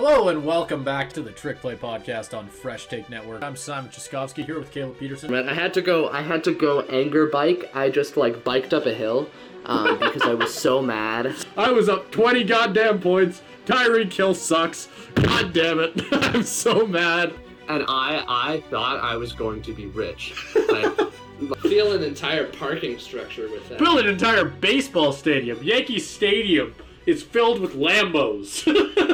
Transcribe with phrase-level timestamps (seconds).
[0.00, 3.42] Hello and welcome back to the Trick Play Podcast on Fresh Take Network.
[3.42, 5.28] I'm Simon Chaskovsky here with Caleb Peterson.
[5.28, 6.08] Man, I had to go.
[6.10, 7.68] I had to go anger bike.
[7.74, 9.28] I just like biked up a hill
[9.64, 11.34] um, because I was so mad.
[11.56, 13.42] I was up 20 goddamn points.
[13.66, 14.86] Tyreek Hill sucks.
[15.16, 16.00] God damn it.
[16.12, 17.34] I'm so mad.
[17.68, 20.32] and I I thought I was going to be rich.
[20.68, 21.12] Like,
[21.62, 23.80] feel an entire parking structure with that.
[23.80, 25.60] Build an entire baseball stadium.
[25.60, 26.72] Yankee Stadium
[27.04, 29.07] is filled with Lambos.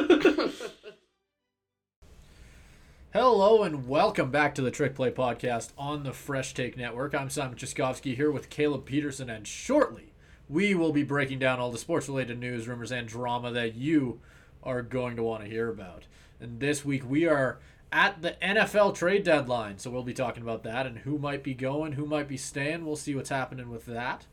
[3.15, 7.15] Hello and welcome back to the Trick Play Podcast on the Fresh Take Network.
[7.15, 10.11] I'm Simon Chaskovsky here with Caleb Peterson, and shortly
[10.49, 14.19] we will be breaking down all the sports related news, rumors, and drama that you
[14.63, 16.03] are going to want to hear about.
[16.41, 20.63] And this week we are at the NFL trade deadline, so we'll be talking about
[20.63, 22.85] that and who might be going, who might be staying.
[22.85, 24.25] We'll see what's happening with that.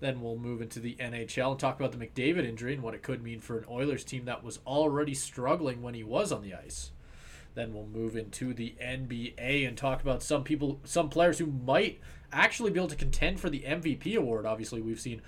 [0.00, 3.02] Then we'll move into the NHL and talk about the McDavid injury and what it
[3.02, 6.54] could mean for an Oilers team that was already struggling when he was on the
[6.54, 6.92] ice.
[7.54, 12.00] Then we'll move into the NBA and talk about some people, some players who might
[12.32, 14.46] actually be able to contend for the MVP award.
[14.46, 15.20] Obviously, we've seen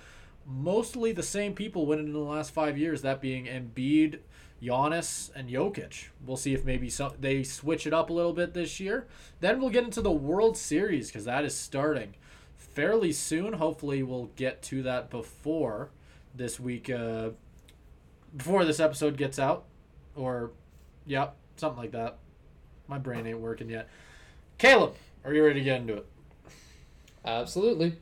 [0.45, 4.19] mostly the same people winning in the last five years, that being Embiid,
[4.61, 6.05] Giannis, and Jokic.
[6.25, 9.07] We'll see if maybe some, they switch it up a little bit this year.
[9.39, 12.15] Then we'll get into the World Series because that is starting
[12.57, 13.53] fairly soon.
[13.53, 15.89] Hopefully, we'll get to that before
[16.35, 17.31] this week, uh,
[18.35, 19.65] before this episode gets out,
[20.15, 20.51] or
[21.05, 22.17] yep, something like that.
[22.87, 23.89] My brain ain't working yet.
[24.57, 26.05] Caleb, are you ready to get into it?
[27.25, 27.95] Absolutely.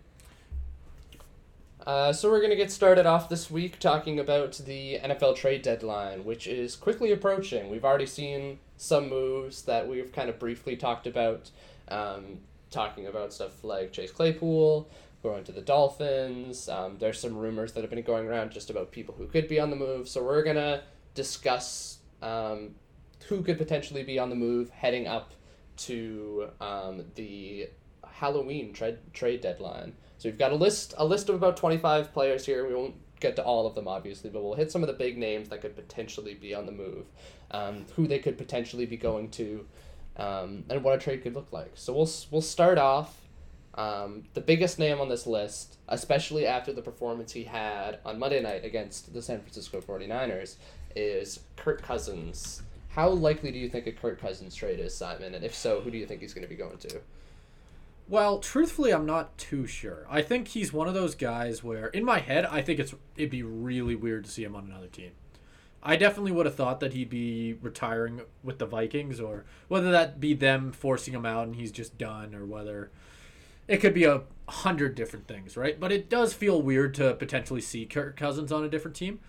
[1.85, 5.63] Uh, so we're going to get started off this week talking about the NFL trade
[5.63, 7.71] deadline, which is quickly approaching.
[7.71, 11.49] We've already seen some moves that we've kind of briefly talked about,
[11.87, 14.89] um, talking about stuff like Chase Claypool
[15.23, 16.67] going to the Dolphins.
[16.67, 19.59] Um, there's some rumors that have been going around just about people who could be
[19.59, 20.07] on the move.
[20.07, 20.81] So we're going to
[21.13, 22.75] discuss um,
[23.27, 25.33] who could potentially be on the move heading up
[25.77, 27.69] to um, the
[28.05, 29.93] Halloween trade trade deadline.
[30.17, 32.67] So we've got a list a list of about twenty five players here.
[32.67, 35.17] We won't get to all of them obviously, but we'll hit some of the big
[35.17, 37.05] names that could potentially be on the move,
[37.51, 39.65] um, who they could potentially be going to,
[40.17, 41.71] um, and what a trade could look like.
[41.75, 43.17] So we'll we'll start off.
[43.73, 48.41] Um, the biggest name on this list, especially after the performance he had on Monday
[48.41, 50.57] night against the San Francisco 49ers,
[50.93, 52.63] is Kirk Cousins.
[52.95, 55.33] How likely do you think a Kirk Cousins trade is, Simon?
[55.33, 57.01] And if so, who do you think he's going to be going to?
[58.09, 60.05] Well, truthfully, I'm not too sure.
[60.09, 63.29] I think he's one of those guys where, in my head, I think it's it'd
[63.29, 65.11] be really weird to see him on another team.
[65.81, 70.19] I definitely would have thought that he'd be retiring with the Vikings, or whether that
[70.19, 72.91] be them forcing him out and he's just done, or whether
[73.69, 75.79] it could be a hundred different things, right?
[75.79, 79.21] But it does feel weird to potentially see Kirk Cousins on a different team.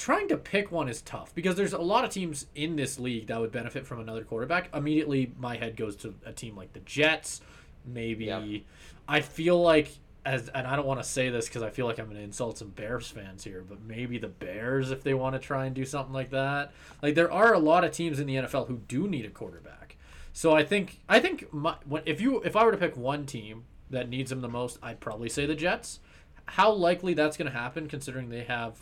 [0.00, 3.26] Trying to pick one is tough because there's a lot of teams in this league
[3.26, 4.74] that would benefit from another quarterback.
[4.74, 7.42] Immediately, my head goes to a team like the Jets.
[7.84, 8.62] Maybe Yep.
[9.06, 9.90] I feel like
[10.24, 12.22] as and I don't want to say this because I feel like I'm going to
[12.22, 15.74] insult some Bears fans here, but maybe the Bears if they want to try and
[15.74, 16.72] do something like that.
[17.02, 19.98] Like there are a lot of teams in the NFL who do need a quarterback.
[20.32, 23.64] So I think I think my, if you if I were to pick one team
[23.90, 26.00] that needs him the most, I'd probably say the Jets.
[26.46, 28.78] How likely that's going to happen considering they have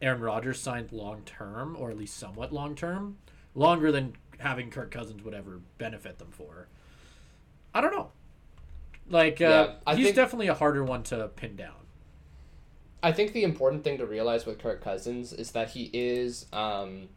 [0.00, 3.18] Aaron Rodgers signed long term or at least somewhat long term,
[3.54, 6.68] longer than having Kirk Cousins would ever benefit them for.
[7.74, 8.10] I don't know.
[9.10, 11.72] Like uh, Yeah, he's think- definitely a harder one to pin down.
[13.02, 17.08] I think the important thing to realize with Kirk Cousins is that he is um,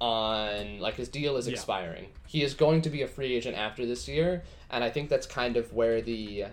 [0.00, 1.54] on like his deal is Yeah.
[1.54, 2.06] expiring.
[2.26, 5.26] He is going to be a free agent after this year, and I think that's
[5.26, 6.46] kind of where the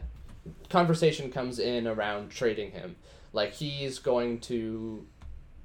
[0.69, 2.95] conversation comes in around trading him.
[3.33, 5.05] Like he's going to,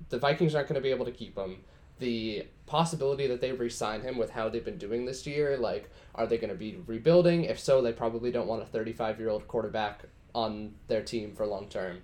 [0.08, 1.64] the Vikings aren't going to be able to keep him.
[1.98, 6.26] The possibility that they re-sign him with how they've been doing this year, like, are
[6.26, 7.44] they going to be rebuilding?
[7.44, 11.46] If so, they probably don't want a 35 year old quarterback on their team for
[11.46, 12.02] long term.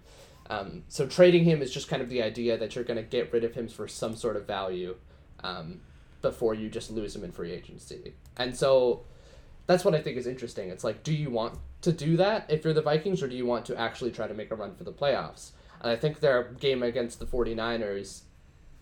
[0.48, 3.32] Um, so trading him is just kind of the idea that you're going to get
[3.32, 4.96] rid of him for some sort of value
[5.44, 5.80] um,
[6.20, 8.14] before you just lose him in free agency.
[8.36, 9.04] And so
[9.66, 10.70] that's what I think is interesting.
[10.70, 13.46] It's like, do you want to do that if you're the Vikings, or do you
[13.46, 15.50] want to actually try to make a run for the playoffs?
[15.82, 18.22] And I think their game against the 49ers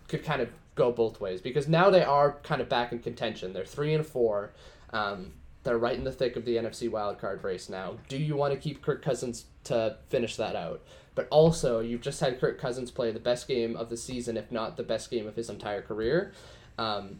[0.07, 3.53] could kind of go both ways because now they are kind of back in contention.
[3.53, 4.53] They're three and four.
[4.91, 5.33] Um,
[5.63, 7.97] they're right in the thick of the NFC wildcard race now.
[8.07, 10.81] Do you want to keep Kirk Cousins to finish that out?
[11.13, 14.51] But also, you've just had Kirk Cousins play the best game of the season, if
[14.51, 16.31] not the best game of his entire career.
[16.77, 17.19] Um,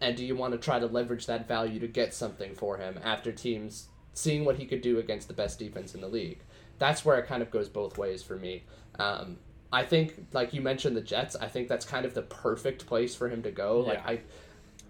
[0.00, 2.98] and do you want to try to leverage that value to get something for him
[3.02, 6.40] after teams seeing what he could do against the best defense in the league?
[6.78, 8.64] That's where it kind of goes both ways for me.
[8.98, 9.38] Um,
[9.72, 11.34] I think, like you mentioned, the Jets.
[11.36, 13.80] I think that's kind of the perfect place for him to go.
[13.80, 14.20] Like I,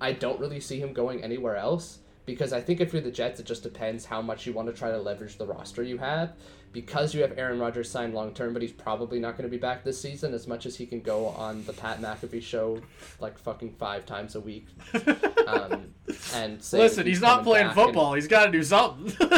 [0.00, 3.38] I don't really see him going anywhere else because I think if you're the Jets,
[3.38, 6.32] it just depends how much you want to try to leverage the roster you have.
[6.72, 9.58] Because you have Aaron Rodgers signed long term, but he's probably not going to be
[9.58, 10.32] back this season.
[10.32, 12.80] As much as he can go on the Pat McAfee show
[13.20, 14.66] like fucking five times a week,
[15.46, 15.92] um,
[16.34, 18.14] and say Listen, that he's not playing back and- football.
[18.14, 19.12] He's got to do something.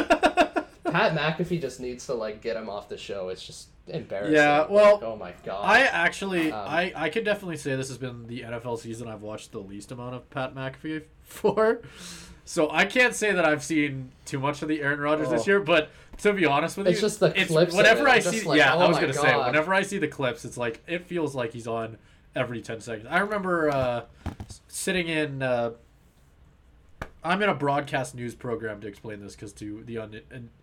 [0.95, 3.29] Pat McAfee just needs to like get him off the show.
[3.29, 4.35] It's just embarrassing.
[4.37, 5.63] Yeah, Like, well, oh my god.
[5.65, 9.23] I actually, Um, I, I could definitely say this has been the NFL season I've
[9.23, 11.83] watched the least amount of Pat McAfee for.
[12.45, 15.47] So I can't say that I've seen too much of the Aaron Rodgers this Oh.
[15.51, 18.21] year, but to be honest with It's you, it's just the clips of Whenever I
[18.21, 20.81] see, like, yeah, oh I was gonna say, whenever I see the clips, it's like
[20.87, 21.97] it feels like he's on
[22.37, 23.09] every ten seconds.
[23.11, 24.03] I remember uh,
[24.69, 25.43] sitting in.
[25.43, 25.73] Uh,
[27.25, 29.99] I'm in a broadcast news program to explain this because to the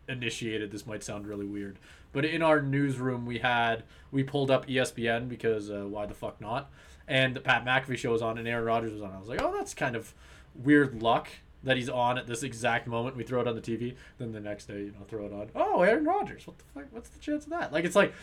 [0.07, 1.79] uninitiated, this might sound really weird.
[2.13, 6.39] But in our newsroom, we had we pulled up ESPN because uh, why the fuck
[6.39, 6.69] not?
[7.07, 9.11] And the Pat McAfee show was on, and Aaron Rodgers was on.
[9.11, 10.13] I was like, oh, that's kind of
[10.55, 11.29] weird luck
[11.63, 13.15] that he's on at this exact moment.
[13.15, 15.49] We throw it on the TV, then the next day, you know, throw it on.
[15.55, 16.45] Oh, Aaron Rodgers.
[16.47, 16.85] What the fuck?
[16.91, 17.71] What's the chance of that?
[17.73, 18.13] Like, it's like,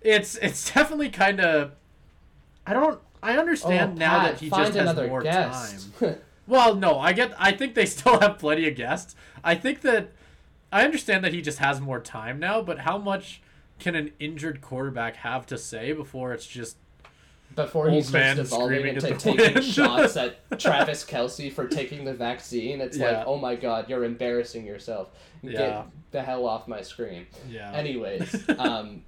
[0.00, 1.72] it's it's definitely kind of.
[2.66, 3.00] I don't.
[3.22, 5.98] I understand Oh, now Pat, that he just has more guest.
[6.00, 6.16] time.
[6.46, 7.32] Well, no, I get.
[7.38, 9.14] I think they still have plenty of guests.
[9.44, 10.10] I think that
[10.72, 12.62] I understand that he just has more time now.
[12.62, 13.40] But how much
[13.78, 16.76] can an injured quarterback have to say before it's just
[17.54, 22.04] Before he Old starts man devolving screaming into taking shots at Travis Kelce for taking
[22.04, 23.18] the vaccine, it's Yeah.
[23.18, 25.08] like, oh my god, you're embarrassing yourself.
[25.42, 25.84] Get Yeah.
[26.12, 27.26] the hell off my screen.
[27.50, 27.72] yeah?
[27.72, 29.02] Anyways, um,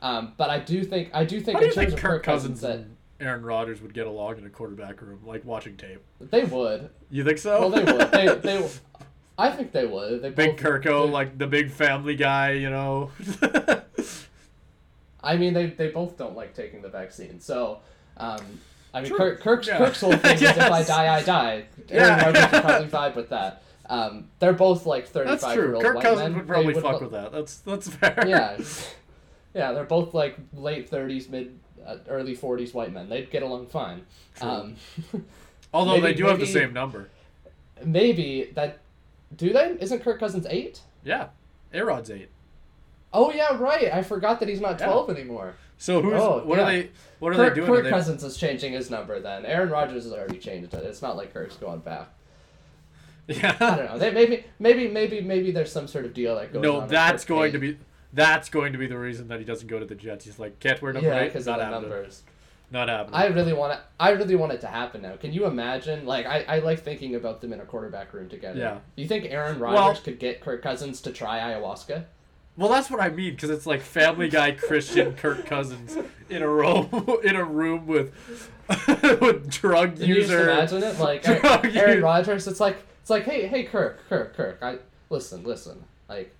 [0.00, 2.02] um, but I do think I do think how do in you terms think of
[2.04, 5.76] Kirk Cousins that and Aaron Rodgers would get along in a quarterback room, like watching
[5.76, 6.02] tape?
[6.20, 6.90] they would.
[7.10, 7.60] You think so?
[7.60, 8.10] Well, they would.
[8.12, 8.68] They they.
[9.38, 10.22] I think they would.
[10.22, 13.10] They Big both, Kirko, they- like the big family guy, you know.
[15.22, 17.40] I mean, they, they both don't like taking the vaccine.
[17.40, 17.80] So,
[18.16, 18.40] um,
[18.94, 19.78] I mean, Kirk, Kirk's, Yeah.
[19.78, 21.64] Kirk's whole thing is if I die, I die.
[21.90, 22.24] Aaron Yeah.
[22.26, 23.62] Rodgers would probably vibe with that.
[23.88, 26.34] Um, they're both like That's 35 year old Kirk white Cousins men.
[26.38, 27.32] would probably They fuck lo- with that.
[27.32, 28.24] That's that's fair.
[28.26, 28.58] Yeah.
[29.54, 31.58] Yeah, they're both like late 30s, mid,
[32.08, 33.08] early 40s white men.
[33.08, 34.06] They'd get along fine.
[34.40, 34.76] Um,
[35.74, 37.08] Although Maybe- they do have the same number.
[37.84, 38.78] maybe that.
[39.36, 39.76] Do they?
[39.80, 40.80] Isn't Kirk Cousins 8?
[41.04, 41.28] Yeah.
[41.74, 42.28] A-Rod's eight.
[43.12, 43.92] Oh, yeah, right.
[43.92, 44.86] I forgot that he's not Yeah.
[44.86, 45.54] 12 anymore.
[45.78, 46.64] So who's Oh, what yeah.
[46.64, 47.66] are they what are Kirk, they doing?
[47.72, 49.44] Kirk they- Cousins is changing his number then.
[49.44, 50.84] Aaron Rodgers has already changed it.
[50.84, 52.08] It's not like Kirk's going back.
[53.28, 53.56] Yeah.
[53.58, 53.98] I don't know.
[53.98, 56.80] They, maybe, maybe, maybe, maybe there's some sort of deal that goes on.
[56.82, 57.76] No, that's going to be
[58.16, 60.24] that's going to be the reason that he doesn't go to the Jets.
[60.24, 61.26] He's like, can't wear number yeah, eight.
[61.26, 61.82] because Not happening.
[61.90, 62.22] numbers.
[62.72, 63.14] Not happening.
[63.14, 63.80] I really want it.
[64.00, 65.14] I really want it to happen now.
[65.16, 66.04] Can you imagine?
[66.04, 68.58] Like, I, I like thinking about them in a quarterback room together.
[68.58, 68.78] Yeah.
[68.96, 72.04] Do you think Aaron Well- Rodgers could get Kirk Cousins to try ayahuasca?
[72.56, 75.96] Well, that's what I mean because it's like Family Guy, Christian, Kirk Cousins
[76.30, 76.88] in a room
[77.22, 78.14] in a room with
[79.20, 80.98] with drug Can you just imagine it?
[80.98, 82.02] Like Drug Aaron.
[82.02, 82.48] Rodgers.
[82.48, 84.58] It's like it's like, hey, hey, Kirk, Kirk, Kirk.
[84.62, 84.78] I
[85.10, 85.84] listen, listen.
[86.08, 86.34] Like,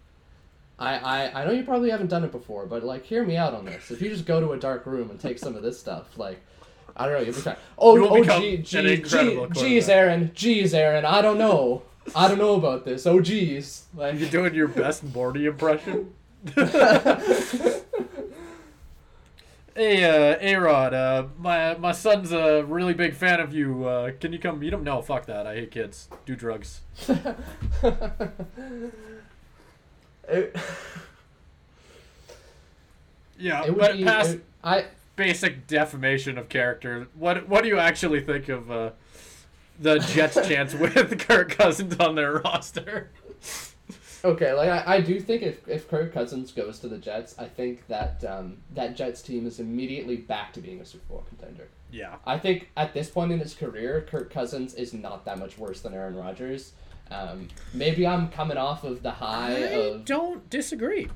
[0.78, 3.55] I, I, I know you probably haven't done it before, but like, hear me out
[3.55, 3.90] on this.
[3.90, 6.40] If you just go to a dark room and take some of this stuff, like,
[6.96, 7.56] I don't know, you'll be fine.
[7.78, 9.88] Oh, oh, gee, gee, gee, geez.
[9.88, 11.05] Aaron, geez, Aaron.
[11.05, 11.82] I don't know.
[12.14, 13.06] I don't know about this.
[13.06, 13.87] Oh, geez.
[13.94, 16.14] Like, You're doing your best Morty impression.
[19.76, 23.84] Hey, uh, A-Rod, uh, my my son's a really big fan of you.
[23.84, 24.82] Uh, can you come meet him?
[24.82, 25.47] No, fuck that.
[25.47, 26.09] I hate kids.
[26.25, 26.80] Do drugs.
[30.28, 30.56] it,
[33.38, 34.04] Yeah, it but be.
[34.04, 38.90] past it- I basic defamation of character, what what do you actually think of uh,
[39.80, 43.11] the Jets' chance with Kirk Cousins on their roster?
[44.25, 47.45] Okay, like I, I do think if, if Kirk Cousins goes to the Jets, I
[47.45, 51.68] think that um, that Jets team is immediately back to being a Super Bowl contender.
[51.92, 55.59] Yeah, I think at this point in his career, Kirk Cousins is not that much
[55.59, 56.73] worse than Aaron Rodgers.
[57.11, 61.11] Um, maybe I'm coming off of the high I of don't disagree uh,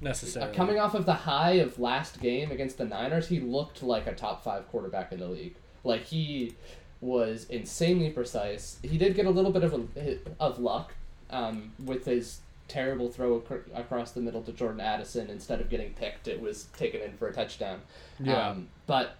[0.00, 0.54] necessarily.
[0.54, 3.28] coming off of the high of last game against the Niners.
[3.28, 5.54] He looked like a top five quarterback in the league.
[5.84, 6.54] Like he
[7.00, 8.78] was insanely precise.
[8.82, 10.94] He did get a little bit of a, of luck
[11.30, 15.28] um, with his terrible throw ac- across the middle to Jordan Addison.
[15.28, 17.80] Instead of getting picked, it was taken in for a touchdown.
[18.18, 18.50] Yeah.
[18.50, 19.16] Um, but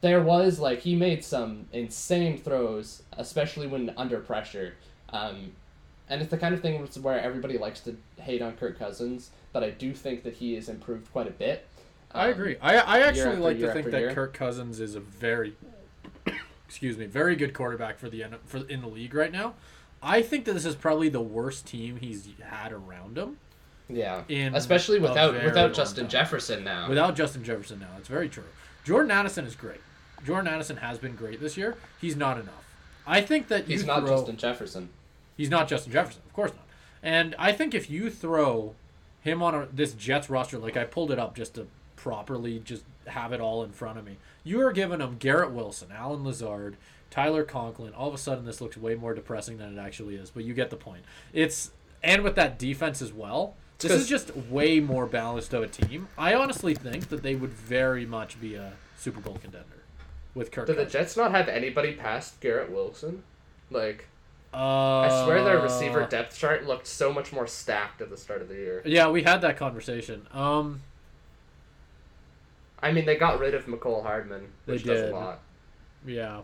[0.00, 4.74] there was like he made some insane throws, especially when under pressure.
[5.16, 5.52] Um,
[6.08, 9.64] and it's the kind of thing where everybody likes to hate on Kirk Cousins, but
[9.64, 11.66] I do think that he has improved quite a bit.
[12.12, 12.56] I Um, agree.
[12.60, 14.14] I I actually like to think that year.
[14.14, 15.54] Kirk Cousins is a very,
[16.66, 19.54] excuse me, very good quarterback for the for in the league right now.
[20.02, 23.38] I think that this is probably the worst team he's had around him.
[23.88, 26.10] Yeah, in especially without without Justin time.
[26.10, 26.88] Jefferson now.
[26.88, 28.44] Without Justin Jefferson now, it's very true.
[28.84, 29.80] Jordan Addison is great.
[30.24, 31.76] Jordan Addison has been great this year.
[32.00, 32.64] He's not enough.
[33.06, 34.88] I think that He's not throw, Justin Jefferson.
[35.36, 36.66] He's not Justin Jefferson, of course not.
[37.02, 38.74] And I think if you throw
[39.20, 41.66] him on a, this Jets roster, like I pulled it up just to
[41.96, 45.88] properly just have it all in front of me, you are giving him Garrett Wilson,
[45.92, 46.76] Allen Lazard,
[47.10, 47.92] Tyler Conklin.
[47.94, 50.30] All of a sudden, this looks way more depressing than it actually is.
[50.30, 51.04] But you get the point.
[51.32, 51.70] It's
[52.02, 53.54] and with that defense as well.
[53.78, 56.08] This is just way more balanced of a team.
[56.16, 59.82] I honestly think that they would very much be a Super Bowl contender
[60.34, 60.66] with Kirk.
[60.66, 63.22] Do the Jets not have anybody past Garrett Wilson?
[63.70, 64.06] Like,
[64.54, 68.40] Uh, I swear their receiver depth chart looked so much more stacked at the start
[68.42, 68.82] of the year.
[68.86, 70.26] Yeah, we had that conversation.
[70.32, 70.80] Um,
[72.82, 75.12] I mean, they got rid of Mecole Hardman, They which does did.
[75.12, 75.40] a lot.
[76.06, 76.42] Yeah.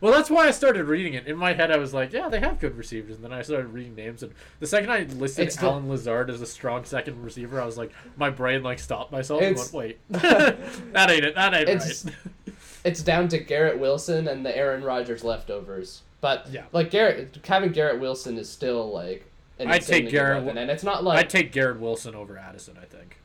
[0.00, 1.26] Well, that's why I started reading it.
[1.26, 3.16] In my head, I was like, yeah, they have good receivers.
[3.16, 4.22] And then I started reading names.
[4.22, 7.64] And the second I listed It's the- Allen Lazard as a strong second receiver, I
[7.64, 9.98] was like, my brain like stopped myself and It's- went, wait,
[10.92, 11.34] that ain't it.
[11.34, 12.14] That ain't It's- right.
[12.84, 16.02] It's down to Garrett Wilson and the Aaron Rodgers leftovers.
[16.20, 16.64] But Yeah.
[16.72, 19.24] like Garrett, having Garrett Wilson is still like
[19.58, 22.76] an I'd take Garrett weapon, and it's not like I'd take Garrett Wilson over Addison,
[22.80, 23.18] I think.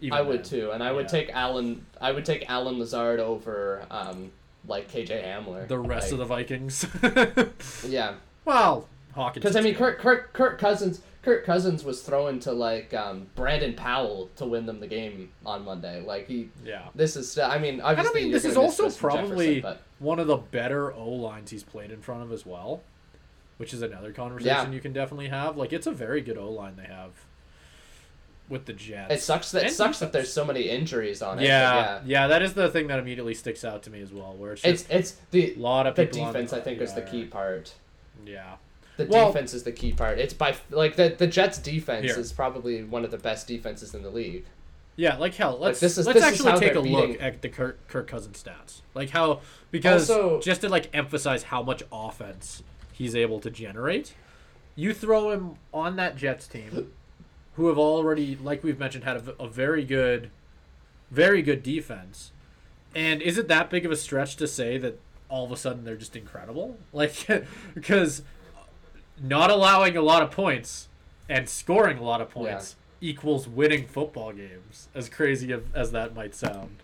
[0.00, 0.60] Even I would then.
[0.60, 1.08] too, and I would Yeah.
[1.20, 1.84] take Allen.
[2.00, 4.30] I would take Allen Lazard over um
[4.66, 5.66] like KJ Hamler.
[5.66, 6.86] The rest of the Vikings.
[7.88, 9.42] yeah, well, Hawkins.
[9.42, 9.74] because I mean.
[9.74, 14.66] Kirk, Kirk, Kirk Cousins, Kirk Cousins was throwing to like um, Brandon Powell to win
[14.66, 16.00] them the game on Monday.
[16.02, 16.82] Like he, Yeah.
[16.94, 17.30] this is.
[17.30, 20.92] still- I mean, obviously, I mean, this is also probably Jefferson, one of the better
[20.92, 22.82] O lines he's played in front of as well,
[23.56, 24.70] which is another conversation Yeah.
[24.70, 25.56] you can definitely have.
[25.56, 27.10] Like, it's a very good O line they have
[28.48, 29.12] with the Jets.
[29.12, 31.42] it sucks that And sucks that there's so many injuries on it.
[31.44, 32.00] Yeah, yeah.
[32.06, 34.34] yeah, that is the thing that immediately sticks out to me as well.
[34.38, 36.52] Where it's It's just it's the lot of the defense.
[36.54, 37.74] I think is the key part.
[38.24, 38.54] Yeah,
[38.96, 40.18] The Well- defense is the key part.
[40.18, 42.18] It's by like the the Jets defense Here.
[42.18, 44.44] is probably one of the best defenses in the league.
[44.98, 45.16] Yeah.
[45.16, 47.48] Like hell, let's this is- let's this actually how take a they're look at the
[47.48, 48.82] Kirk, Kirk Cousins stats.
[48.94, 49.40] Like how
[49.70, 52.62] because Also- just to like emphasize how much offense
[52.92, 54.12] he's able to generate.
[54.74, 56.92] You throw him on that Jets team,
[57.54, 60.30] who have already, like we've mentioned, had a, a very good,
[61.10, 62.30] very good defense.
[62.94, 65.84] And is it that big of a stretch to say that all of a sudden
[65.84, 66.76] they're just incredible?
[66.92, 67.26] Like,
[67.74, 68.22] because
[69.20, 70.88] not allowing a lot of points
[71.28, 76.34] and scoring a lot of points equals winning football games, as crazy as that might
[76.34, 76.76] sound.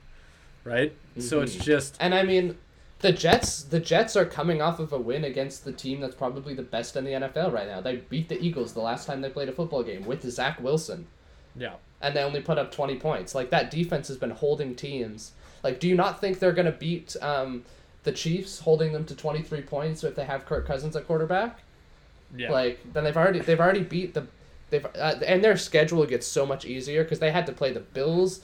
[0.65, 0.95] Right?
[1.19, 1.63] So it's Mhm.
[1.63, 1.97] just.
[2.01, 2.57] And I mean,
[3.01, 6.55] the Jets the Jets are coming off of a win against the team that's probably
[6.55, 7.81] the best in the NFL right now.
[7.81, 11.07] They beat the Eagles the last time they played a football game with Zach Wilson,
[11.55, 11.75] Yeah.
[12.01, 13.35] and they only put up twenty points.
[13.35, 15.33] Like that defense has been holding teams.
[15.63, 17.65] Like, do you not think they're gonna beat um,
[18.05, 21.61] the Chiefs, holding them to twenty three points if they have Kirk Cousins at quarterback?
[22.35, 22.51] Yeah.
[22.51, 24.27] Like then they've already they've already beat the
[24.75, 27.81] they've uh, and their schedule gets so much easier because they had to play the
[27.81, 28.41] Bills,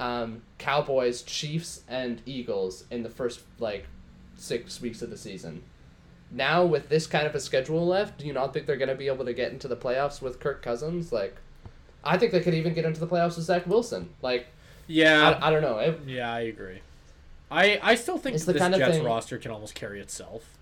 [0.00, 3.86] um, Cowboys, Chiefs, and Eagles in the first like
[4.36, 5.62] six weeks of the season.
[6.30, 9.06] Now with this kind of a schedule left, do you not think they're gonna be
[9.06, 11.12] able to get into the playoffs with Kirk Cousins?
[11.12, 11.36] Like,
[12.04, 14.10] I think they could even get into the playoffs with Zach Wilson.
[14.20, 14.48] Like,
[14.86, 15.38] yeah.
[15.40, 15.78] I, I don't know.
[15.78, 16.80] It, Yeah, I agree.
[17.50, 20.57] I I still think this kind of Jets thing- roster can almost carry itself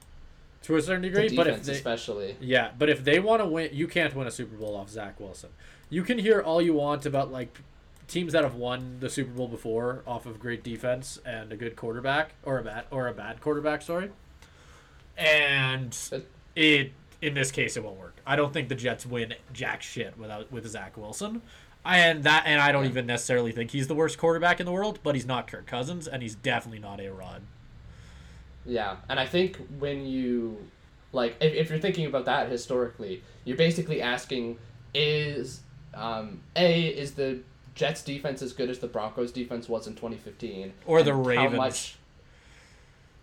[0.67, 1.35] to a certain the degree.
[1.37, 2.37] But if they, especially.
[2.41, 5.19] yeah, but if they want to win, you can't win a Super Bowl off Zach
[5.19, 5.51] Wilson.
[5.91, 7.59] You can hear all you want about like
[8.09, 11.75] teams that have won the Super Bowl before off of great defense and a good
[11.77, 13.83] quarterback or a bad or a bad quarterback.
[13.83, 14.11] Sorry,
[15.17, 15.97] and
[16.55, 16.93] it
[17.23, 18.17] in this case it won't work.
[18.27, 21.43] I don't think the Jets win jack shit without with Zach Wilson.
[21.85, 22.91] And that and I don't Yeah.
[22.91, 26.09] even necessarily think he's the worst quarterback in the world, but he's not Kirk Cousins
[26.09, 27.43] and he's definitely not A Rod.
[28.67, 30.59] Yeah, and I think when you
[31.13, 34.59] like if, if you're thinking about that historically, you're basically asking
[34.95, 35.61] is
[35.95, 37.41] um, a is the
[37.75, 41.51] Jets defense as good as the Broncos defense was in 2015 Or the Ravens.
[41.53, 41.97] how much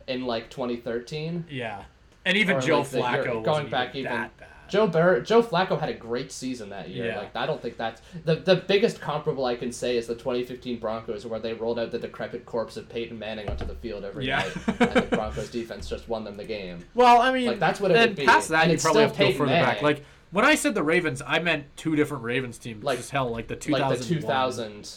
[0.07, 1.83] in like 2013 Yeah.
[2.25, 4.47] And even Or, Joe like, the- Flacco going back even even- that bad.
[4.73, 7.05] Joe Joe Flacco had a great season that year.
[7.07, 7.17] Yeah.
[7.19, 10.79] Like I don't think that's the the biggest comparable I can say is the 2015
[10.79, 14.25] Broncos where they rolled out the decrepit corpse of Peyton Manning onto the field every
[14.25, 14.39] Yeah.
[14.39, 16.79] night, and the Broncos defense just won them the game.
[16.95, 18.25] Well, I mean, Like, that's what it would be.
[18.25, 19.81] past that, And you probably have to go Peyton further back.
[19.83, 22.83] Like when I said the Ravens, I meant two different Ravens teams.
[22.83, 23.89] Like- Just hell, like the 2001.
[23.91, 24.89] like the 2000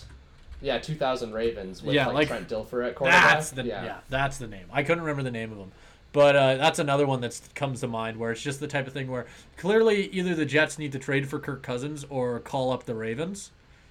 [0.63, 3.85] yeah 2000 ravens with Yeah, like, like, trent dilfer at quarterback That's the yeah.
[3.85, 3.97] yeah.
[4.09, 4.65] that's the name.
[4.73, 5.71] I couldn't remember the name of them,
[6.17, 8.95] but uh, that's another one that comes to mind where it's just the type of
[8.95, 9.27] thing where
[9.59, 13.51] clearly either the Jets need to trade for Kirk Cousins or call up the Ravens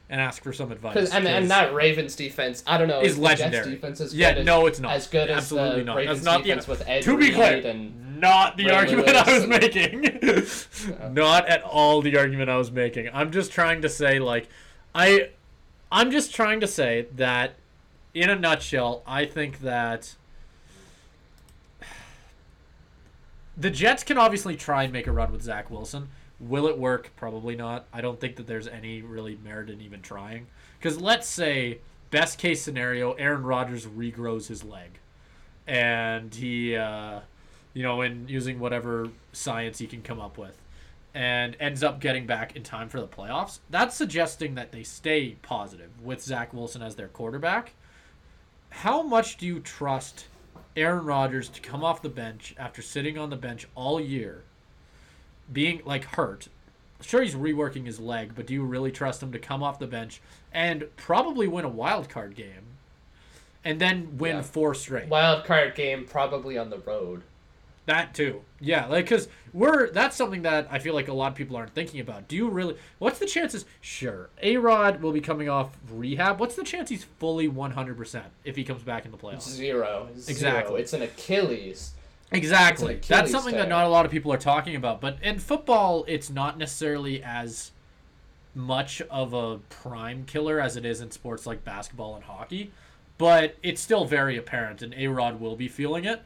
[0.09, 0.95] and ask for some advice.
[0.95, 3.69] 'Cause- and, and 'cause- that Ravens defense, I don't know, is Jets legendary.
[3.75, 4.93] defense as yeah, good as, no, it's not.
[4.93, 5.97] as good Absolutely as the not.
[5.97, 8.71] Ravens That's not defense the, with Ed To be Reed clear, and not the Ray
[8.71, 9.61] argument I was Lewis.
[9.61, 11.13] making.
[11.13, 13.07] not at all the argument I was making.
[13.13, 14.47] I'm just trying to say like
[14.95, 15.29] I
[15.91, 17.53] I'm just trying to say that
[18.15, 20.15] in a nutshell, I think that
[23.57, 26.09] the Jets can obviously try and make a run with Zach Wilson.
[26.39, 27.11] Will it work?
[27.15, 27.85] Probably not.
[27.93, 30.47] I don't think that there's any really merit in even trying.
[30.77, 31.79] Because let's say,
[32.11, 34.99] best case scenario, Aaron Rodgers regrows his leg.
[35.67, 37.21] And he, uh,
[37.73, 40.61] you know, in using whatever science he can come up with,
[41.13, 43.59] and ends up getting back in time for the playoffs.
[43.69, 47.73] That's suggesting that they stay positive with Zach Wilson as their quarterback.
[48.69, 50.25] How much do you trust
[50.75, 54.43] Aaron Rodgers to come off the bench after sitting on the bench all year,
[55.51, 56.47] being like hurt?
[57.01, 59.87] Sure, he's reworking his leg, but do you really trust him to come off the
[59.87, 60.21] bench
[60.53, 62.63] and probably win a wild card game,
[63.63, 64.41] and then win Yeah.
[64.41, 65.07] four straight?
[65.07, 67.23] Wild card game probably on the road.
[67.85, 71.35] That too, yeah, like because we're that's something that I feel like a lot of
[71.35, 72.27] people aren't thinking about.
[72.27, 72.77] Do you really?
[72.97, 73.65] What's the chances?
[73.79, 76.39] Sure, A Rod will be coming off rehab.
[76.39, 79.47] What's the chance he's fully one hundred percent if he comes back in the playoffs?
[79.47, 80.09] Zero.
[80.17, 80.29] Zero.
[80.29, 80.81] Exactly.
[80.81, 81.91] It's an Achilles.
[82.31, 82.95] Exactly.
[82.95, 84.99] An That's Achilles something that not a lot of people are talking about.
[84.99, 87.69] But in football, it's not necessarily as
[88.55, 92.71] much of a prime killer as it is in sports like basketball and hockey.
[93.19, 96.23] But it's still very apparent, and A Rod will be feeling it,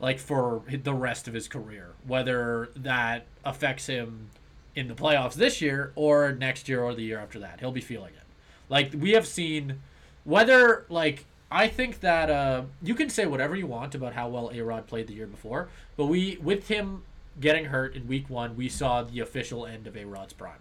[0.00, 1.90] like for the rest of his career.
[2.06, 4.30] Whether that affects him
[4.74, 7.80] in the playoffs this year or next year or the year after that, he'll be
[7.80, 8.24] feeling it.
[8.68, 9.80] Like we have seen,
[10.24, 14.50] whether like I think that uh, you can say whatever you want about how well
[14.52, 17.02] A Rod played the year before, but we with him
[17.40, 20.58] getting hurt in week one, we saw the official end of A Rod's prime.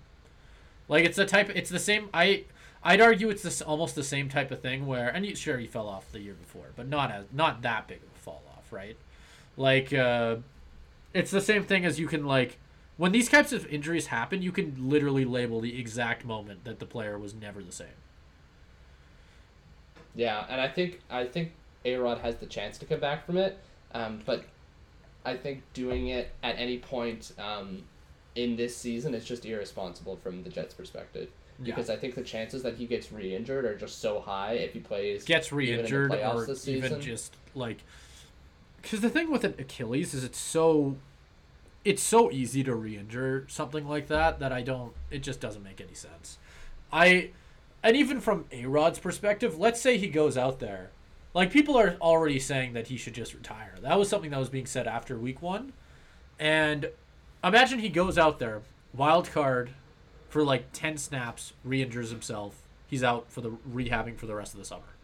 [0.88, 2.10] Like it's the type, it's the same.
[2.14, 2.44] I
[2.84, 5.66] I'd argue it's this almost the same type of thing where, and you, sure he
[5.66, 8.72] fell off the year before, but not as not that big of a fall off,
[8.72, 8.96] right?
[9.58, 10.38] Like uh,
[11.14, 12.58] it's the same thing as you can like
[12.98, 16.86] when these types of injuries happen, you can literally label the exact moment that the
[16.86, 17.88] player was never the same.
[20.16, 21.52] Yeah, and I think I think
[21.84, 23.60] A Rod has the chance to come back from it,
[23.94, 24.46] um, but
[25.26, 27.84] I think doing it at any point um,
[28.36, 31.30] in this season is just irresponsible from the Jets' perspective.
[31.60, 31.74] Yeah.
[31.74, 34.80] Because I think the chances that he gets re-injured are just so high if he
[34.80, 37.82] plays gets even in the re-injured playoffs or this even just like
[38.86, 40.96] because the thing with an Achilles is it's so
[41.84, 45.82] it's so easy to re-injure something like that that I don't it just doesn't make
[45.82, 46.38] any sense.
[46.94, 47.32] I
[47.82, 50.92] and even from A Rod's perspective, let's say he goes out there.
[51.34, 53.74] Like people are already saying that he should just retire.
[53.82, 55.74] That was something that was being said after week one.
[56.40, 56.92] And
[57.44, 58.62] imagine he goes out there,
[58.94, 59.72] wild card
[60.30, 62.62] for like ten snaps, re-injures himself.
[62.86, 64.95] He's out for the rehabbing for the rest of the summer.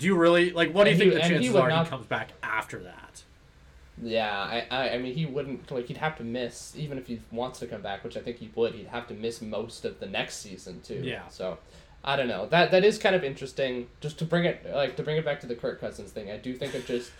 [0.00, 0.72] Do you really like?
[0.72, 2.78] What do you And think he- the and he are not- he comes back after
[2.80, 3.22] that?
[4.02, 7.20] Yeah, I, I, I mean, he wouldn't like he'd have to miss even if he
[7.30, 8.74] wants to come back, which I think he would.
[8.74, 11.02] He'd have to miss most of the next season too.
[11.04, 11.28] Yeah.
[11.28, 11.58] So,
[12.02, 12.46] I don't know.
[12.46, 13.88] That that is kind of interesting.
[14.00, 16.38] Just to bring it like to bring it back to the Kirk Cousins thing, I
[16.38, 17.10] do think of just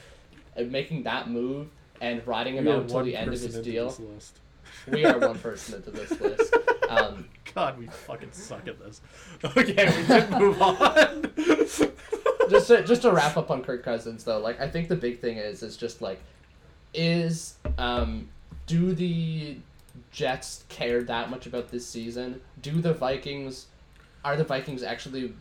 [0.57, 1.69] uh, making that move
[2.01, 3.95] and riding him out until the end of his deal.
[4.91, 6.55] We are one person into this list.
[6.91, 9.01] Um, God, we fucking suck at this.
[9.45, 11.31] Okay, we should move on.
[12.51, 15.21] Just to, just to wrap up on Kirk Cousins though, like I think the big
[15.21, 16.21] thing is is just like
[16.95, 18.29] is um
[18.67, 19.57] do the
[20.13, 22.41] Jets care that much about this season?
[22.63, 23.67] Do the Vikings
[24.25, 25.33] are the Vikings actually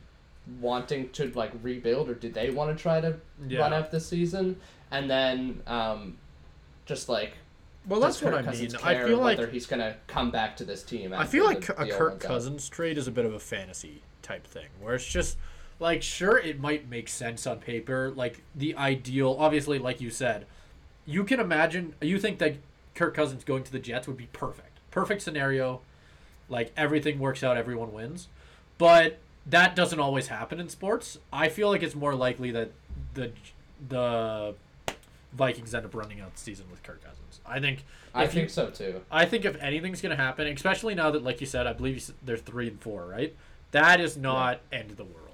[0.60, 3.16] wanting to like rebuild or do they want to try to
[3.48, 3.60] Yeah.
[3.60, 4.60] run out this season?
[4.92, 6.18] And then um
[6.86, 7.34] just like
[7.88, 8.76] well, that's what I mean.
[8.84, 11.14] I feel like he's gonna come back to this team.
[11.14, 12.20] I feel like the a deal Kirk.
[12.20, 15.38] Cousins trade is a bit of a fantasy type thing, where it's just
[15.80, 19.36] like sure it might make sense on paper, like the ideal.
[19.40, 20.46] Obviously, like you said,
[21.06, 21.94] you can imagine.
[22.02, 22.56] You think that
[22.96, 25.82] Kirk Cousins going to the Jets would be perfect, perfect scenario,
[26.50, 28.28] like everything works out, everyone wins,
[28.78, 31.18] but that doesn't always happen in sports.
[31.32, 32.72] I feel like it's more likely that
[33.14, 33.32] the
[33.88, 34.54] the
[35.34, 37.40] Vikings end up running out the season with Kirk Cousins.
[37.46, 37.84] I think.
[38.14, 39.02] I if you- think so too.
[39.12, 42.12] I think if anything's going to happen, especially now that, like you said, I believe
[42.26, 43.36] they're three and four, right?
[43.72, 45.29] That is not end of the world.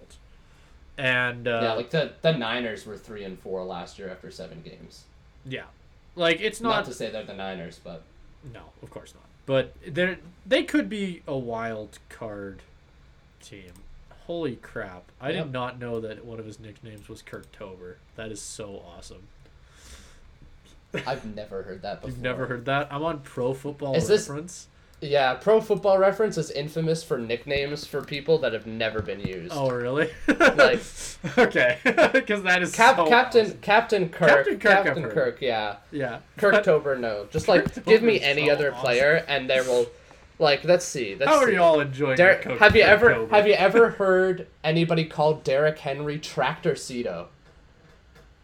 [0.97, 4.61] And uh, yeah, like the the Niners were three and four last year after seven
[4.63, 5.03] games.
[5.45, 5.63] yeah,
[6.15, 6.85] like it's Not, not.
[6.85, 8.03] to say they're the Niners, but
[8.53, 9.23] no, of course not.
[9.45, 12.61] But they they could be a wild card
[13.43, 13.71] team.
[14.25, 15.11] Holy crap!
[15.21, 15.43] I Yep.
[15.45, 17.97] did not know that one of his nicknames was Kirk Tober.
[18.15, 19.27] That is so awesome.
[21.05, 22.09] I've never heard that before.
[22.11, 22.87] You've never heard that?
[22.91, 24.67] I'm on Pro Football Is this- Reference.
[25.05, 29.53] Yeah, Pro Football Reference is infamous for nicknames for people that have never been used.
[29.55, 30.09] Oh, really?
[30.27, 30.81] Like-
[31.37, 31.77] okay,
[32.13, 33.57] because that is Cap- so Captain awesome.
[33.59, 35.13] Captain Kirk Captain Kirk, Captain heard.
[35.13, 35.77] Kirk, yeah.
[35.91, 36.19] Yeah.
[36.37, 37.27] Kirktober, no.
[37.31, 38.81] Just like give me any so other awesome.
[38.85, 39.85] player, and there will,
[40.39, 41.15] like, let's see.
[41.15, 41.53] Let's How are see.
[41.53, 45.43] you all enjoying Derek, your Coke have you ever have you ever heard anybody called
[45.43, 47.27] Derrick Henry Tractorcito?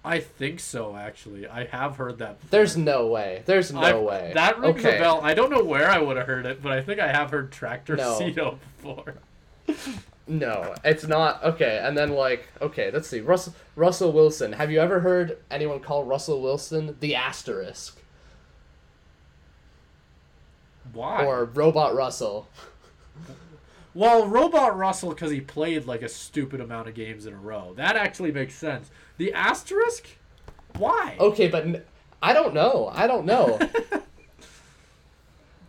[0.04, 1.48] I think so, actually.
[1.48, 2.40] I have heard that.
[2.40, 2.50] Before.
[2.50, 3.44] There's no way.
[3.46, 4.32] There's no I- way.
[4.34, 4.98] That rings okay.
[4.98, 5.22] a bell.
[5.22, 7.52] I don't know where I would have heard it, but I think I have heard
[7.52, 8.18] Tractor No.
[8.20, 9.16] Cedo before.
[10.28, 11.44] No, it's not.
[11.44, 13.20] Okay, and then like, okay, let's see.
[13.22, 14.54] Russell Russell Wilson.
[14.54, 18.00] Have you ever heard anyone call Russell Wilson the asterisk
[20.94, 21.26] Why?
[21.26, 22.48] or Robot Russell?
[23.94, 27.74] Well, Robot Russell, because he played like a stupid amount of games in a row.
[27.76, 28.90] That actually makes sense.
[29.18, 30.08] The asterisk?
[30.78, 31.18] Why?
[31.20, 31.84] Okay, but n-
[32.24, 32.90] I don't know.
[32.94, 33.60] I don't know.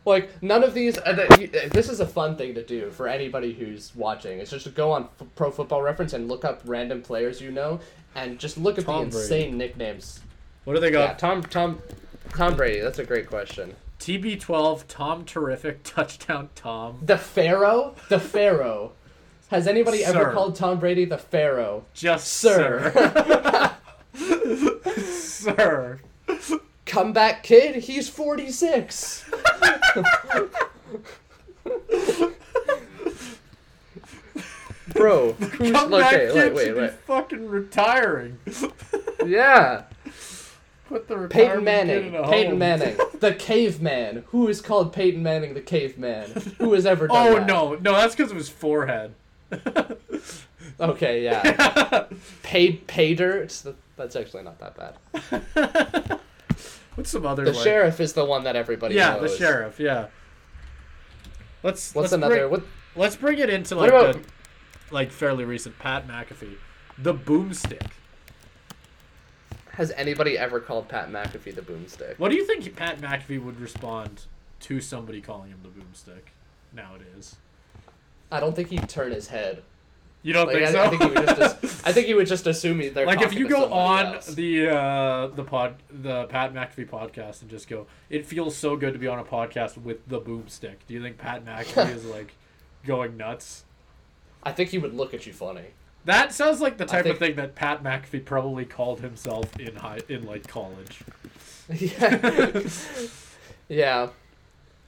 [0.05, 0.99] like none of these.
[0.99, 4.39] Uh, th- you- uh, this is a fun thing to do for anybody who's watching.
[4.39, 7.51] It's just to go on F- Pro Football Reference and look up random players you
[7.51, 7.81] know,
[8.15, 9.23] and just look at Tom the Brady.
[9.25, 10.21] insane nicknames.
[10.65, 11.19] What do they Yeah, got?
[11.19, 11.81] Tom Tom
[12.31, 12.81] Tom Brady.
[12.81, 13.75] That's a great question.
[14.03, 16.99] TB12, Tom Terrific, Touchdown Tom.
[17.03, 17.95] The Pharaoh.
[18.09, 18.95] The Pharaoh.
[19.49, 21.85] Has anybody ever called Tom Brady the Pharaoh?
[21.95, 23.71] Just Sir.
[24.97, 26.01] Sir.
[26.85, 27.77] Comeback kid.
[27.77, 29.25] He's forty six.
[34.95, 36.03] Bro, who's Come okay?
[36.03, 36.91] back, Wait, kid wait, should wait.
[36.91, 38.39] be fucking retiring.
[39.25, 39.85] Yeah,
[40.93, 42.15] Put the Peyton Manning.
[42.15, 42.59] in Peyton.
[42.59, 44.25] Manning, the caveman.
[44.29, 46.31] Who is called Peyton Manning, the caveman?
[46.59, 47.47] Who has ever done Oh that?
[47.47, 49.15] no, no, that's because of his forehead.
[50.81, 52.07] Okay, yeah.
[52.43, 53.43] Paid Pater.
[53.43, 56.19] It's the, that's actually not that bad.
[56.95, 59.31] What's some other The like- sheriff is the one that everybody Yeah, knows.
[59.33, 59.79] the sheriff.
[59.79, 60.07] Yeah.
[61.63, 62.49] Let's What's let's another?
[62.49, 62.63] Bring, What?
[62.97, 64.23] let's bring it into like about- the
[64.91, 66.57] like fairly recent Pat McAfee,
[66.99, 67.91] the boomstick.
[69.83, 72.17] Has anybody ever called Pat McAfee the boomstick?
[72.17, 74.27] What do you think Pat McAfee would respond
[74.61, 76.21] to somebody calling him the boomstick
[76.73, 77.35] nowadays?
[78.31, 79.65] I don't think he'd turn his head.
[80.23, 80.83] You don't Like, think I, so?
[80.85, 81.65] I think he would just.
[81.89, 84.27] I think he would just assume he- they're like if you go on else.
[84.33, 88.93] the uh, the pod the Pat McAfee podcast and just go, it feels so good
[88.93, 90.77] to be on a podcast with the boomstick.
[90.87, 92.35] Do you think Pat McAfee is like
[92.87, 93.65] going nuts?
[94.45, 95.71] I think he would look at you funny.
[96.05, 99.77] That sounds like the type think- of thing that Pat McAfee probably called himself in
[99.77, 101.01] high in like college.
[101.73, 102.61] yeah.
[103.69, 104.09] yeah.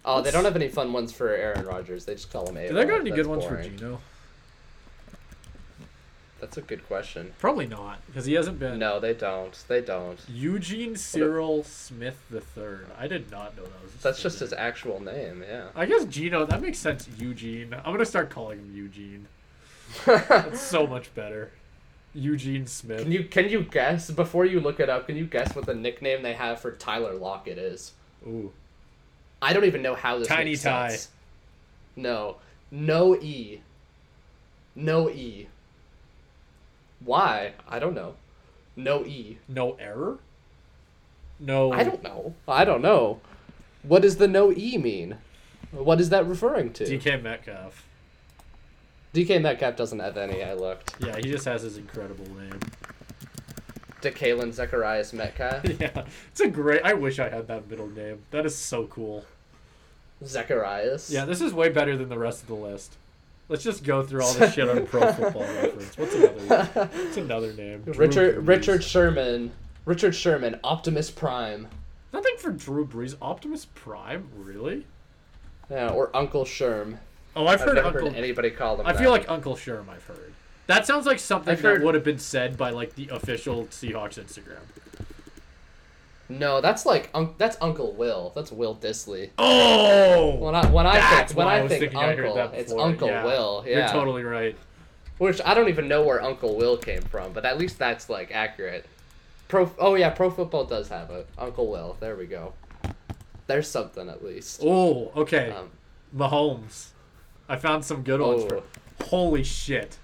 [0.05, 2.05] Oh, they don't have any fun ones for Aaron Rodgers.
[2.05, 2.69] They just call him A.
[2.69, 3.71] Do they got any That's good ones boring.
[3.71, 4.01] for Gino?
[6.41, 7.33] That's a good question.
[7.39, 8.79] Probably not, because he hasn't been.
[8.79, 9.57] No, they don't.
[9.67, 10.19] They don't.
[10.29, 12.89] Eugene Cyril Smith the Third.
[12.99, 13.93] I did not know that was.
[14.03, 15.43] That's just his actual name.
[15.49, 15.69] Yeah.
[15.75, 16.45] I guess Gino.
[16.45, 17.09] That makes sense.
[17.17, 17.73] Eugene.
[17.73, 19.27] I'm gonna start calling him Eugene.
[20.07, 21.53] That's so much better.
[22.15, 23.03] Eugene Smith.
[23.03, 25.07] Can you can you guess before you look it up?
[25.07, 27.93] Can you guess what the nickname they have for Tyler Lockett is?
[28.27, 28.53] Ooh.
[29.43, 30.89] I don't even know how this Tiny makes Ty.
[30.91, 31.09] sense.
[31.97, 32.37] No,
[32.71, 33.61] no e.
[34.75, 35.49] No e.
[37.05, 37.53] Why?
[37.69, 38.15] I don't know.
[38.77, 39.39] No e.
[39.49, 40.19] No error.
[41.39, 41.73] No.
[41.73, 42.35] I don't know.
[42.49, 43.21] I don't know.
[43.83, 45.19] What does the no e mean?
[45.73, 46.85] What is that referring to?
[46.85, 47.87] DK Metcalf.
[49.15, 50.43] DK Metcalf doesn't have any.
[50.43, 50.97] I looked.
[50.99, 52.59] Yeah, he just has his incredible name.
[54.03, 55.65] DeKaylin Zecharius Metcalf.
[55.81, 56.83] yeah, it's a great.
[56.85, 58.25] I wish I had that middle name.
[58.33, 59.25] That is so cool.
[60.25, 61.11] Zacharias.
[61.11, 62.97] Yeah, this is way better than the rest of the list.
[63.49, 65.97] Let's just go through all this shit on Pro Football Reference.
[65.97, 66.65] What's another?
[66.87, 67.85] What's another name?
[67.87, 69.53] Richard Richard Sherman.
[69.85, 70.59] Richard Sherman.
[70.65, 71.69] Optimus Prime.
[72.13, 73.17] Nothing for Drew Brees.
[73.23, 74.87] Optimus Prime, really?
[75.71, 76.99] Yeah, or Uncle Sherm.
[77.37, 78.07] Oh, I've, I've heard never Uncle.
[78.11, 78.87] heard anybody call him.
[78.87, 79.01] I that.
[79.01, 79.89] feel like Uncle Sherm.
[79.89, 80.33] I've heard.
[80.67, 83.65] That sounds like something I've that heard- would have been said by like the official
[83.67, 84.63] Seahawks Instagram.
[86.29, 88.33] no, that's like un- that's Uncle Will.
[88.35, 89.31] That's Will Dissly.
[89.39, 92.73] Oh, When I when I think when I think thinking I Uncle, it's.
[92.73, 93.25] Uncle Yeah.
[93.25, 93.65] Will.
[93.67, 94.57] Yeah, You're totally right.
[95.19, 98.33] Which I don't even know where Uncle Will came from, but at least that's like
[98.35, 98.87] accurate.
[99.49, 99.71] Pro.
[99.79, 101.97] Oh yeah, Pro Football does have a Uncle Will.
[102.01, 102.55] There we go.
[103.47, 104.61] There's something at least.
[104.65, 105.51] Oh, okay.
[105.51, 105.69] Um,
[106.17, 106.87] Mahomes.
[107.49, 108.57] I found some good ones for.
[108.59, 108.63] Oh.
[109.05, 109.97] Holy shit.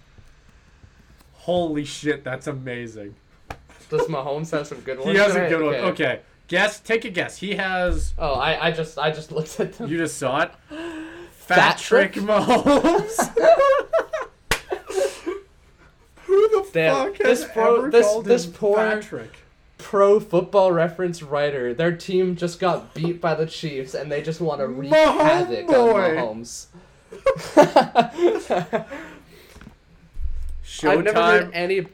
[1.33, 3.15] Holy shit, that's amazing.
[3.89, 5.11] does Mahomes have some good ones?
[5.13, 5.75] He has a good one.
[5.93, 6.21] Okay.
[6.49, 7.39] Guess, take a guess.
[7.39, 8.13] He has.
[8.19, 9.89] Oh, I, I just I just looked at them.
[9.91, 10.51] You just saw it.
[11.31, 12.13] Fat Fat Trick?
[12.15, 13.17] Mahomes.
[16.27, 19.31] Who the Damn, fuck has this pro- ever this- called this poor- Fat Trick?
[19.79, 21.73] Pro Football Reference writer.
[21.73, 25.69] Their team just got beat by the Chiefs, and they just want to wreak havoc
[25.71, 26.67] on Mahomes.
[30.83, 31.51] I've never heard Showtime.
[31.53, 31.87] any.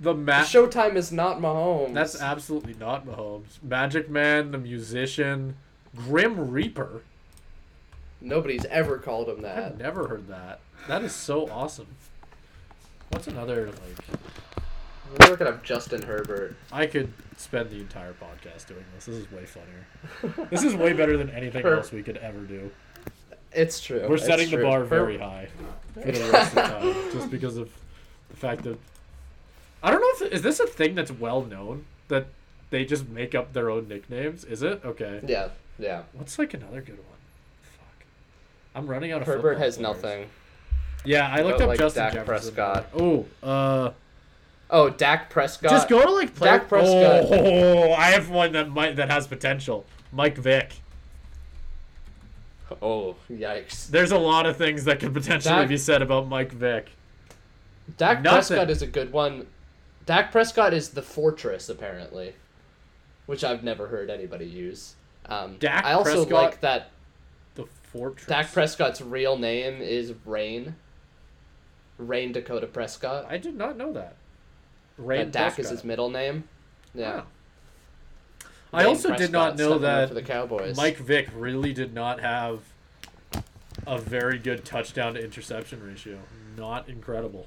[0.00, 1.92] The ma- Showtime is not Mahomes.
[1.94, 3.60] That's absolutely not Mahomes.
[3.62, 5.56] Magic Man, the musician,
[5.96, 7.02] Grim Reaper.
[8.20, 9.58] Nobody's ever called him that.
[9.64, 10.60] I've never heard that.
[10.86, 11.88] That is so awesome.
[13.10, 14.04] What's another like?
[15.20, 16.54] We're looking up Justin Herbert.
[16.70, 19.06] I could spend the entire podcast doing this.
[19.06, 20.48] This is way funnier.
[20.50, 22.70] this is way better than anything Her- else we could ever do.
[23.52, 24.04] It's true.
[24.08, 25.48] We're it's setting the bar very high
[25.94, 27.70] for the rest of the time, just because of
[28.30, 28.78] the fact that
[29.82, 32.26] I don't know if is this a thing that's well known that
[32.70, 34.44] they just make up their own nicknames.
[34.44, 35.20] Is it okay?
[35.26, 36.02] Yeah, yeah.
[36.12, 37.18] What's like another good one?
[37.62, 38.04] Fuck,
[38.74, 39.26] I'm running out of.
[39.28, 39.96] Herbert has players.
[40.02, 40.26] nothing.
[41.04, 42.54] Yeah, I looked About, up like, Justin Dak Jefferson.
[42.54, 42.86] Prescott.
[42.98, 43.92] Oh, uh,
[44.70, 45.70] Oh, Dak Prescott.
[45.70, 47.26] just go to like play- Dak Prescott.
[47.30, 49.86] Oh, I have one that might that has potential.
[50.12, 50.72] Mike Vick.
[52.82, 53.88] Oh, yikes.
[53.88, 56.90] There's a lot of things that could potentially Dak- be said about Mike Vick.
[57.96, 58.56] Dak Nothing.
[58.56, 59.46] Prescott is a good one.
[60.06, 62.34] Dak Prescott is the fortress, apparently,
[63.26, 64.94] which I've never heard anybody use.
[65.26, 66.90] Um, Dak I also Prescott- like that
[67.54, 68.26] The fortress.
[68.26, 70.76] Dak Prescott's real name is Rayne.
[71.98, 73.26] Rayne Dakota Prescott.
[73.28, 74.16] I did not know that.
[74.96, 76.48] Ray But Dak is his middle name.
[76.94, 77.22] Yeah.
[78.72, 80.76] I also did not know that for the Cowboys.
[80.76, 82.60] Mike Vick really did not have
[83.86, 86.18] a very good touchdown to interception ratio.
[86.56, 87.46] Not incredible.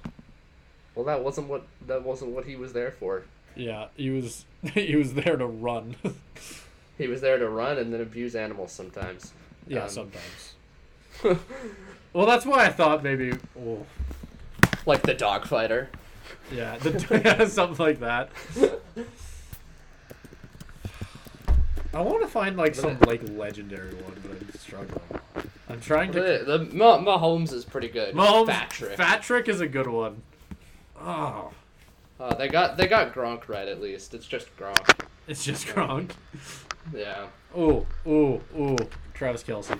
[0.96, 3.24] Well, that wasn't what that wasn't what he was there for.
[3.56, 5.96] Yeah, he was he was there to run.
[6.98, 9.34] He was there to run and then abuse animals sometimes.
[9.68, 10.54] yeah, Um, sometimes.
[12.14, 13.34] well, that's why I thought maybe.
[13.58, 13.88] Oh,
[14.86, 15.90] like the dog fighter.
[16.54, 18.30] yeah, the, yeah, something like that.
[21.94, 25.02] I want to find like some like legendary one, but I'm struggling.
[25.70, 26.20] I'm trying to.
[26.22, 28.16] The, the Ma- Mahomes is pretty good.
[28.16, 28.98] Mahomes, Fat trick.
[28.98, 30.22] Fat Trick is a good one.
[31.00, 31.52] Oh,
[32.20, 34.14] Uh, they got they got Gronk right at least.
[34.14, 35.06] It's just Gronk.
[35.28, 36.12] it's just Gronk.
[36.96, 37.28] Yeah.
[37.56, 38.78] Oh, oh, oh.
[39.14, 39.78] Travis Kelce.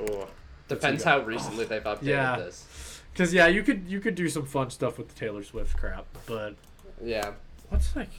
[0.00, 0.26] Ooh.
[0.68, 2.36] Depends how recently they've updated Yeah.
[2.36, 3.00] this.
[3.14, 6.06] Cause yeah, you could you could do some fun stuff with the Taylor Swift crap,
[6.26, 6.54] but
[7.02, 7.32] Yeah.
[7.68, 8.10] what's like,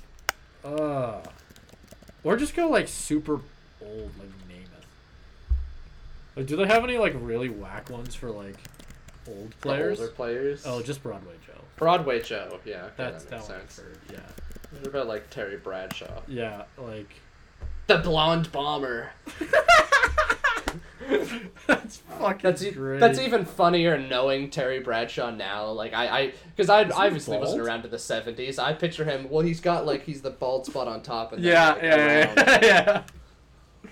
[0.65, 1.22] uh,
[2.24, 3.40] or just go like super
[3.82, 5.56] old, like Namath.
[6.36, 8.58] Like, do they have any like really whack ones for like
[9.28, 10.00] old The players?
[10.00, 10.64] older players.
[10.66, 11.54] Oh, just Broadway Joe.
[11.76, 12.60] Broadway Joe.
[12.66, 12.86] Yeah.
[12.86, 13.78] Okay, That's that that makes one.
[13.78, 13.82] Sense.
[14.12, 14.20] Yeah,
[14.80, 16.22] What about like Terry Bradshaw?
[16.28, 17.10] yeah, like
[17.88, 19.12] The blonde bomber.
[21.68, 23.00] that's fucking That's great.
[23.00, 25.72] that's even funnier knowing Terry Bradshaw now.
[25.72, 28.60] Like I, I, because I obviously wasn't around to the '70s.
[28.60, 29.28] I picture him.
[29.30, 32.34] Well, he's got like he's the bald spot on top and then, Yeah, like, yeah,
[32.38, 32.60] yeah,
[33.84, 33.90] yeah.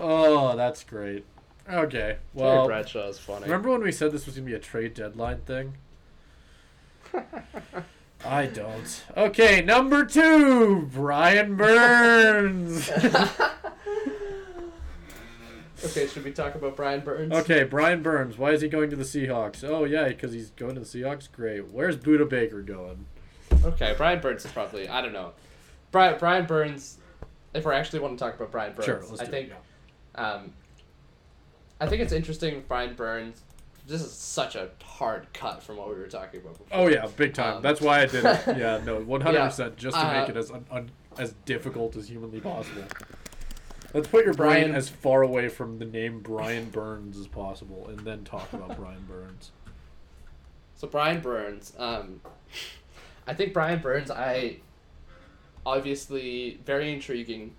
[0.00, 1.24] Oh, that's great.
[1.68, 3.44] Okay, Terry well, Bradshaw is funny.
[3.44, 5.74] remember when we said this was gonna be a trade deadline thing?
[8.26, 9.04] I don't.
[9.16, 12.90] Okay, number two, Brian Burns.
[15.84, 17.32] Okay, should we talk about Brian Burns?
[17.32, 18.38] okay, Brian Burns.
[18.38, 19.62] Why is he going to the Seahawks?
[19.64, 21.30] Oh yeah, because he's going to the Seahawks.
[21.30, 21.68] Great.
[21.70, 23.06] Where's Budda Baker going?
[23.64, 25.32] Okay, Brian Burns is probably I don't know.
[25.90, 26.98] Brian Brian Burns.
[27.52, 29.56] If we actually want to talk about Brian Burns, Sure, let's I do think it.
[30.16, 30.32] yeah.
[30.32, 30.52] um,
[31.80, 32.64] I think it's interesting.
[32.66, 33.42] Brian Burns.
[33.86, 36.78] This is such a hard cut from what we were talking about before.
[36.78, 37.56] Oh yeah, big time.
[37.56, 38.40] Um, That's why I did it.
[38.58, 41.94] Yeah, no, one hundred percent, just to uh, make it as un, un, as difficult
[41.94, 42.84] as humanly possible.
[43.94, 47.86] Let's put your brain Brian- as far away from the name Brian Burns as possible,
[47.88, 49.52] and then talk about Brian Burns.
[50.74, 52.20] So Brian Burns, um,
[53.26, 54.56] I think Brian Burns, I
[55.64, 57.54] obviously very intriguing,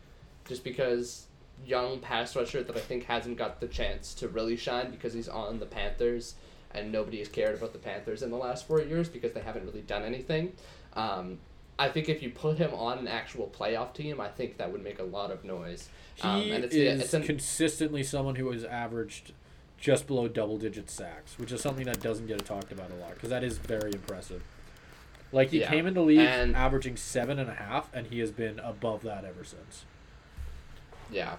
[0.45, 1.27] just because
[1.65, 5.29] young pass rusher that I think hasn't got the chance to really shine because he's
[5.29, 6.35] on the Panthers,
[6.71, 9.65] and nobody has cared about the Panthers in the last four years because they haven't
[9.65, 10.51] really done anything.
[10.93, 11.39] Um,
[11.77, 14.83] I think if you put him on an actual playoff team, I think that would
[14.83, 15.89] make a lot of noise.
[16.15, 19.33] He Um, and it's, is it's an, consistently someone who has averaged
[19.77, 23.13] just below double digit sacks, which is something that doesn't get talked about a lot
[23.15, 24.41] because that is very impressive.
[25.33, 28.19] Like he Yeah, came into the league and- averaging seven and a half, and he
[28.19, 29.83] has been above that ever since.
[31.11, 31.35] Yeah,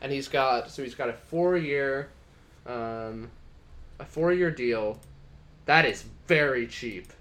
[0.00, 2.08] and he's got so he's got a four year,
[2.66, 3.30] um,
[4.00, 4.98] a four year deal.
[5.66, 7.12] That is very cheap.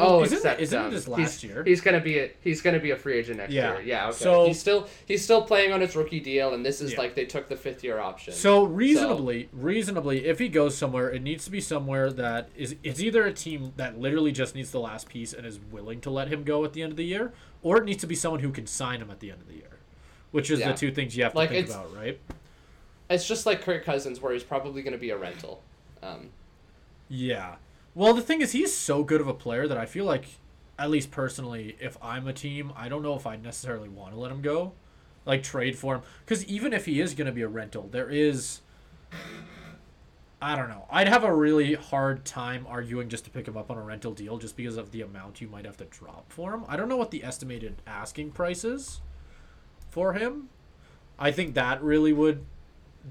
[0.00, 1.64] Oh, isn't except, isn't it um, his last he's, year?
[1.64, 3.72] He's gonna be a he's gonna be a free agent next Yeah.
[3.78, 3.82] year.
[3.82, 4.08] Yeah.
[4.08, 4.16] Okay.
[4.16, 6.98] So- he's still he's still playing on his rookie deal, and this is Yeah.
[6.98, 8.32] like they took the fifth year option.
[8.32, 13.00] So reasonably, reasonably, if he goes somewhere, it needs to be somewhere that is it's
[13.00, 16.28] either a team that literally just needs the last piece and is willing to let
[16.28, 17.32] him go at the end of the year,
[17.62, 19.54] or it needs to be someone who can sign him at the end of the
[19.54, 19.78] year,
[20.30, 20.70] which is Yeah.
[20.72, 22.18] the two things you have to Like, think about, right?
[23.10, 25.62] it's just like Kirk Cousins, where he's probably gonna be a rental.
[26.02, 26.30] Um,
[27.08, 27.56] Yeah.
[27.98, 30.26] Well, the thing is, he's so good of a player that I feel like,
[30.78, 34.20] at least personally, if I'm a team, I don't know if I necessarily want to
[34.20, 34.74] let him go,
[35.26, 38.08] like trade for him, because even if he is going to be a rental, there
[38.08, 38.60] is.
[40.40, 40.86] I don't know.
[40.88, 44.12] I'd have a really hard time arguing just to pick him up on a rental
[44.12, 46.62] deal just because of the amount you might have to drop for him.
[46.68, 49.00] I don't know what the estimated asking price is
[49.90, 50.50] for him.
[51.18, 52.44] I think that really would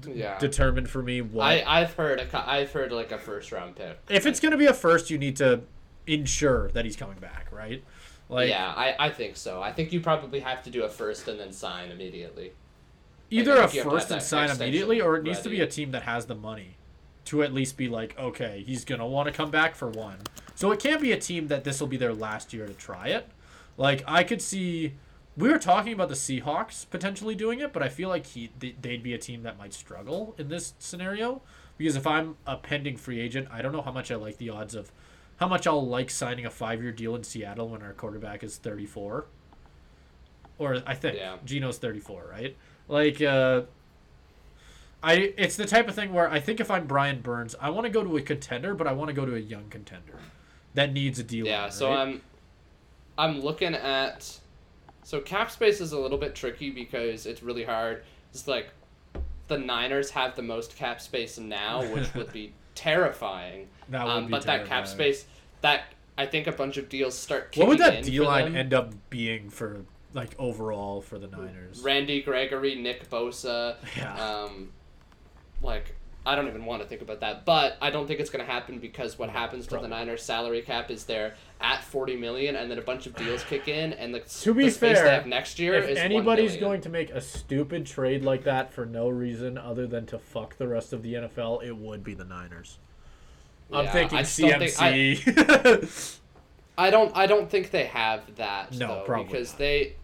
[0.06, 0.38] Yeah.
[0.38, 3.98] determine for me what I I've heard a I've heard like a first round pick.
[4.08, 5.62] if it's going to be a first, you need to
[6.06, 7.82] ensure that he's coming back, right?
[8.28, 9.62] Like yeah, I, I think so.
[9.62, 12.52] I think you probably have to do a first and then sign immediately.
[13.30, 15.48] either I a think you have to first and sign immediately, or it needs to
[15.48, 16.76] be a team that has the money
[17.26, 20.18] to at least be like, okay, he's gonna want to come back for one.
[20.54, 23.08] So it can't be a team that this will be their last year to try
[23.08, 23.28] it.
[23.76, 24.94] Like I could see,
[25.38, 28.74] we were talking about the Seahawks potentially doing it, but I feel like he they-
[28.80, 31.40] they'd be a team that might struggle in this scenario
[31.76, 34.50] because if I'm a pending free agent, I don't know how much I like the
[34.50, 34.90] odds of
[35.38, 38.56] how much I'll like signing a five year deal in Seattle when our quarterback is
[38.56, 39.26] 34.
[40.58, 41.36] Or I think Yeah.
[41.44, 42.56] Geno's 34, right?
[42.88, 43.62] Like uh
[45.02, 47.84] I it's the type of thing where I think if I'm Brian Burns, I want
[47.84, 50.18] to go to a contender, but I want to go to a young contender
[50.74, 51.46] that needs a deal.
[51.46, 52.22] Yeah, so I'm
[53.16, 54.40] I'm looking at
[55.08, 58.02] so cap space is a little bit tricky because it's really hard.
[58.30, 58.68] It's like
[59.46, 63.68] the Niners have the most cap space now, which would be terrifying.
[63.88, 65.24] That would um, be but that cap space
[65.62, 65.84] that
[66.18, 69.48] I think a bunch of deals start What would that D line end up being
[69.48, 71.80] for like overall for the Niners?
[71.80, 74.14] Randy Gregory, Nick Bosa, Yeah.
[74.14, 74.72] um,
[75.62, 75.96] like
[76.28, 77.44] I don't even want to think about that.
[77.44, 79.88] But I don't think it's going to happen because what happens to Probably.
[79.88, 83.42] the Niners salary cap is they're at forty million, and then a bunch of deals
[83.44, 85.96] kick in, and the, To be the space fair, they have next year if is
[85.96, 86.60] 1 anybody's million.
[86.60, 90.56] going to make a stupid trade like that for no reason other than to fuck
[90.58, 92.78] the rest of the NFL, it would be the Niners.
[93.72, 96.18] I'm Yeah, thinking I just don't think- I- CMC.
[96.78, 97.16] I don't.
[97.16, 98.72] I don't think they have that.
[98.72, 99.58] No, though, probably because not.
[99.58, 99.94] they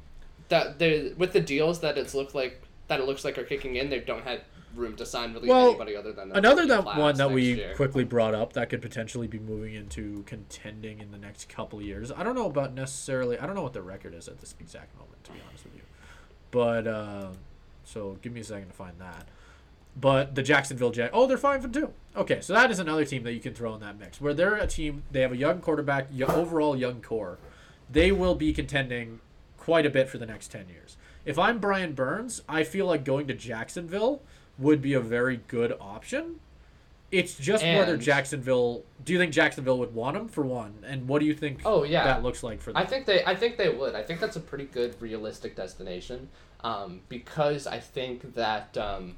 [0.48, 3.76] that they with the deals that it's looked like that it looks like are kicking
[3.76, 3.90] in.
[3.90, 4.40] They don't have
[4.76, 7.74] room to sign really Well, anybody other than Another that one that we year.
[7.74, 12.10] quickly brought up that could potentially be moving into contending in the next couple years.
[12.12, 13.38] I don't know about necessarily.
[13.38, 15.74] I don't know what the record is at this exact moment, to be honest with
[15.76, 15.82] you.
[16.50, 17.28] But uh,
[17.84, 19.26] so give me a second to find that.
[19.96, 21.10] But the Jacksonville Jag.
[21.12, 21.92] Oh, they're five and two.
[22.16, 24.20] Okay, so that is another team that you can throw in that mix.
[24.20, 27.38] Where they're a team, they have a young quarterback, overall young core.
[27.90, 29.20] They will be contending
[29.56, 30.96] quite a bit for the next ten years.
[31.24, 34.20] If I'm Brian Burns, I feel like going to Jacksonville
[34.58, 36.40] would be a very good option.
[37.10, 38.82] It's just whether Jacksonville.
[39.04, 40.74] Do you think Jacksonville would want him for one?
[40.84, 41.60] And what do you think?
[41.64, 42.04] Oh, yeah.
[42.04, 42.82] that looks like for them.
[42.82, 43.24] I think they.
[43.24, 43.94] I think they would.
[43.94, 46.28] I think that's a pretty good realistic destination,
[46.64, 49.14] um, because I think that um,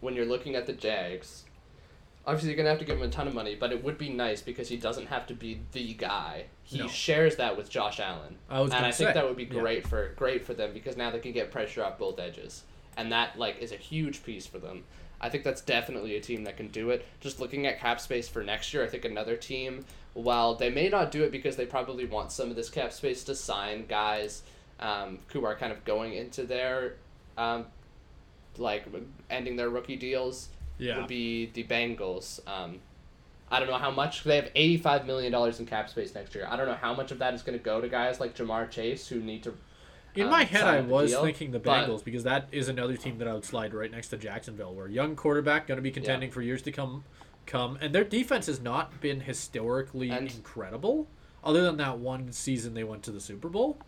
[0.00, 1.44] when you're looking at the Jags,
[2.26, 4.10] obviously you're gonna have to give him a ton of money, but it would be
[4.10, 6.44] nice because he doesn't have to be the guy.
[6.62, 6.88] He No.
[6.88, 9.60] shares that with Josh Allen, I and I think that would be yeah.
[9.60, 12.64] great for great for them because now they can get pressure off both edges,
[12.96, 14.84] and that like is a huge piece for them.
[15.20, 17.04] I think that's definitely a team that can do it.
[17.20, 20.88] Just looking at cap space for next year, I think another team, while they may
[20.88, 24.42] not do it because they probably want some of this cap space to sign guys
[24.80, 26.94] um, who are kind of going into their,
[27.36, 27.66] um,
[28.56, 28.86] like,
[29.28, 30.48] ending their rookie deals,
[30.78, 30.96] Yeah.
[30.98, 32.40] would be the Bengals.
[32.48, 32.78] Um,
[33.50, 34.24] I don't know how much.
[34.24, 36.46] They have $85 million in cap space next year.
[36.48, 38.70] I don't know how much of that is going to go to guys like Ja'Marr
[38.70, 39.54] Chase who need to.
[40.14, 42.96] In um, my head, I was deal, thinking the but- Bengals because that is another
[42.96, 45.90] team that I would slide right next to Jacksonville, where young quarterback going to be
[45.90, 47.04] contending for years to come,
[47.46, 51.06] come, and their defense has not been historically And- incredible,
[51.44, 53.78] other than that one season they went to the Super Bowl.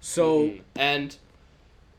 [0.00, 0.60] So Mhm.
[0.76, 1.16] And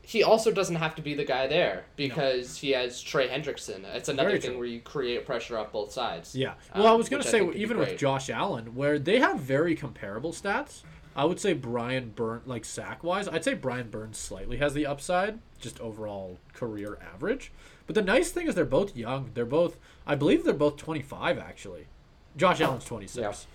[0.02, 3.84] he also doesn't have to be the guy there because he has Trey Hendrickson.
[3.94, 4.58] It's another Very thing true.
[4.60, 6.34] where you create pressure off both sides.
[6.34, 7.98] yeah, um, well, I was going to say think could be even with.
[7.98, 10.82] Josh Allen, where they have very comparable stats.
[11.18, 14.86] I would say Brian Burn, like sack wise, I'd say Brian Burns slightly has the
[14.86, 17.50] upside, just overall career average.
[17.88, 19.32] But the nice thing is they're both young.
[19.34, 21.86] They're both, I believe, they're both 25 actually.
[22.36, 23.48] Josh Allen's 26,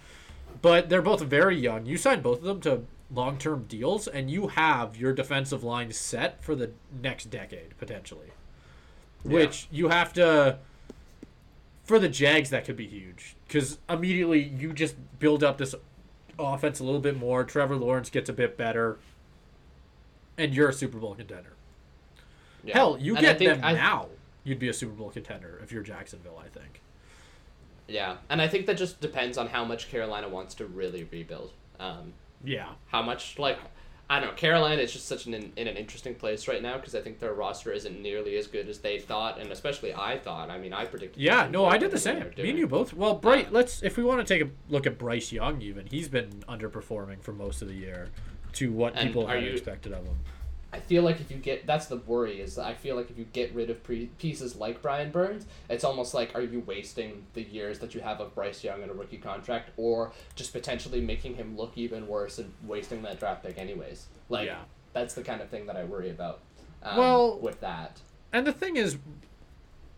[0.62, 1.86] but they're both very young.
[1.86, 5.93] You signed both of them to long term deals, and you have your defensive line
[5.93, 6.71] set for the
[7.02, 8.32] next decade potentially.
[9.23, 10.60] Which you have to.
[11.86, 15.75] For the Jags, that could be huge because immediately you just build up this
[16.40, 17.44] offense a little bit more.
[17.44, 18.98] Trevor Lawrence gets a bit better,
[20.38, 21.54] and you're a Super Bowl contender.
[22.63, 22.73] Yeah.
[22.75, 24.08] Hell, you And get them I- now.
[24.46, 26.42] You'd be a Super Bowl contender if you're Jacksonville.
[26.44, 26.81] I think.
[27.88, 31.52] Yeah, and I think that just depends on how much Carolina wants to really rebuild.
[31.79, 32.13] Um,
[32.44, 32.69] Yeah.
[32.88, 33.60] how much like
[34.13, 34.35] I don't know.
[34.35, 37.17] Carolina is just such an in, in an interesting place right now because I think
[37.17, 40.51] their roster isn't nearly as good as they thought, and especially I thought.
[40.51, 41.19] I mean, I predicted.
[41.19, 42.19] Yeah, no, I did the same.
[42.37, 42.93] Me and you both.
[42.93, 46.09] Well, Bryce, let's if we want to take a look at Bryce Young, even he's
[46.09, 48.09] been underperforming for most of the year
[48.53, 50.19] to what people had you- expected of him.
[50.74, 53.26] I feel like if you get that's the worry is I feel like if you
[53.32, 57.44] get rid of pre- pieces like Brian Burns, it's almost like are you wasting the
[57.44, 61.36] years that you have of Bryce Young in a rookie contract, or just potentially making
[61.36, 64.08] him look even worse and wasting that draft pick anyways?
[64.30, 64.62] Like Yeah.
[64.94, 66.40] that's the kind of thing that I worry about.
[66.82, 68.02] Um, Well- with that,
[68.34, 68.98] And the thing is,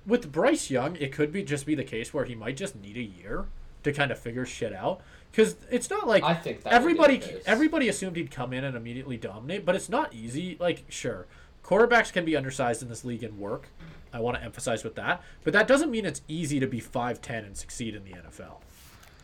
[0.05, 2.97] with Bryce Young, it could be just be the case where he might just need
[2.97, 3.45] a year
[3.83, 4.99] to kind of figure shit out.
[5.35, 9.65] Because it's not like I think everybody everybody assumed he'd come in and immediately dominate,
[9.65, 10.55] but it's not easy.
[10.59, 11.27] Like, sure,
[11.63, 13.67] quarterbacks can be undersized in this league and work.
[14.13, 17.21] I want to emphasize with that, but that doesn't mean it's easy to be five
[17.21, 18.61] ten and succeed in the NFL,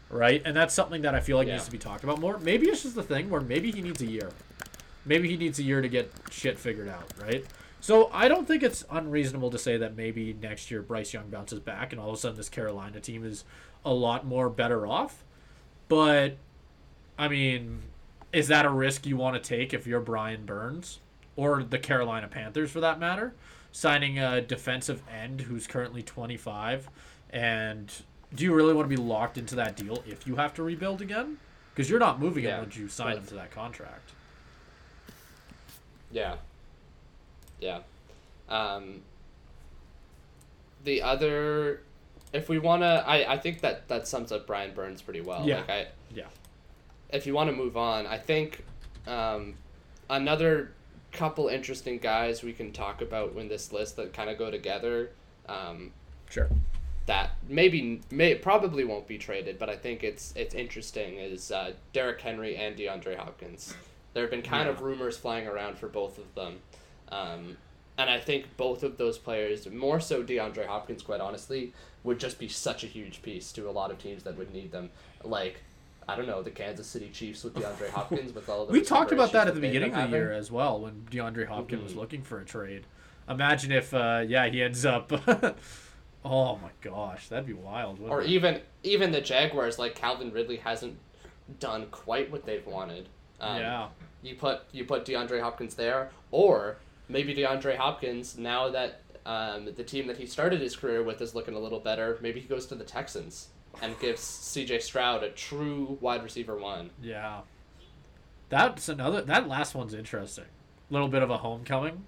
[0.10, 0.42] right?
[0.44, 1.54] And that's something that I feel like Yeah.
[1.54, 2.38] needs to be talked about more.
[2.40, 4.32] Maybe it's just the thing where maybe he needs a year.
[5.06, 7.46] Maybe he needs a year to get shit figured out, right?
[7.80, 11.60] So I don't think it's unreasonable to say that maybe next year Bryce Young bounces
[11.62, 13.46] back and all of a sudden this Carolina team is
[13.86, 15.24] a lot more better off.
[15.92, 16.38] But
[17.18, 17.82] I mean,
[18.32, 21.00] is that a risk you want to take if you're Brian Burns
[21.36, 23.34] or the Carolina Panthers for that matter?
[23.74, 26.90] Signing a defensive end who's currently 25
[27.30, 27.92] and
[28.34, 31.02] do you really want to be locked into that deal if you have to rebuild
[31.02, 31.36] again?
[31.76, 34.12] Because you're not moving Yeah, him once you sign him to that contract.
[36.10, 36.38] Yeah.
[37.60, 37.80] Yeah.
[38.48, 39.02] Um,
[40.86, 41.82] the other,
[42.34, 45.46] if we want to, I, I think that that sums up Brian Burns pretty well.
[45.46, 45.58] Yeah.
[45.58, 46.28] Like I, Yeah.
[47.10, 48.64] if you want to move on, I think
[49.08, 49.56] um,
[50.10, 50.72] another
[51.12, 55.12] couple interesting guys we can talk about in this list that kind of go together.
[55.50, 55.92] Um,
[56.30, 56.48] Sure.
[57.08, 61.74] that maybe may probably won't be traded, but I think it's it's interesting is uh,
[61.92, 63.74] Derrick Henry and DeAndre Hopkins.
[64.14, 66.60] There have been kind of rumors flying around for both of them,
[67.12, 67.58] um,
[67.98, 71.74] and I think both of those players, more so DeAndre Hopkins, quite honestly,
[72.04, 74.72] would just be such a huge piece to a lot of teams that would need
[74.72, 74.90] them.
[75.24, 75.62] Like
[76.10, 79.12] I don't know the Kansas City Chiefs with DeAndre Hopkins with all the We talked
[79.12, 81.98] about that at the beginning of the year as well when DeAndre Hopkins was Mhm.
[81.98, 82.84] looking for a trade.
[83.30, 85.12] Imagine if, uh, yeah, he ends up.
[86.26, 88.00] oh my gosh, that'd be wild.
[88.02, 88.28] or it?
[88.30, 90.98] even even the Jaguars, like Calvin Ridley hasn't
[91.60, 93.08] done quite what they've wanted.
[93.40, 93.88] Um, yeah,
[94.24, 96.78] You put you put DeAndre Hopkins there, or
[97.10, 101.36] maybe DeAndre Hopkins now that um, the team that he started his career with is
[101.36, 102.18] looking a little better.
[102.22, 103.50] Maybe he goes to the Texans
[103.82, 104.80] and gives C.J.
[104.80, 106.90] Stroud a true wide receiver one.
[107.02, 107.42] yeah.
[108.50, 109.22] That's another.
[109.22, 110.44] That last one's interesting.
[110.44, 112.04] A Little bit of a homecoming.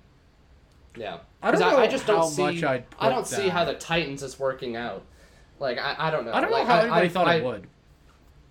[0.98, 2.42] Yeah, I don't know I, just don't see.
[2.42, 3.76] much I'd I don't see how the.
[3.76, 5.04] Titans is working out.
[5.60, 6.34] Like I, I don't know.
[6.34, 7.68] I don't know Like, how I, anybody I, thought I, it would.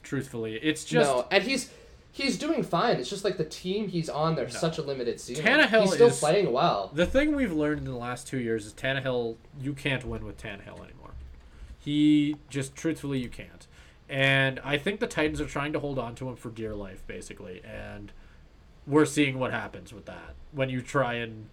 [0.02, 1.70] Truthfully, it's just no, and he's
[2.12, 2.96] he's doing fine.
[2.96, 4.34] It's just like the team he's on.
[4.36, 4.60] There's No.
[4.60, 5.44] such a limited ceiling.
[5.44, 6.90] Tannehill he's still is- playing well.
[6.94, 9.36] The thing we've learned in the last two years is Tannehill.
[9.60, 11.14] You can't win with Tannehill anymore.
[11.78, 13.66] He just truthfully you can't.
[14.08, 17.02] And I think the Titans are trying to hold on to him for dear life,
[17.06, 17.62] basically.
[17.64, 18.12] And
[18.86, 21.48] we're seeing what happens with that when you try and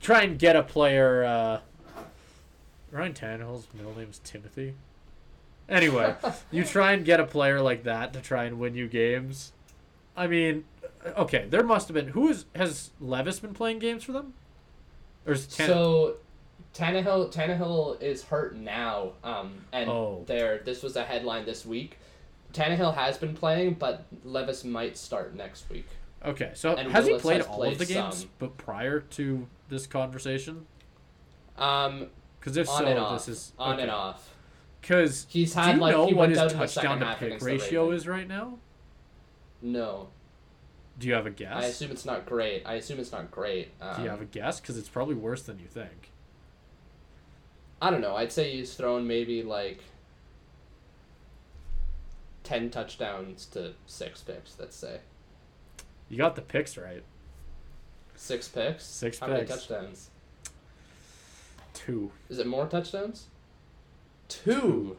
[0.00, 1.24] try and get a player.
[1.24, 1.60] Uh,
[2.90, 4.74] Ryan Tannehill's middle name's Timothy.
[5.68, 6.14] Anyway,
[6.50, 9.52] you try and get a player like that to try and win you games.
[10.18, 10.64] I mean,
[11.16, 12.08] okay, there must have been.
[12.08, 14.34] Who is has Levis been playing games for them?
[15.26, 16.16] Or is So
[16.74, 19.12] Tannehill Tannehill is hurt now.
[19.22, 20.24] Um, and Oh.
[20.26, 21.98] there this was a headline this week.
[22.52, 25.86] Tannehill has been playing, but Levis might start next week.
[26.24, 28.20] okay, so and has he played has all of the games?
[28.20, 28.30] some.
[28.38, 30.66] But prior to this conversation,
[31.56, 32.08] Um,
[32.40, 33.12] because if on so, and off.
[33.26, 34.34] this is on and off.
[34.80, 37.90] Because He's do had you like know he what went his touchdown to pick ratio
[37.90, 38.58] is right now?
[39.60, 40.08] No,
[40.98, 41.52] Do you have a guess?
[41.52, 42.62] I assume it's not great.
[42.64, 43.70] I assume it's not great.
[43.80, 44.60] Um, Do you have a guess?
[44.60, 46.10] Because it's probably worse than you think.
[47.82, 48.14] I don't know.
[48.16, 49.80] I'd say he's thrown maybe like
[52.44, 54.58] ten touchdowns to six picks.
[54.58, 55.00] Let's say
[56.08, 57.02] You got the picks right.
[58.16, 58.84] six picks.
[58.84, 59.36] Six How picks.
[59.36, 60.10] many touchdowns?
[61.74, 62.10] Two.
[62.28, 63.26] Is it more touchdowns?
[64.28, 64.96] Two.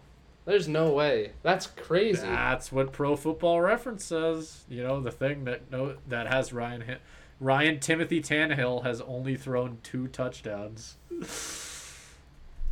[0.50, 1.34] There's no way.
[1.44, 2.26] That's crazy.
[2.26, 4.64] That's what Pro Football Reference says.
[4.68, 6.96] You know the thing that no that has Ryan
[7.40, 10.98] Ryan Timothy Tannehill has only thrown two touchdowns.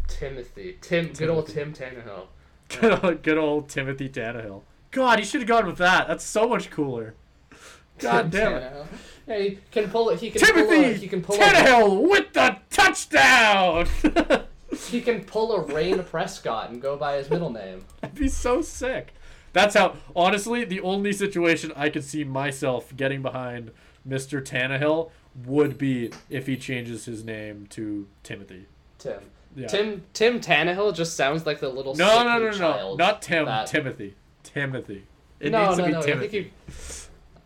[0.08, 0.80] Timothy.
[0.82, 1.14] Tim.
[1.14, 2.26] Good old Tim Tannehill.
[2.82, 4.64] Good old, good old Timothy Tannehill.
[4.90, 6.08] God, he should have gone with that.
[6.08, 7.14] That's so much cooler.
[8.00, 8.86] God damn it.
[9.28, 10.20] Yeah, he can pull it.
[10.20, 13.88] He can pull a, Timothy he can pull Tannehill with the touchdown.
[14.90, 17.86] he can pull a Rayne Prescott and go by his middle name.
[18.02, 19.14] That'd be so sick.
[19.54, 23.72] That's how, honestly, the only situation I could see myself getting behind
[24.08, 24.42] Mr.
[24.44, 25.10] Tannehill
[25.46, 28.66] would be if he changes his name to Timothy.
[29.00, 29.20] Tim.
[29.56, 29.68] Yeah.
[29.68, 32.96] Tim Tim Tannehill just sounds like the little No, no, no, no, no.
[32.96, 33.46] Not Tim.
[33.46, 34.16] that- Timothy.
[34.44, 35.06] Timothy.
[35.40, 36.00] It no, needs no, to be no.
[36.00, 36.28] I Timothy.
[36.28, 36.52] think you.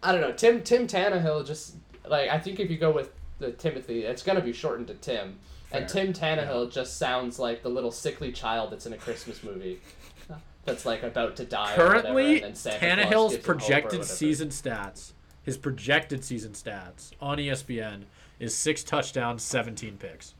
[0.03, 0.31] I don't know.
[0.33, 1.75] Tim Tim Tannehill just
[2.07, 5.39] like I think if you go with the Timothy, it's gonna be shortened to Tim.
[5.73, 9.79] And Tim Tannehill just sounds like the little sickly child that's in a Christmas movie.
[10.65, 11.71] That's like about to die.
[11.75, 15.57] whatever, Currently, and then Santa Claus Tannehill's gives him hope or projected season stats, his
[15.57, 18.03] projected season stats on ESPN
[18.39, 20.35] is six touchdowns, 17 picks.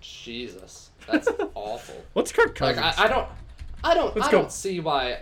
[0.00, 2.04] Jesus, that's awful.
[2.12, 2.94] What's Kirk Like Cousins?
[2.98, 3.28] I, I don't,
[3.84, 4.38] I don't, Let's I go.
[4.42, 5.20] don't see why.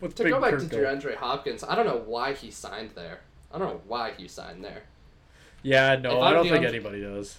[0.00, 0.76] What's To go back Kirk to?
[0.76, 3.20] DeAndre Hopkins, I don't know why he signed there.
[3.52, 4.82] I don't know why he signed there.
[5.66, 7.36] Yeah, no, I don't think anybody does.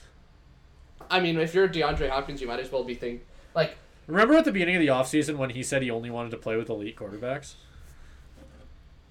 [1.09, 3.25] I mean, if you're DeAndre Hopkins, you might as well be think
[3.55, 6.38] like Remember at the beginning of the offseason when he said he only wanted to
[6.38, 7.55] play with elite quarterbacks?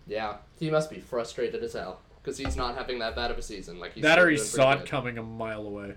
[0.06, 3.42] Yeah, he must be frustrated as hell because he's not having that bad of a
[3.42, 3.78] season.
[3.78, 5.94] Like he's that or he saw it coming a mile away.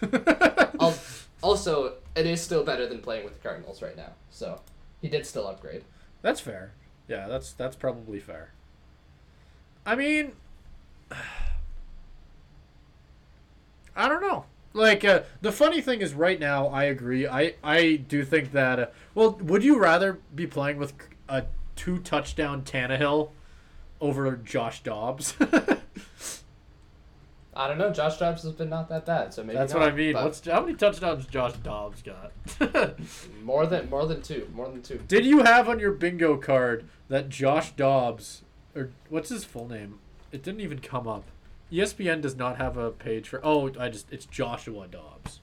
[1.42, 4.12] Also, it is still better than playing with the Cardinals right now.
[4.30, 4.60] So
[5.00, 5.84] he did still upgrade.
[6.22, 6.72] That's fair.
[7.08, 8.50] Yeah, that's that's probably fair.
[9.84, 10.32] I mean,
[13.96, 14.44] I don't know.
[14.72, 17.26] Like uh, the funny thing is, right now, I agree.
[17.26, 18.78] I I do think that.
[18.78, 20.92] Uh, well, would you rather be playing with
[21.28, 21.44] a
[21.76, 23.30] two touchdown Tannehill
[24.00, 25.34] over Josh Dobbs?
[27.56, 27.90] I don't know.
[27.90, 30.14] Josh Dobbs has been not that bad, so maybe That's not, what I mean.
[30.14, 32.32] What's how many touchdowns Josh Dobbs got?
[33.42, 35.00] more than more than two, more than two.
[35.08, 38.42] Did you have on your bingo card that Josh Dobbs,
[38.74, 40.00] or what's his full name?
[40.32, 41.24] It didn't even come up.
[41.72, 43.40] ESPN does not have a page for.
[43.42, 45.40] Oh, I just it's Joshua Dobbs.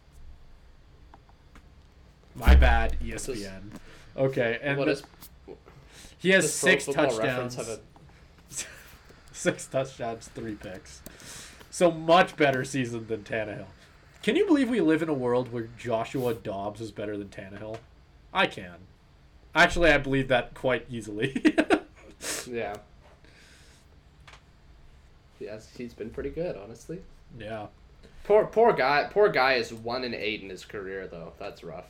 [2.35, 3.71] My bad, ESPN.
[4.17, 5.03] Okay, and what the-
[6.17, 7.57] he has six touchdowns.
[7.57, 7.79] A
[9.31, 11.01] six touchdowns, three picks.
[11.69, 13.65] So much better season than Tannehill.
[14.21, 17.77] Can you believe we live in a world where Joshua Dobbs is better than Tannehill?
[18.33, 18.75] I can.
[19.53, 21.55] Actually, I believe that quite easily.
[22.49, 22.75] Yeah.
[25.43, 27.01] Yes, he's been pretty good, honestly.
[27.37, 27.67] yeah.
[28.25, 29.09] Poor poor guy.
[29.11, 31.33] Poor guy is one and eight in his career though.
[31.37, 31.87] That's rough.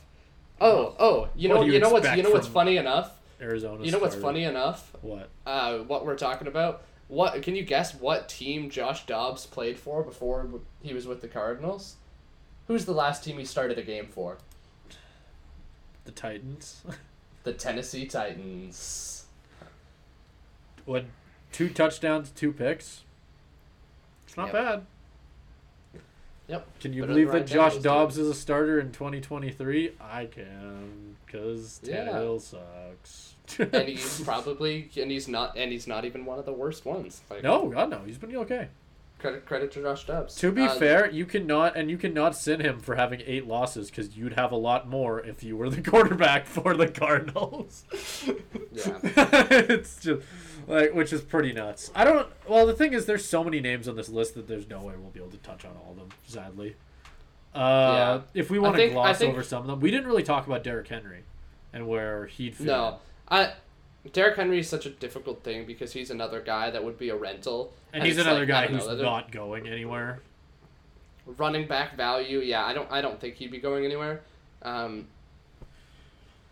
[0.60, 3.12] Oh oh, you What know you you know what's you know what's funny enough.
[3.40, 3.84] Arizona.
[3.84, 4.26] You know what's started.
[4.26, 4.90] funny enough.
[5.00, 5.28] What?
[5.46, 6.82] Uh, what we're talking about.
[7.06, 7.94] What can you guess?
[7.94, 10.48] What team Josh Dobbs played for before
[10.82, 11.96] he was with the Cardinals?
[12.66, 14.38] Who's the last team he started a game for?
[16.04, 16.82] The Titans.
[17.44, 19.26] The Tennessee Titans.
[20.86, 21.04] what?
[21.52, 23.02] Two touchdowns, two picks.
[24.34, 24.52] It's not Yep.
[24.52, 24.86] bad.
[26.48, 26.66] Yep.
[26.80, 29.92] Can you Better believe that Josh Dobbs is a starter in 2023?
[30.00, 32.06] I can, because Yeah.
[32.06, 33.34] Tannehill sucks.
[33.72, 37.22] and he's probably and he's not and he's not even one of the worst ones.
[37.30, 38.68] Like, no, God no, he's been okay.
[39.20, 40.34] Credit credit to Josh Dobbs.
[40.36, 43.88] To be Uh, fair, you cannot and you cannot sin him for having eight losses
[43.88, 47.84] because you'd have a lot more if you were the quarterback for the Cardinals.
[48.72, 48.98] Yeah.
[49.50, 50.22] it's just
[50.66, 51.90] like which is pretty nuts.
[51.94, 52.28] I don't.
[52.48, 54.94] Well, the thing is, there's so many names on this list that there's no way
[54.98, 56.08] we'll be able to touch on all of them.
[56.26, 56.76] Sadly,
[57.54, 58.20] uh, Yeah.
[58.40, 60.62] if we want to gloss think- over some of them, we didn't really talk about
[60.64, 61.24] Derrick Henry
[61.72, 62.66] and where he'd fit.
[62.66, 62.98] No,
[63.28, 63.52] I.
[64.12, 67.16] Derrick Henry is such a difficult thing because he's another guy that would be a
[67.16, 70.20] rental, and he's another like, guy who's know, not going anywhere.
[71.38, 72.40] running back value.
[72.40, 72.90] Yeah, I don't.
[72.92, 74.20] I don't think he'd be going anywhere.
[74.62, 75.06] Um,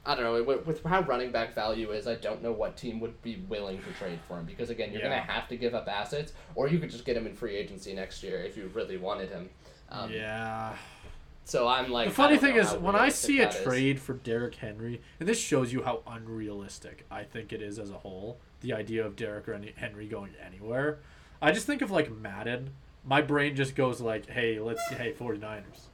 [0.04, 2.08] I don't know with, with how running back value is.
[2.08, 5.00] I don't know what team would be willing to trade for him because again, you're
[5.02, 5.10] Yeah.
[5.20, 7.94] gonna have to give up assets, or you could just get him in free agency
[7.94, 9.48] next year if you really wanted him.
[9.90, 10.74] Um, yeah.
[11.44, 12.08] So I'm like.
[12.08, 13.62] The funny thing is, when I see a that is.
[13.62, 17.90] trade for Derrick Henry, and this shows you how unrealistic I think it is as
[17.90, 19.46] a whole, the idea of Derrick
[19.76, 20.98] Henry going anywhere.
[21.40, 22.70] I just think of like Madden.
[23.04, 25.88] My brain just goes like, hey, let's hey 49ers.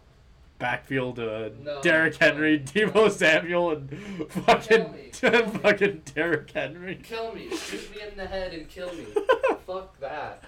[0.59, 1.81] Backfield uh, No.
[1.83, 3.91] Derrick Henry, Deebo Samuel, and
[4.31, 7.01] fucking, fucking Derrick Henry.
[7.03, 9.07] Kill me, shoot me in the head and kill me.
[9.67, 10.43] Fuck that.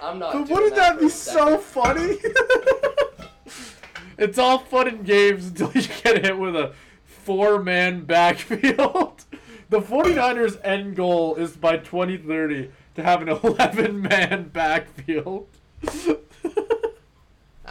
[0.00, 0.32] I'm not.
[0.32, 2.16] But wouldn't that for be so funny?
[4.18, 6.72] it's all fun and games until you get hit with a
[7.04, 9.24] four man backfield.
[9.68, 15.48] The 49ers' end goal is by 2030 to have an 11 man backfield.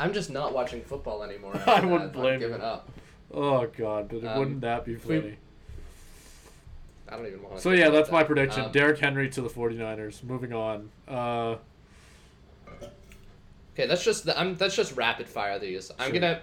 [0.02, 1.54] I'm just not watching football anymore.
[1.68, 2.20] I wouldn't that.
[2.20, 2.64] blame giving you.
[2.66, 2.90] up.
[3.34, 5.38] oh, God, but Um, wouldn't that be we- funny?
[7.08, 7.62] I don't even want to.
[7.62, 8.64] So yeah, that's my prediction.
[8.66, 10.24] Um, Derrick Henry to the 49ers.
[10.24, 10.90] Moving on.
[11.08, 11.56] Uh,
[13.74, 15.92] Okay, that's just the, I'm that's just rapid fire these.
[15.98, 16.20] I'm Sure.
[16.20, 16.42] gonna.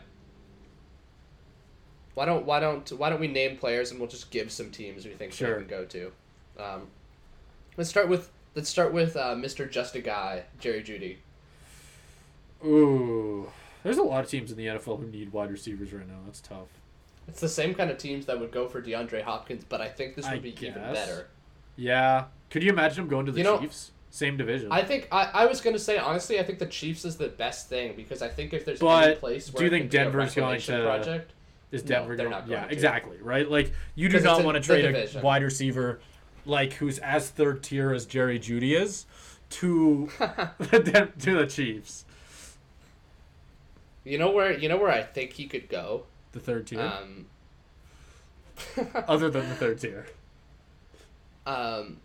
[2.14, 5.04] Why don't why don't why don't we name players and we'll just give some teams
[5.04, 5.50] we think Sure.
[5.54, 6.12] they can go to.
[6.58, 6.86] Um,
[7.76, 9.70] let's start with let's start with uh, Mr.
[9.70, 11.16] Just a Guy, Jerry Jeudy.
[12.64, 13.50] Ooh,
[13.82, 16.18] there's a lot of teams in the NFL who need wide receivers right now.
[16.26, 16.68] That's tough.
[17.28, 20.14] It's the same kind of teams that would go for DeAndre Hopkins, but I think
[20.14, 21.28] this would I be even better.
[21.76, 22.24] Yeah.
[22.50, 23.92] Could you imagine him going to the You know- Chiefs?
[24.10, 24.72] Same division.
[24.72, 27.68] I think I, I was gonna say honestly, I think the Chiefs is the best
[27.68, 29.98] thing because I think if there's But any place where do you think could be
[29.98, 31.32] a Denver's going to- project,
[31.72, 32.48] Is No, Denver they're going?
[32.48, 32.72] yeah, to.
[32.72, 33.18] exactly.
[33.20, 33.48] Right.
[33.48, 36.00] Like you do not want to trade a wide receiver
[36.46, 39.04] like who's as third tier as Jerry Jeudy is
[39.50, 40.08] to
[40.58, 42.06] the to the Chiefs.
[44.08, 46.04] You know where you know where I think he could go.
[46.32, 47.26] The third tier, Um,
[48.94, 50.06] other than the third tier.
[51.46, 51.98] Um,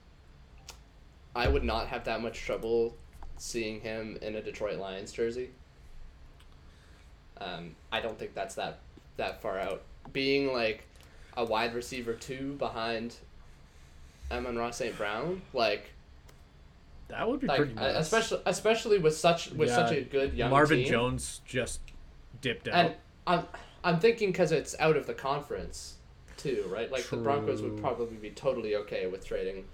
[1.36, 2.95] I would not have that much trouble
[3.38, 5.49] seeing him in a Detroit Lions jersey.
[7.39, 8.80] Um, I don't think that's that
[9.18, 9.82] that far out.
[10.12, 10.86] Being like
[11.36, 13.16] a wide receiver two behind
[14.32, 14.95] Amon-Ra St.
[14.97, 15.91] Brown, like
[17.08, 17.95] That would be like pretty nice.
[17.97, 20.88] especially especially with such with Yeah, such a good young Marvin team.
[20.89, 21.82] Jones just
[22.44, 22.76] dipped out.
[22.76, 23.46] And I'm
[23.84, 25.96] I'm thinking because it's out of the conference
[26.38, 26.91] too, right?
[26.91, 29.66] Like the Broncos would probably be totally okay with trading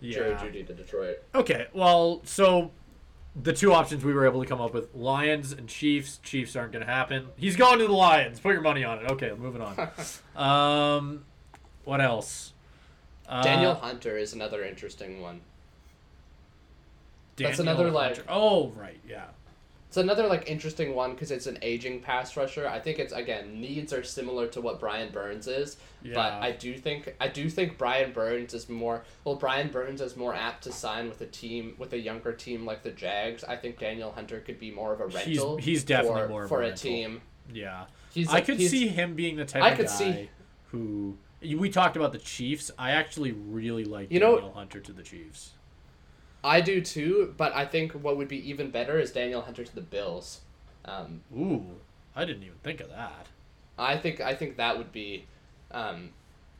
[0.00, 0.14] yeah.
[0.14, 1.22] Jerry Jeudy to Detroit.
[1.34, 2.70] Okay, well, so
[3.40, 6.18] the two options we were able to come up with Lions and Chiefs.
[6.22, 7.28] Chiefs aren't going to happen.
[7.36, 8.40] He's going to the Lions.
[8.40, 9.10] Put your money on it.
[9.12, 9.88] Okay, moving on.
[10.36, 11.24] um,
[11.84, 12.52] what else?
[13.28, 15.40] Uh, Danielle Hunter is another interesting one.
[17.36, 19.24] that's Daniel another, like- Oh, right, yeah.
[19.96, 22.68] It's another like interesting one because it's an aging pass rusher.
[22.68, 25.78] I think it's again needs are similar to what Brian Burns is,
[26.12, 29.36] but I do think I do think Brian Burns is more well.
[29.36, 32.82] Brian Burns is more apt to sign with a team with a younger team like
[32.82, 33.42] the Jags.
[33.42, 35.56] I think Danielle Hunter could be more of a rental.
[35.56, 37.22] he's definitely for, more for a a, team.
[37.50, 37.86] Yeah.
[38.12, 40.30] He's I could he's- see him being the type I of could guy see-
[40.72, 41.16] who.
[41.40, 42.70] We talked about the Chiefs.
[42.78, 45.52] I actually really like You know- Danielle Hunter to the Chiefs.
[46.46, 49.74] I do too, but I think what would be even better is Danielle Hunter to
[49.74, 50.40] the Bills.
[50.84, 51.64] Um, Ooh,
[52.14, 53.26] I didn't even think of that.
[53.78, 55.26] I think I think that would be
[55.72, 56.10] um,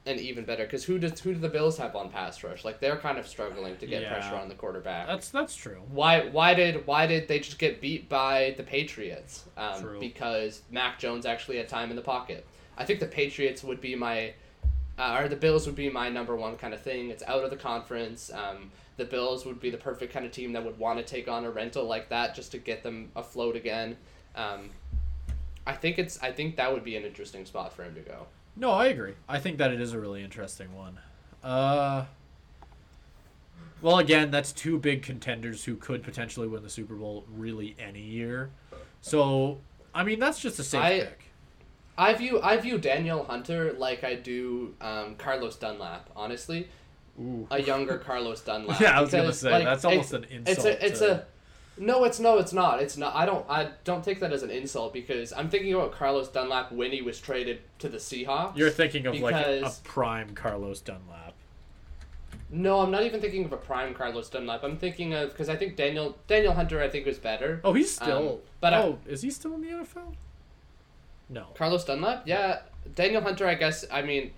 [0.04, 2.64] an even better because who does who do the Bills have on pass rush?
[2.64, 4.12] Like they're kind of struggling to get Yeah.
[4.12, 5.06] pressure on the quarterback.
[5.06, 5.80] That's that's true.
[5.90, 9.44] why why did why did they just get beat by the Patriots?
[9.56, 10.00] Um, True.
[10.00, 12.44] Because Mac Jones actually had time in the pocket.
[12.76, 14.34] I think the Patriots would be my,
[14.98, 17.08] uh, or the Bills would be my number one kind of thing.
[17.08, 18.30] It's out of the conference.
[18.30, 21.28] Um, the Bills would be the perfect kind of team that would want to take
[21.28, 23.96] on a rental like that just to get them afloat again.
[24.34, 24.70] Um,
[25.66, 28.26] I think it's I think that would be an interesting spot for him to go.
[28.56, 29.14] No, I agree.
[29.28, 30.98] I think that it is a really interesting one.
[31.42, 32.06] Uh,
[33.82, 38.00] well, again, that's two big contenders who could potentially win the Super Bowl really any
[38.00, 38.50] year.
[39.02, 39.58] So,
[39.94, 41.22] I mean, that's just a safe I- pick.
[41.98, 46.10] I view I view Danielle Hunter like I do um, Carlos Dunlap.
[46.14, 46.68] Honestly,
[47.20, 47.46] Ooh.
[47.50, 48.80] a younger Carlos Dunlap.
[48.80, 50.66] Yeah, I was gonna say like, that's almost it's- an It's insult.
[50.74, 51.24] a it's to- a
[51.78, 52.80] no, it's no, it's not.
[52.82, 53.14] It's not.
[53.14, 56.72] I don't I don't take that as an insult because I'm thinking about Carlos Dunlap
[56.72, 58.56] when he was traded to the Seahawks.
[58.56, 61.34] You're thinking of like a, prime Carlos Dunlap.
[62.48, 64.62] no, I'm not even thinking of a prime Carlos Dunlap.
[64.64, 67.60] I'm thinking of because I think Daniel Danielle Hunter I think was better.
[67.64, 68.28] Oh, he's still.
[68.34, 70.14] Um, but I- oh, is he still in the NFL?
[71.28, 71.46] No.
[71.54, 72.60] Carlos Dunlap, yeah.
[72.94, 73.84] Danielle Hunter, I guess.
[73.90, 74.30] I mean,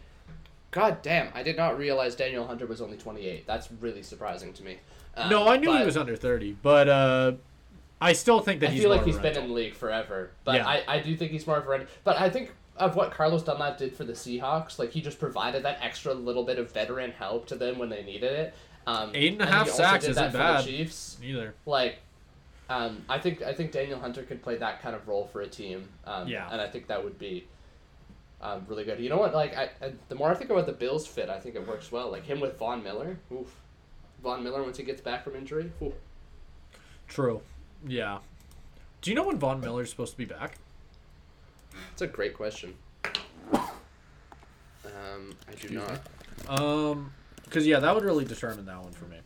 [0.70, 3.46] god damn, I did not realize Danielle Hunter was only 28.
[3.46, 4.78] That's really surprising to me.
[5.16, 7.32] Um, no, I knew he was under thirty, but uh,
[8.00, 8.82] I still think that I he's.
[8.82, 10.66] feel like he's of a been in the league forever, but Yeah.
[10.68, 11.88] I, I do think he's more of a rental.
[12.04, 15.64] But I think of what Carlos Dunlap did for the Seahawks, like he just provided
[15.64, 18.54] that extra little bit of veteran help to them when they needed it.
[18.86, 20.64] Um, Eight and a he half sacks isn't that bad.
[20.64, 21.54] The Chiefs, Neither.
[21.66, 21.98] like,
[22.70, 25.48] um, I think I think Danielle Hunter could play that kind of role for a
[25.48, 25.88] team.
[26.06, 26.48] Um, Yeah.
[26.52, 27.46] and I think that would be.
[28.40, 29.00] Um, really good.
[29.00, 29.34] You know what?
[29.34, 31.90] Like, I, I the more I think about the Bills' fit, I think it works
[31.90, 32.10] well.
[32.10, 33.18] Like him with Von Miller.
[33.32, 33.48] Oof.
[34.22, 35.72] Von Miller once he gets back from injury.
[35.82, 35.94] Oof.
[37.08, 37.40] True.
[37.86, 38.18] Yeah.
[39.00, 40.56] Do you know when Von Miller's supposed to be back?
[41.90, 42.74] That's a great question.
[44.84, 46.60] Um, I do not.
[46.60, 47.12] Um,
[47.44, 49.18] because yeah, that would really determine that one for me.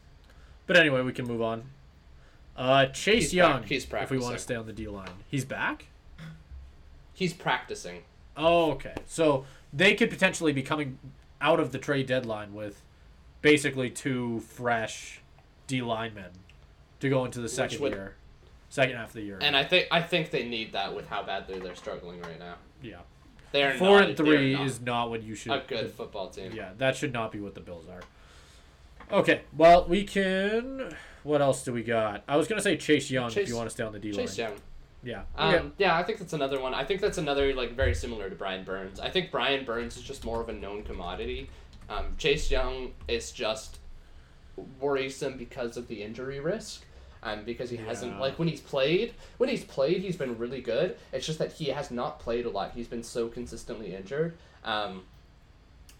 [0.67, 1.65] But anyway, we can move on.
[2.57, 3.63] Uh, Chase He's Young.
[3.65, 5.87] he's if we want to stay on the D line, he's back.
[7.15, 8.03] He's practicing.
[8.37, 8.95] Oh, okay.
[9.07, 10.99] So they could potentially be coming
[11.41, 12.83] out of the trade deadline with
[13.41, 15.21] basically two fresh
[15.67, 16.31] D linemen
[17.01, 18.15] to go into the second would- year,
[18.69, 19.39] second half of the year.
[19.41, 22.55] And I think I think they need that with how badly they're struggling right now.
[22.83, 22.99] yeah.
[23.51, 25.53] They're Four not, and three not is not what you should.
[25.53, 26.53] a good football team.
[26.55, 28.01] Yeah, that should not be what the Bills are.
[29.19, 30.95] Okay, well we can.
[31.23, 32.23] What else do we got?
[32.27, 34.27] I was gonna say Chase Young if you want to stay on the D line.
[34.27, 34.55] Chase Young.
[35.03, 35.23] Yeah.
[35.37, 35.67] Um, Okay.
[35.79, 36.75] Yeah, I think that's another one.
[36.75, 39.01] I think that's another like very similar to Brian Burns.
[39.01, 41.51] I think Brian Burns is just more of a known commodity.
[41.89, 43.79] Um, Chase Young is just
[44.81, 46.85] worrisome because of the injury risk.
[47.25, 50.97] Um, because he hasn't like when he's played when he's played he's been really good.
[51.13, 52.73] It's just that he has not played a lot.
[52.75, 54.37] He's been so consistently injured.
[54.65, 55.05] Um,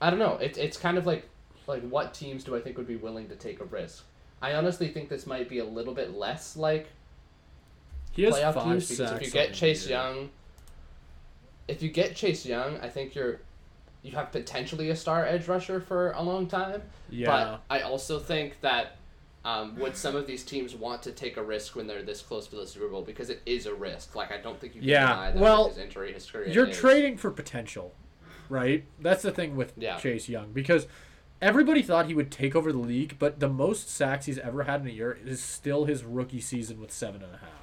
[0.01, 0.37] I don't know.
[0.39, 1.29] It, it's kind of like
[1.69, 4.05] like what teams do I think would be willing to take a risk?
[4.41, 6.89] I honestly think this might be a little bit less like
[8.13, 9.99] He has playoff five teams because sacks if you get Chase year.
[9.99, 10.31] Young,
[11.69, 13.41] if you get Chase Young, I think you're
[14.03, 16.83] you have potentially a star edge rusher for a long time.
[17.09, 17.27] Yeah.
[17.69, 18.97] But I also think that
[19.45, 22.47] um, would some of these teams want to take a risk when they're this close
[22.49, 24.15] to the Super Bowl because it is a risk.
[24.15, 26.53] Like I don't think you can Yeah, deny that well, his injury history.
[26.53, 26.77] You're is.
[26.77, 27.95] trading for potential,
[28.49, 28.85] right?
[29.01, 29.99] That's the thing with Yeah.
[29.99, 30.87] Chase Young because
[31.41, 34.81] everybody thought he would take over the league, but the most sacks he's ever had
[34.83, 37.62] in a year is still his rookie season with seven and a half.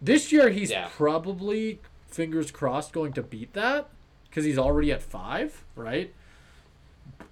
[0.00, 0.88] This year he's Yeah.
[0.94, 3.88] probably fingers crossed going to beat that
[4.28, 6.12] because he's already at five, right?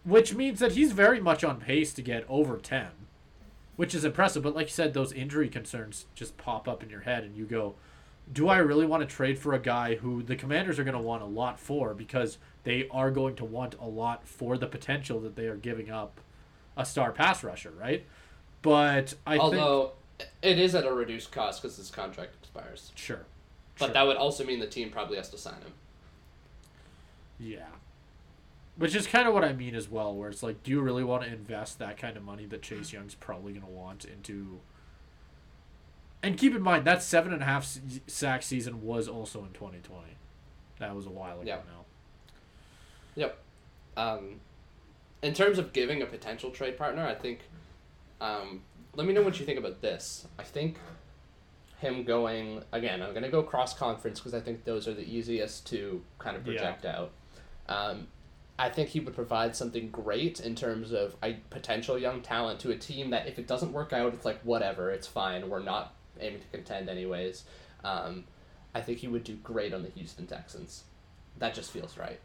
[0.04, 2.88] Which means that he's very much on pace to get over ten,
[3.76, 4.42] which is impressive.
[4.42, 7.44] But like you said, those injury concerns just pop up in your head, and you
[7.44, 7.74] go,
[8.32, 11.02] do I really want to trade for a guy who the commanders are going to
[11.02, 15.20] want a lot for because they are going to want a lot for the potential
[15.20, 16.20] that they are giving up
[16.76, 18.04] a star pass rusher, right?
[18.62, 19.92] But I think Although
[20.42, 22.92] it is at a reduced cost because his contract expires.
[22.94, 23.24] sure.
[23.78, 23.94] But sure.
[23.94, 25.72] that would also mean the team probably has to sign him.
[27.38, 27.66] yeah.
[28.76, 31.04] Which is kind of what I mean as well, where it's like, do you really
[31.04, 34.58] want to invest that kind of money that Chase Young's probably going to want into?
[36.24, 40.02] And keep in mind that seven and a half sack season was also in 2020.
[40.80, 41.56] That was a while ago Yeah.
[41.56, 41.84] now.
[43.14, 43.38] Yep.
[43.96, 44.40] Um,
[45.22, 47.40] in terms of giving a potential trade partner, I think.
[48.20, 48.62] Um,
[48.97, 50.26] let me know what you think about this.
[50.38, 50.78] I think
[51.78, 53.03] him going again.
[53.03, 56.47] I'm gonna go cross conference because I think those are the easiest to kind of
[56.47, 56.53] Yeah.
[56.61, 57.11] project out.
[57.68, 58.09] Um,
[58.59, 62.70] I think he would provide something great in terms of a potential young talent to
[62.70, 65.49] a team that if it doesn't work out, it's like whatever, it's fine.
[65.51, 67.45] We're not aiming to contend anyways.
[67.82, 68.24] Um,
[68.74, 70.84] I think he would do great on the Houston Texans.
[71.38, 72.20] That just feels right.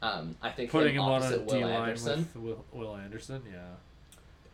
[0.00, 3.42] Um, I think Putting him him on a D line Anderson, with Will, Will Anderson,
[3.52, 3.74] yeah.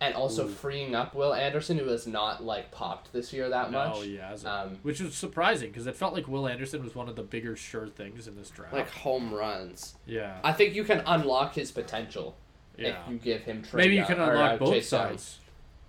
[0.01, 0.49] And also Ooh.
[0.49, 3.95] freeing up Will Anderson, who has not like popped this year that much.
[3.97, 4.53] No, he hasn't.
[4.53, 7.57] Um, Which was surprising because it felt like Will Anderson was one of the bigger
[7.57, 8.73] sure things in this draft.
[8.73, 9.95] like home runs.
[10.07, 12.37] yeah, I think you can unlock his potential
[12.77, 12.89] yeah.
[12.89, 13.63] if you give him.
[13.63, 15.09] Trey Maybe you can or, unlock uh, both Chase Young.
[15.09, 15.39] sides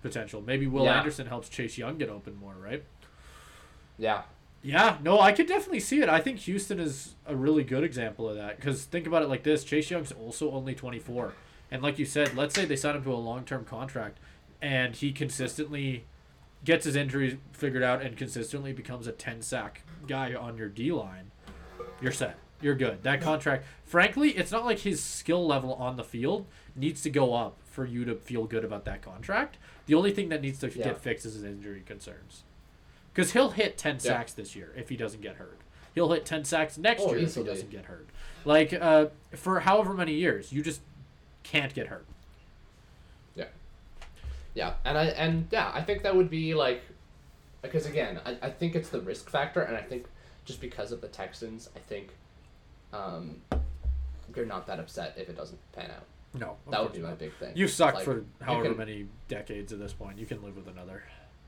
[0.02, 0.40] potential.
[0.40, 0.98] Maybe Will Yeah.
[0.98, 2.82] Anderson helps Chase Young get open more, right?
[3.98, 4.22] Yeah,
[4.62, 6.08] Yeah, no, I could definitely see it.
[6.08, 9.42] I think Houston is a really good example of that because think about it like
[9.42, 11.34] this: Chase Young's also only twenty four,
[11.70, 14.18] and like you said, let's say they sign him to a long term contract,
[14.60, 16.04] and he consistently
[16.64, 20.92] gets his injuries figured out and consistently becomes a ten sack guy on your D
[20.92, 21.30] line.
[22.00, 22.38] You're set.
[22.62, 23.02] You're good.
[23.04, 26.46] That contract, frankly, it's not like his skill level on the field
[26.76, 29.56] needs to go up for you to feel good about that contract.
[29.86, 30.84] The only thing that needs to Yeah.
[30.84, 32.44] get fixed is his injury concerns.
[33.14, 33.98] Because he'll hit 10 Yeah.
[34.00, 35.58] sacks this year if he doesn't get hurt.
[35.94, 37.46] He'll hit 10 sacks next Oh, year easily.
[37.46, 38.08] if he doesn't get hurt.
[38.44, 40.82] Like, uh, for however many years, you just
[41.42, 42.06] can't get hurt.
[43.34, 43.46] yeah,
[44.54, 46.82] yeah, and I and yeah, I think that would be like,
[47.62, 50.06] because again, I, I think it's the risk factor, and I think
[50.44, 52.08] just because of the Texans, I think,
[52.92, 53.36] um,
[54.34, 56.04] you're not that upset if it doesn't pan out.
[56.32, 56.56] No.
[56.70, 57.18] That would be my not.
[57.18, 57.52] big thing.
[57.56, 60.18] You've sucked Like, for however can- many decades at this point.
[60.18, 61.02] You can live with another.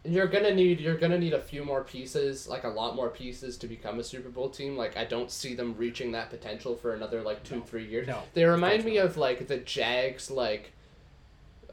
[0.05, 3.57] You're gonna need you're gonna need a few more pieces, like a lot more pieces
[3.59, 4.76] to become a Super Bowl team.
[4.76, 7.62] Like I don't see them reaching that potential for another like two, No.
[7.62, 8.09] three years.
[8.09, 10.72] No, They remind me of like the Jags like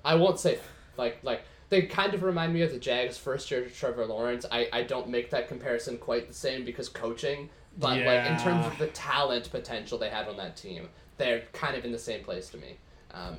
[0.06, 0.60] I won't say
[0.96, 4.46] like like they kind of remind me of the Jags first year to Trevor Lawrence.
[4.52, 7.50] I, I don't make that comparison quite the same because coaching,
[7.80, 11.76] but like in terms of the talent potential they had on that team, they're kind
[11.76, 12.78] of in the same place to me.
[13.14, 13.38] Um,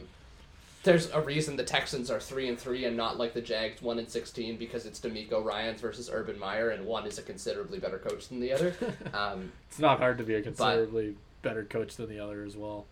[0.83, 3.99] there's a reason the Texans are three and three and not like the Jags one
[3.99, 7.99] and sixteen because it's DeMeco Ryans versus Urban Meyer and one is a considerably better
[7.99, 8.75] coach than the other.
[9.15, 12.87] Um, It's not hard to be a considerably better coach than the other as well.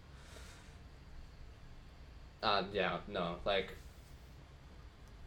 [2.43, 3.74] uh, yeah, no, like,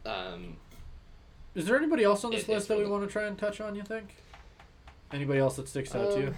[0.05, 0.57] um,
[1.55, 3.37] Is there anybody else on this It- list that we really- want to try and
[3.37, 4.15] touch on, you think?
[5.11, 6.27] Anybody else that sticks out to you?
[6.27, 6.35] Um,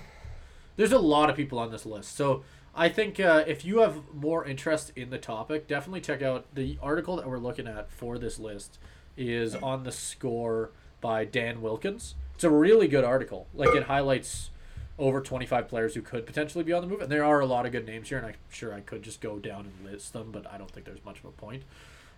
[0.77, 2.15] There's a lot of people on this list.
[2.15, 2.43] So
[2.75, 6.77] I think uh, if you have more interest in the topic, definitely check out the
[6.81, 8.79] article that we're looking at for this list
[9.15, 12.15] is on the score by Dan Wilkins.
[12.33, 13.47] It's a really good article.
[13.53, 14.49] Like it highlights
[14.97, 17.01] over 25 players who could potentially be on the move.
[17.01, 19.21] And there are a lot of good names here, and I'm sure I could just
[19.21, 21.63] go down and list them, but I don't think there's much of a point.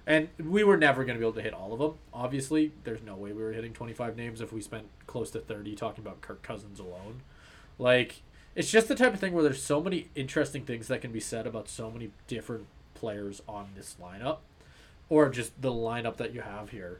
[0.08, 1.94] And we were never going to be able to hit all of them.
[2.14, 5.76] Obviously, there's no way we were hitting 25 names if we spent close to 30
[5.76, 7.22] talking about Kirk Cousins alone.
[7.80, 8.22] Like,
[8.56, 11.20] it's just the type of thing where there's so many interesting things that can be
[11.20, 14.38] said about so many different players on this lineup,
[15.10, 17.00] or just the lineup that you have here.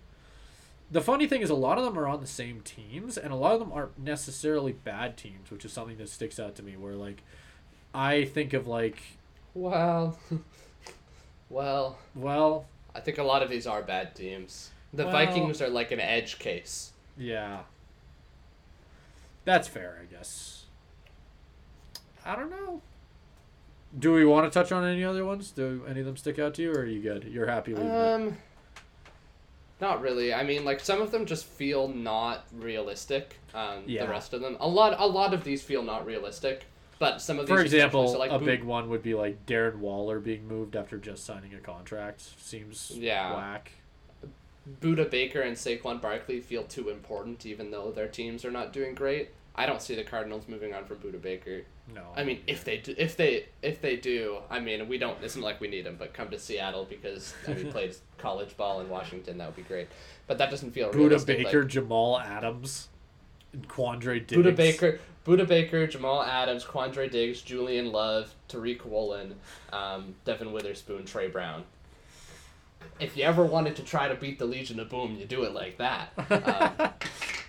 [0.92, 3.36] The funny thing is, a lot of them are on the same teams, and a
[3.36, 6.76] lot of them aren't necessarily bad teams, which is something that sticks out to me.
[6.78, 7.24] Where like,
[7.94, 9.02] I think of like,
[9.56, 10.20] Well,
[11.50, 14.70] well, well, I think a lot of these are bad teams.
[14.94, 16.92] The Well- Vikings are like an edge case.
[17.18, 17.62] yeah,
[19.44, 20.65] that's fair, I guess.
[22.26, 22.82] I don't know.
[23.98, 25.52] Do we want to touch on any other ones?
[25.52, 27.24] Do any of them stick out to you, or are you good?
[27.26, 27.90] You're happy with it?
[27.92, 28.38] Um,
[29.80, 30.34] not really.
[30.34, 33.36] I mean, like some of them just feel not realistic.
[33.54, 34.06] Um, Yeah.
[34.06, 36.66] the rest of them, a lot, a lot of these feel not realistic.
[36.98, 39.14] But some of these, For especially- example, so, like, a Bo- big one would be
[39.14, 42.22] like Darren Waller being moved after just signing a contract.
[42.40, 43.36] Seems Yeah.
[43.36, 43.72] whack.
[44.82, 48.96] Budda Baker and Saquon Barkley feel too important, even though their teams are not doing
[48.96, 49.30] great.
[49.58, 51.62] I don't see the Cardinals moving on from Budda Baker.
[51.94, 52.02] No.
[52.16, 55.22] I mean, if they do, if they if they do, I mean, we don't.
[55.24, 57.96] It's not like we need him, but come to Seattle because I mean, he played
[58.18, 59.38] college ball in Washington.
[59.38, 59.88] That would be great.
[60.28, 61.26] But that doesn't feel Budda.
[61.26, 62.90] Baker, Like, Jamal Adams,
[63.54, 64.42] and Quandre Diggs.
[64.42, 69.36] Budda Baker, Budda Baker, Jamal Adams, Quandre Diggs, Julian Love, Tariq Woolen,
[69.72, 71.64] um, Devin Witherspoon, Tre Brown.
[73.00, 75.54] If you ever wanted to try to beat the Legion of Boom, you do it
[75.54, 76.12] like that.
[76.80, 76.90] Um,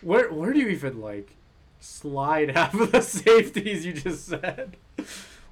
[0.03, 1.35] Where where do you even like
[1.81, 4.77] slide half of the safeties you just said?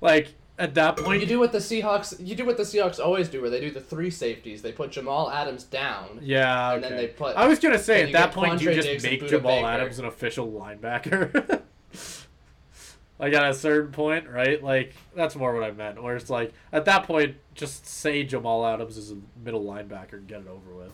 [0.00, 2.14] Like at that point, you do what the Seahawks.
[2.24, 4.62] You do what the Seahawks always do, where they do the three safeties.
[4.62, 6.20] They put Jamal Adams down.
[6.22, 6.74] yeah.
[6.74, 9.26] and then they put- I was gonna say at that point, you just Diggs make
[9.26, 9.66] Jamal Baker.
[9.66, 11.62] Adams an official linebacker.
[13.18, 14.62] like at a certain point, right?
[14.62, 16.02] Like that's more what I meant.
[16.02, 20.26] Where it's like at that point, just say Jamal Adams is a middle linebacker and
[20.28, 20.92] get it over with.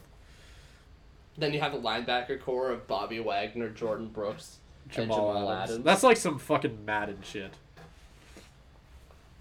[1.36, 4.58] Then you have a linebacker corps of Bobby Wagner, Jordyn Brooks,
[4.90, 5.70] Jamal, Jamal Adams.
[5.70, 5.84] Adams.
[5.84, 7.52] That's like some fucking Madden shit.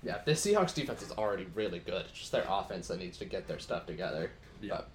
[0.03, 2.05] Yeah, the Seahawks defense is already really good.
[2.09, 4.31] It's just their offense that needs to get their stuff together.
[4.61, 4.75] Yeah.
[4.77, 4.87] But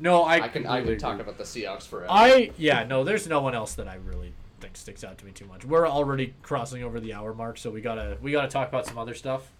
[0.00, 1.22] No, I I can I can talk agree.
[1.22, 2.08] about the Seahawks forever.
[2.10, 5.30] I yeah no, there's no one else that I really think sticks out to me
[5.32, 5.64] too much.
[5.64, 8.98] We're already crossing over the hour mark, so we gotta we gotta talk about some
[8.98, 9.52] other stuff.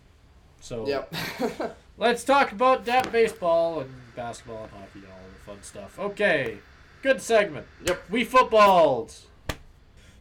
[0.60, 1.14] So Yep.
[1.98, 5.98] let's talk about that baseball and basketball and hockey and all the fun stuff.
[5.98, 6.58] Okay,
[7.02, 7.66] good segment.
[7.86, 8.02] Yep.
[8.10, 9.14] we footballed.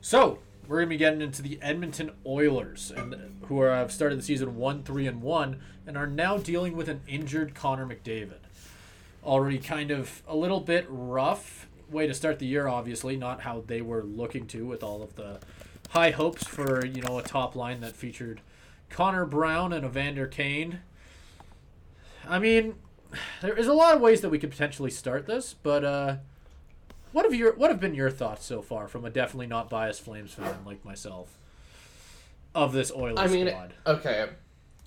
[0.02, 3.16] So we're gonna be getting into the Edmonton Oilers, and
[3.48, 6.88] who are, have started the season one three and one, and are now dealing with
[6.88, 8.40] an injured Connor McDavid.
[9.24, 12.68] Already kind of a little bit rough way to start the year.
[12.68, 15.40] Obviously, not how they were looking to with all of the
[15.90, 18.42] high hopes for you know a top line that featured
[18.90, 20.80] Connor Brown and Evander Kane.
[22.28, 22.76] I mean,
[23.42, 26.16] there is a lot of ways that we could potentially start this, but uh,
[27.12, 30.02] what have your what have been your thoughts so far from a definitely not biased
[30.02, 31.38] Flames fan like myself
[32.56, 33.74] of this Oilers I mean, squad?
[33.86, 34.30] okay.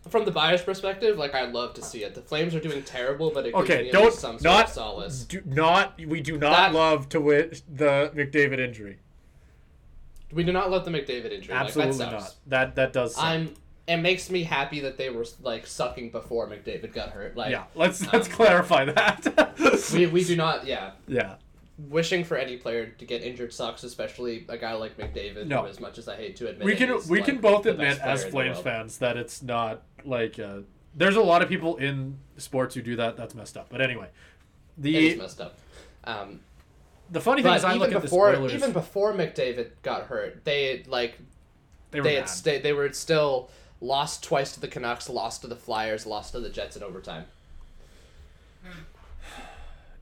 [0.08, 2.14] From the bias perspective, like I'd love to see it.
[2.16, 4.70] The Flames are doing terrible, but it gives Okay, me don't some sort not of
[4.72, 5.24] solace.
[5.24, 8.98] do not we do not That- love to wit the McDavid injury.
[10.32, 11.54] We do not love the McDavid injury.
[11.54, 12.34] Absolutely like, that not.
[12.46, 13.14] That that does.
[13.14, 13.24] Suck.
[13.24, 13.54] I'm.
[13.86, 17.36] It makes me happy that they were like sucking before McDavid got hurt.
[17.36, 19.90] Like, yeah, let's let's um, clarify that.
[19.92, 20.66] we, we do not.
[20.66, 21.34] Yeah, yeah.
[21.78, 25.46] Wishing for any player to get injured sucks, especially a guy like McDavid.
[25.46, 25.62] No.
[25.62, 27.66] Who, as much as I hate to admit, we can is, we like, can both
[27.66, 30.58] admit as Flames fans that it's not like uh,
[30.94, 33.16] there's a lot of people in sports who do that.
[33.16, 33.68] That's messed up.
[33.70, 34.08] But anyway,
[34.76, 35.58] the is messed up.
[36.04, 36.40] Um,
[37.10, 38.54] the funny thing is I even look at before this Oilers.
[38.54, 41.18] even before McDavid got hurt, they like
[41.90, 43.50] they were they had sta- they were still
[43.80, 47.24] lost twice to the Canucks, lost to the Flyers, lost to the Jets in overtime.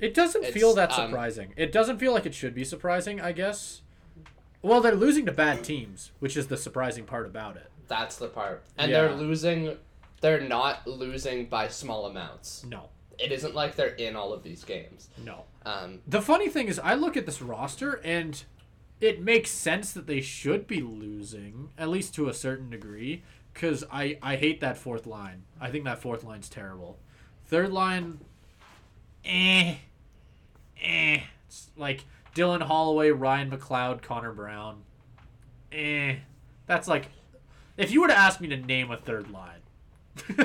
[0.01, 1.53] It doesn't It's, feel that um, surprising.
[1.57, 3.21] it doesn't feel like it should be surprising.
[3.21, 3.83] I guess.
[4.63, 7.71] Well, they're losing to bad teams, which is the surprising part about it.
[7.89, 9.03] That's the part, and Yeah.
[9.03, 9.77] they're losing.
[10.21, 12.63] They're not losing by small amounts.
[12.65, 15.09] No, It isn't like they're in all of these games.
[15.25, 15.45] no.
[15.65, 18.43] Um, The funny thing is, I look at this roster and
[19.01, 23.23] it makes sense that they should be losing, at least to a certain degree,
[23.55, 25.45] because I, I hate that fourth line.
[25.59, 26.99] I think that fourth line's terrible.
[27.47, 28.21] Third line,
[29.25, 29.77] eh,
[30.83, 31.21] eh.
[31.47, 32.05] It's like
[32.35, 34.83] Dylan Holloway, Ryan McLeod, Connor Brown,
[35.73, 36.17] eh.
[36.67, 37.09] That's like,
[37.77, 39.61] if you were to ask me to name a third line,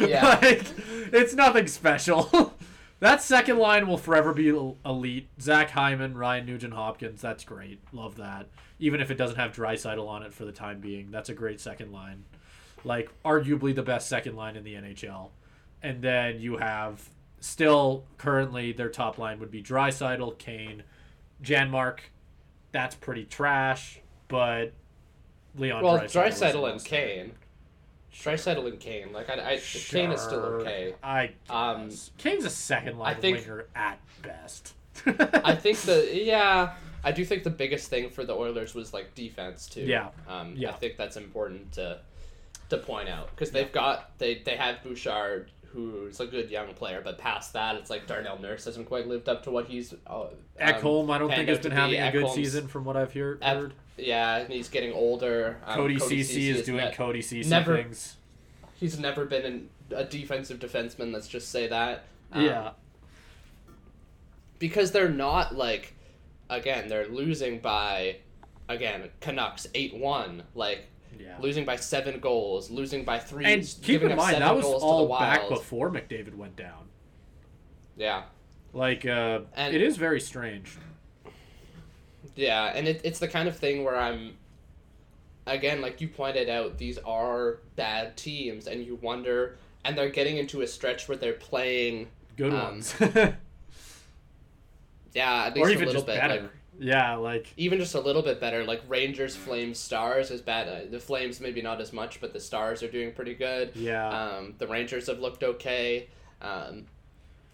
[0.00, 0.38] Yeah.
[0.42, 0.64] like,
[1.12, 2.54] it's nothing special.
[3.00, 5.28] that second line will forever be elite.
[5.40, 7.80] Zach Hyman, Ryan Nugent Hopkins, that's great.
[7.92, 8.48] Love that.
[8.78, 11.60] Even if it doesn't have Draisaitl on it for the time being, that's a great
[11.60, 12.24] second line.
[12.84, 15.30] Like arguably the best second line in the NHL.
[15.82, 17.08] And then you have
[17.42, 20.84] still currently their top line would be Draisaitl, Kane,
[21.42, 21.98] Janmark.
[22.70, 24.72] That's pretty trash, but
[25.56, 27.32] Leon Well, is and Kane.
[28.14, 29.12] Draisaitl and Kane.
[29.12, 30.94] Like I, I Kane is still okay.
[31.02, 31.90] I Um.
[32.18, 34.74] Kane's a second line I think- winger at best.
[35.06, 39.14] I think the yeah, I do think the biggest thing for the Oilers was like
[39.14, 39.80] defense too.
[39.82, 40.10] Yeah.
[40.28, 40.70] Um, Yeah.
[40.70, 41.98] I think that's important to
[42.68, 47.00] to point out because they've got they they have Bouchard who's a good young player,
[47.02, 49.94] but past that it's like Darnell Nurse hasn't quite lived up to what he's.
[50.06, 50.26] Uh,
[50.60, 51.96] Ekholm, I don't think has been having be.
[51.98, 53.38] a good Ekholm's- season from what I've heard.
[53.42, 53.74] Ep- heard.
[53.98, 55.58] Yeah, and he's getting older.
[55.66, 58.16] Um, Cody, Ceci is doing ne- Cody Ceci never- things.
[58.74, 61.12] He's never been an, a defensive defenseman.
[61.12, 62.04] Let's just say that.
[62.32, 62.70] Um, yeah,
[64.58, 65.94] because they're not like
[66.48, 68.16] again they're losing by
[68.68, 70.86] again canucks 8-1 like
[71.18, 71.36] yeah.
[71.40, 74.54] losing by seven goals losing by three And keep giving in up mind seven that
[74.56, 76.84] was goals all back before McDavid went down.
[77.96, 78.22] yeah
[78.72, 80.76] Like, uh, And- it is very strange.
[82.36, 84.36] yeah and it, it's the kind of thing where i'm
[85.46, 90.36] again like you pointed out these are bad teams and you wonder and they're getting
[90.38, 92.06] into a stretch where they're playing
[92.36, 92.94] Good Um, ones,
[95.14, 96.42] yeah at least or a even little just bit better.
[96.42, 98.64] like yeah, like even just a little bit better.
[98.64, 100.68] Like Rangers, Flames, Stars is bad.
[100.68, 103.72] Uh, the Flames maybe not as much, but the Stars are doing pretty good.
[103.74, 104.08] yeah.
[104.08, 106.08] Um, the Rangers have looked okay.
[106.40, 106.86] Um,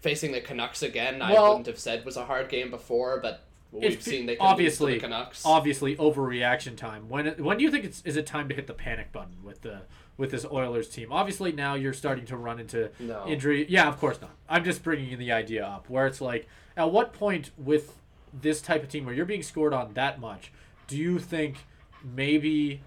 [0.01, 4.01] facing the Canucks again, I wouldn't have said was a hard game before, but we've
[4.01, 5.43] seen they can obviously- the Canucks.
[5.45, 7.07] obviously overreaction time.
[7.09, 9.61] When when do you think it's is it time to hit the panic button with
[9.61, 9.81] the
[10.17, 11.11] with this Oilers team?
[11.11, 13.27] Obviously now you're starting to run into No.
[13.27, 13.65] injury.
[13.69, 14.31] Yeah, of course not.
[14.47, 17.95] I'm just bringing the idea up where it's like at what point with
[18.33, 20.51] this type of team where you're being scored on that much,
[20.87, 21.57] do you think
[22.03, 22.81] maybe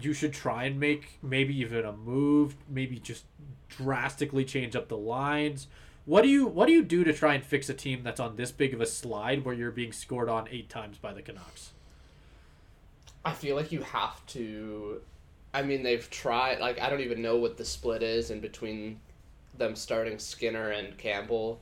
[0.00, 3.24] you should try and make maybe even a move, maybe just
[3.68, 5.68] drastically change up the lines?
[6.06, 8.36] What do you what do you do to try and fix a team that's on
[8.36, 11.72] this big of a slide where you're being scored on eight times by the Canucks?
[13.24, 15.00] I feel like you have to.
[15.54, 16.58] I mean, they've tried.
[16.58, 19.00] Like, I don't even know what the split is in between
[19.56, 21.60] them starting Skinner and Campbell.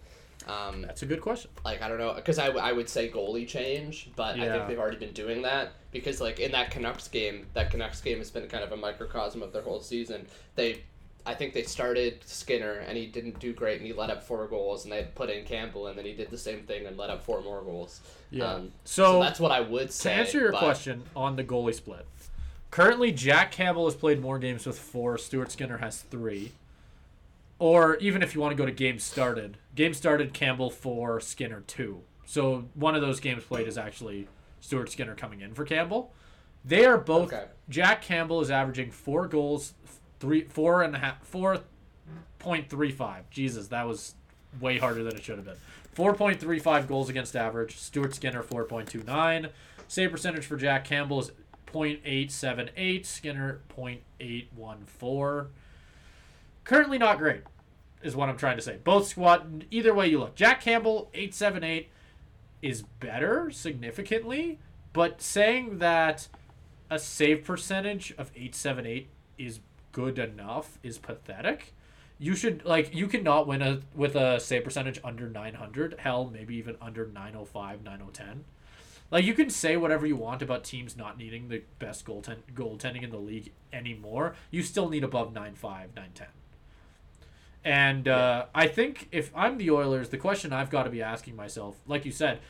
[0.48, 1.50] Um, That's a good question.
[1.64, 4.68] like I don't know because I, w- I would say goalie change, but I think
[4.68, 8.30] they've already been doing that because like in that Canucks game, that Canucks game has
[8.30, 10.26] been kind of a microcosm of their whole season.
[10.56, 10.82] They,
[11.24, 14.46] I think they started Skinner and he didn't do great and he let up four
[14.48, 17.10] goals and they put in Campbell and then he did the same thing and let
[17.10, 18.00] up four more goals.
[18.30, 18.44] Yeah.
[18.54, 21.74] Um, So- so, that's what I would To answer your but- question on the goalie
[21.74, 22.04] split,
[22.72, 25.16] currently Jack Campbell has played more games with four.
[25.18, 26.50] Stuart Skinner has three.
[27.62, 31.60] Or even if you want to go to games started, game started Campbell for Skinner
[31.60, 32.00] two.
[32.24, 34.26] So one of those games played is actually
[34.58, 36.12] Stuart Skinner coming in for Campbell.
[36.64, 37.32] They are both.
[37.32, 37.44] Okay.
[37.68, 39.74] Jack Campbell is averaging four goals,
[40.18, 41.60] three, four and a half, four
[42.40, 43.30] point three five.
[43.30, 44.16] Jesus, that was
[44.60, 45.54] way harder than it should have been.
[45.92, 47.76] Four point three five goals against average.
[47.76, 49.50] Stuart Skinner four point two nine.
[49.86, 51.30] Save percentage for Jack Campbell is
[51.72, 53.06] 0.878.
[53.06, 55.46] Skinner 0.814.
[56.64, 57.42] Currently not great,
[58.02, 58.78] is what I'm trying to say.
[58.82, 60.34] Both squad, either way you look.
[60.34, 61.88] Jack Campbell 878
[62.60, 64.58] is better significantly,
[64.92, 66.28] but saying that
[66.90, 69.60] a save percentage of 878 is
[69.92, 71.74] good enough is pathetic.
[72.18, 76.54] You should like you cannot win a with a save percentage under 900, hell maybe
[76.56, 78.44] even under 905, 9010.
[79.10, 83.02] Like you can say whatever you want about teams not needing the best goaltend- goaltending
[83.02, 84.34] in the league anymore.
[84.50, 86.26] You still need above 9.5, 9.10.
[87.64, 91.36] And uh, I think if I'm the Oilers, the question I've got to be asking
[91.36, 92.40] myself, like you said,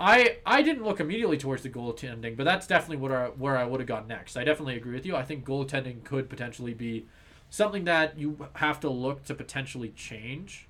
[0.00, 3.64] I I didn't look immediately towards the goaltending, but that's definitely what I, where I
[3.64, 4.36] would have gone next.
[4.36, 5.14] I definitely agree with you.
[5.16, 7.06] I think goaltending could potentially be
[7.50, 10.66] something that you have to look to potentially change,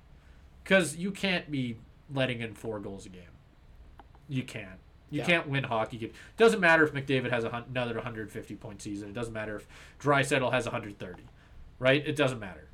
[0.63, 1.77] because you can't be
[2.13, 3.23] letting in four goals a game.
[4.27, 4.79] You can't.
[5.09, 5.25] You Yeah.
[5.25, 6.13] can't win hockey games.
[6.37, 9.09] Doesn't matter if McDavid has a, another 150 point season.
[9.09, 9.67] It doesn't matter if
[9.99, 11.23] Draisaitl has 130,
[11.79, 12.05] right?
[12.05, 12.67] It doesn't matter.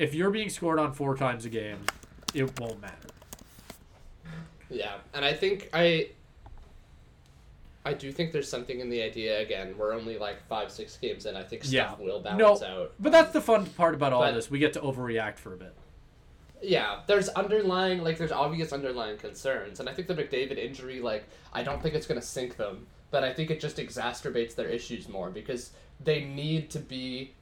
[0.00, 1.76] If you're being scored on four times a game,
[2.32, 2.94] it won't matter.
[4.70, 6.08] Yeah, and I think I.
[7.84, 9.40] I do think there's something in the idea.
[9.40, 11.36] Again, we're only like five, six games in.
[11.36, 12.04] I think stuff Yeah.
[12.04, 12.92] will No, balance out.
[12.98, 14.50] but that's the fun part about all But- this.
[14.50, 15.74] We get to overreact for a bit.
[16.62, 21.24] Yeah, there's underlying like there's obvious underlying concerns, and I think the McDavid injury, like
[21.52, 25.08] I don't think it's gonna sink them, but I think it just exacerbates their issues
[25.10, 25.72] more because
[26.02, 27.32] they need to be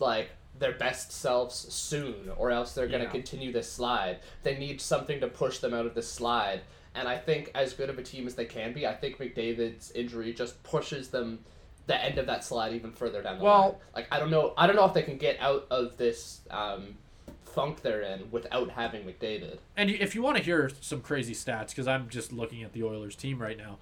[0.00, 3.12] like their best selves soon, or else they're going to Yeah.
[3.12, 4.18] continue this slide.
[4.42, 6.62] They need something to push them out of this slide.
[6.94, 9.90] And I think, as good of a team as they can be, I think McDavid's
[9.92, 11.44] injury just pushes them
[11.86, 13.74] the end of that slide even further down the Well- line.
[13.94, 16.98] Like I don't know, I don't know if they can get out of this um,
[17.44, 19.58] funk they're in without having McDavid.
[19.76, 22.82] And if you want to hear some crazy stats, because I'm just looking at the
[22.84, 23.78] Oilers team right now,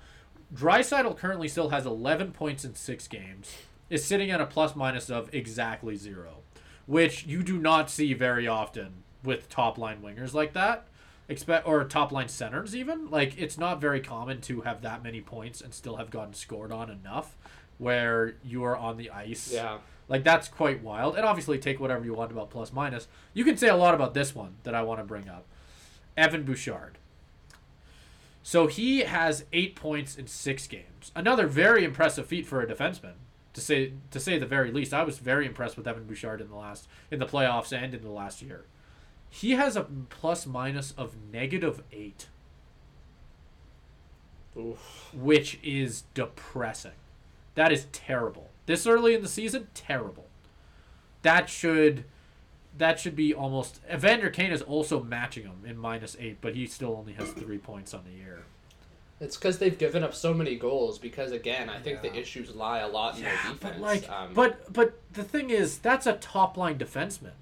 [0.55, 3.53] Draisaitl currently still has 11 points in six games,
[3.91, 6.39] is sitting at a plus minus of exactly zero,
[6.87, 10.87] which you do not see very often with top line wingers like that,
[11.29, 13.11] expect or top line centers even.
[13.11, 16.73] Like it's not very common to have that many points and still have gotten scored
[16.73, 17.37] on enough,
[17.79, 19.53] where you are on the ice.
[19.53, 19.79] Yeah.
[20.09, 21.17] Like that's quite wild.
[21.17, 23.09] And obviously take whatever you want about plus minus.
[23.35, 25.45] You can say a lot about this one that I want to bring up.
[26.17, 26.99] Evan Bouchard.
[28.43, 31.11] So he has eight points in six games.
[31.17, 33.15] Another very impressive feat for a defenseman.
[33.57, 34.93] To say to say the very least.
[34.93, 38.03] I was very impressed with Evan Bouchard in the last in the playoffs and in
[38.03, 38.67] the last year.
[39.31, 42.27] He has a plus minus of negative eight,
[44.59, 45.11] Oof.
[45.15, 46.99] which is depressing.
[47.55, 48.51] That is terrible.
[48.67, 50.27] This early in the season, terrible.
[51.23, 52.05] That should
[52.77, 56.67] that should be almost Evander Kane is also matching him in minus eight, but he
[56.67, 58.45] still only has three points on the year.
[59.19, 60.99] It's because they've given up so many goals.
[60.99, 62.11] Because again, I think Yeah.
[62.11, 63.59] the issues lie a lot in their defense.
[63.63, 67.33] but like, um, but but the thing is, that's a top line defenseman,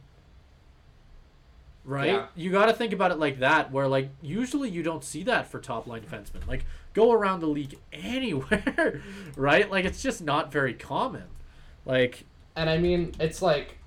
[1.85, 2.07] right?
[2.13, 2.27] Yeah.
[2.35, 3.71] You got to think about it like that.
[3.73, 6.47] Where like usually you don't see that for top line defensemen.
[6.47, 9.03] Like go around the league anywhere,
[9.37, 9.71] right?
[9.71, 11.25] Like it's just not very common.
[11.85, 12.25] Like
[12.57, 13.79] and I mean, it's like,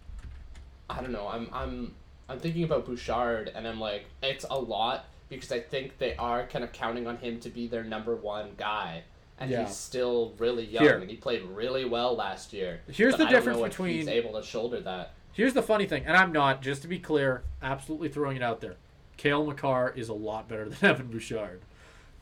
[0.89, 1.27] I don't know.
[1.27, 1.95] I'm I'm
[2.27, 6.45] I'm thinking about Bouchard, and I'm like, it's a lot because I think they are
[6.47, 9.03] kind of counting on him to be their number one guy,
[9.39, 9.65] and Yeah.
[9.65, 10.97] he's still really young, Here.
[10.97, 12.81] and he played really well last year.
[12.87, 15.13] Here's the I don't difference know between- he's able to shoulder that.
[15.33, 18.59] Here's the funny thing, and I'm not, just to be clear, absolutely throwing it out
[18.61, 18.75] there.
[19.17, 21.61] Cale Makar is a lot better than Evan Bouchard.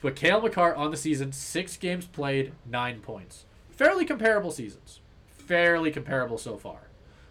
[0.02, 3.46] But Cale Makar on the season, six games played, nine points.
[3.72, 5.00] Fairly comparable seasons.
[5.30, 6.88] Fairly comparable so far.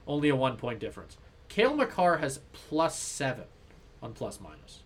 [0.06, 1.16] Only a one point difference.
[1.48, 3.44] Cale Makar has plus seven
[4.02, 4.80] on plus minus.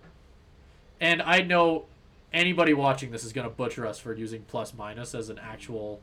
[1.01, 1.87] And I know
[2.33, 6.01] anybody watching this is going to butcher us for using plus minus as an actual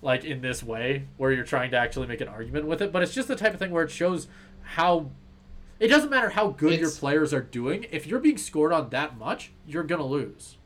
[0.00, 3.02] like in this way where you're trying to actually make an argument with it but
[3.02, 4.28] it's just the type of thing where it shows
[4.62, 5.10] how
[5.80, 9.18] it doesn't matter how good your players are doing if you're being scored on that
[9.18, 10.58] much you're gonna lose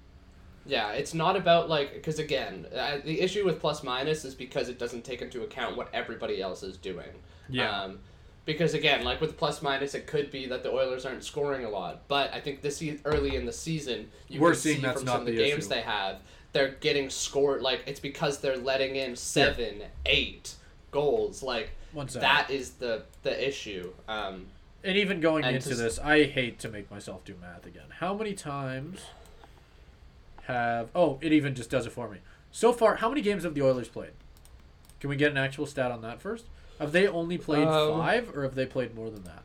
[0.65, 4.69] Yeah, it's not about like because again, uh, the issue with plus minus is because
[4.69, 7.09] it doesn't take into account what everybody else is doing.
[7.49, 7.69] Yeah.
[7.69, 7.99] Um,
[8.45, 11.70] because again, like with plus minus, it could be that the Oilers aren't scoring a
[11.70, 14.82] lot, but I think this e- early in the season, you We're can seeing see
[14.82, 15.68] that's from not some of the, the games issue.
[15.68, 16.20] they have,
[16.53, 17.62] they're getting scored.
[17.62, 20.55] Like it's because they're letting in seven, eight
[20.90, 21.43] goals.
[21.43, 21.70] Like
[22.20, 23.93] that is the the issue.
[24.09, 24.47] Um,
[24.84, 27.84] and even going And into to this i hate to make myself do math again
[28.01, 28.99] how many times
[30.45, 32.18] have oh it even just does it for me
[32.51, 34.11] so far how many games have the oilers played
[34.99, 36.47] can we get an actual stat on that first
[36.83, 39.43] have they only played Um, five or have they played more than that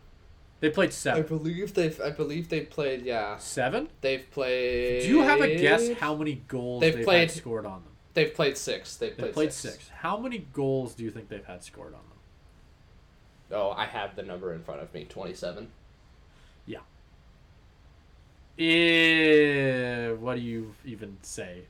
[0.59, 5.03] they played seven I believe they've I believe they played yeah seven they've played.
[5.03, 7.93] do you have a guess how many goals They've they've, played- had scored on them
[8.15, 8.95] they've played six?
[8.95, 9.73] They've They played, played six.
[9.75, 9.89] six.
[9.89, 12.17] How many goals do you think they've had scored on them?
[13.59, 15.05] Oh, I have the number in front of me.
[15.05, 15.67] Twenty-seven.
[16.65, 16.79] Yeah.
[18.59, 21.61] Eh, what do you even say?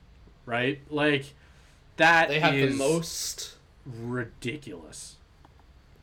[0.46, 0.80] Right?
[0.90, 1.34] Like
[1.98, 3.56] that They have the most.
[3.86, 5.16] ridiculous.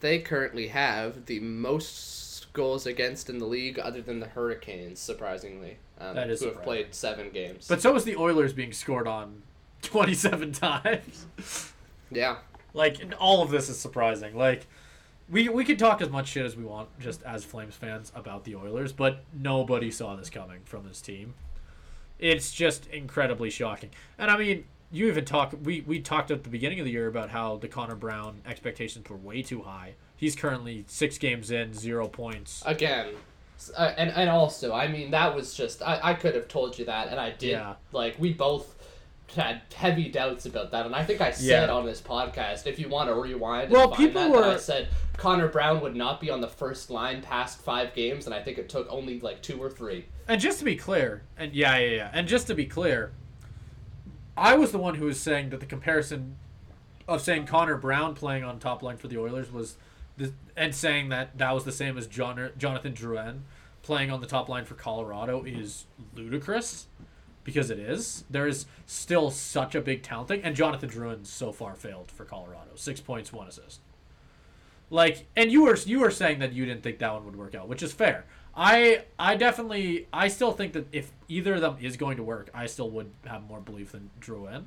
[0.06, 5.00] They currently have the most goals against in the league, other than the Hurricanes.
[5.00, 7.68] Surprisingly, um, That is who have played seven games.
[7.68, 9.42] But so is the Oilers being scored on
[9.82, 11.74] 27 times.
[12.12, 12.36] yeah,
[12.76, 14.36] like all of this is surprising.
[14.36, 14.68] Like
[15.28, 18.44] we we could talk as much shit as we want just as Flames fans about
[18.44, 21.34] the Oilers, but nobody saw this coming from this team.
[22.20, 23.90] It's just incredibly shocking.
[24.20, 24.66] And I mean,
[24.96, 27.68] you even talk we we talked at the beginning of the year about how the
[27.68, 29.94] Connor Brown expectations were way too high.
[30.18, 32.64] He's currently 6 games in, 0 points.
[32.66, 33.08] again.
[33.78, 36.86] Uh, and and also, I mean, that was just I, I could have told you
[36.86, 37.52] that, and I did.
[37.52, 37.76] Yeah.
[37.92, 38.74] Like we both
[39.36, 41.74] had heavy doubts about that, and I think I said Yeah.
[41.74, 44.54] on this podcast, if you want to rewind, Well, and find people that, that I
[44.54, 44.88] were- said
[45.18, 48.58] Connor Brown would not be on the first line past five games, and I think
[48.60, 50.06] it took only like two or three.
[50.28, 52.10] And just to be clear, and yeah, yeah, yeah.
[52.14, 53.14] And just to be clear,
[54.38, 56.36] I was the one who was saying that the comparison
[57.08, 59.78] of saying Connor Brown playing on top line for the Oilers was,
[60.18, 63.42] the, and saying that that was the same as John, Jonathan Drouin
[63.84, 65.86] playing on the top line for Colorado is
[66.16, 66.88] ludicrous,
[67.44, 68.26] because it is.
[68.30, 72.26] There is still such a big talent thing, and Jonathan Drouin so far failed for
[72.26, 72.72] Colorado.
[72.76, 73.80] Six points, one assist.
[74.90, 77.56] Like, and you were you were saying that you didn't think that one would work
[77.56, 78.26] out, which is fair.
[78.56, 82.50] I I definitely I still think that if either of them is going to work,
[82.54, 84.66] I still would have more belief than Drouin.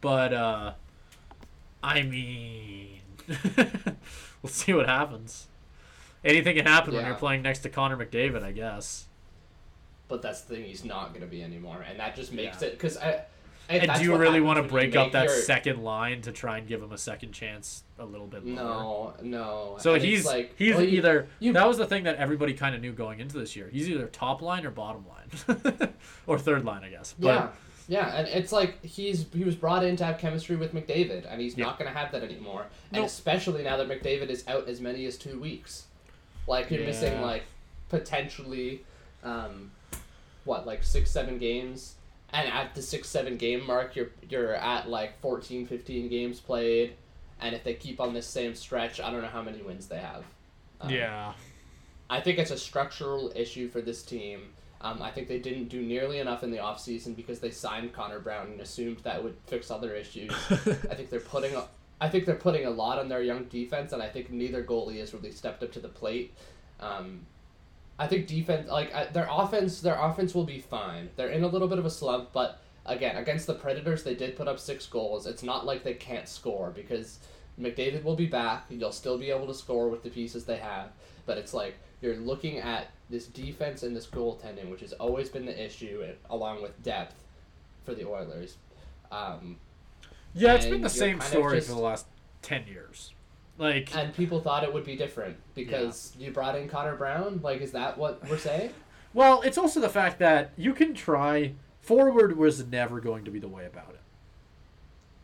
[0.00, 0.72] But uh
[1.82, 3.00] I mean
[4.42, 5.48] we'll see what happens.
[6.24, 9.06] Anything can happen when you're playing next to Connor McDavid, I guess.
[10.08, 12.68] But that's the thing; he's not going to be anymore, and that just makes Yeah.
[12.68, 13.22] it because I.
[13.68, 16.66] And do you really want to break up that your- second line to try and
[16.66, 18.54] give him a second chance a little bit lower?
[18.54, 19.76] No, no.
[19.80, 22.74] So And he's like he's well, either you- that was the thing that everybody kind
[22.74, 23.68] of knew going into this year.
[23.72, 25.92] He's either top line or bottom line,
[26.26, 27.14] or third line, I guess.
[27.18, 27.48] But yeah,
[27.88, 31.40] yeah, and it's like he's he was brought in to have chemistry with McDavid, and
[31.40, 31.64] he's Yeah.
[31.66, 32.66] not going to have that anymore.
[32.92, 35.86] And especially now that McDavid is out as many as two weeks,
[36.46, 37.44] like you're missing like
[37.88, 38.82] potentially,
[39.24, 39.70] um,
[40.44, 41.94] what like six seven games,
[42.32, 46.94] and at the six seven game mark, you're you're at like 14, 15 games played,
[47.40, 49.98] and if they keep on this same stretch, I don't know how many wins they
[49.98, 50.24] have.
[50.80, 51.32] Um, yeah,
[52.08, 54.52] I think it's a structural issue for this team.
[54.80, 58.18] Um, I think they didn't do nearly enough in the offseason because they signed Connor
[58.18, 60.32] Brown and assumed that would fix other issues.
[60.50, 61.66] I think they're putting a,
[62.00, 64.98] I think they're putting a lot on their young defense, and I think neither goalie
[64.98, 66.34] has really stepped up to the plate.
[66.80, 67.26] Um,
[67.98, 71.10] I think defense, like I, their offense, their offense will be fine.
[71.16, 74.36] They're in a little bit of a slump, but again, against the Predators, they did
[74.36, 75.26] put up six goals.
[75.26, 77.18] It's not like they can't score because
[77.60, 78.64] McDavid will be back.
[78.70, 80.90] You'll still be able to score with the pieces they have,
[81.26, 85.44] but it's like you're looking at this defense and this goaltending, which has always been
[85.46, 87.22] the issue, along with depth
[87.84, 88.56] for the Oilers.
[89.12, 89.58] Um,
[90.34, 90.54] yeah.
[90.54, 92.06] It's been the same story just- for the last
[92.40, 93.12] ten years.
[93.58, 97.40] Like, and people thought it would be different because you brought in Connor Brown.
[97.42, 98.72] Like, is that what we're saying?
[99.14, 101.54] well, it's also the fact that you can try.
[101.80, 104.00] Forward was never going to be the way about it.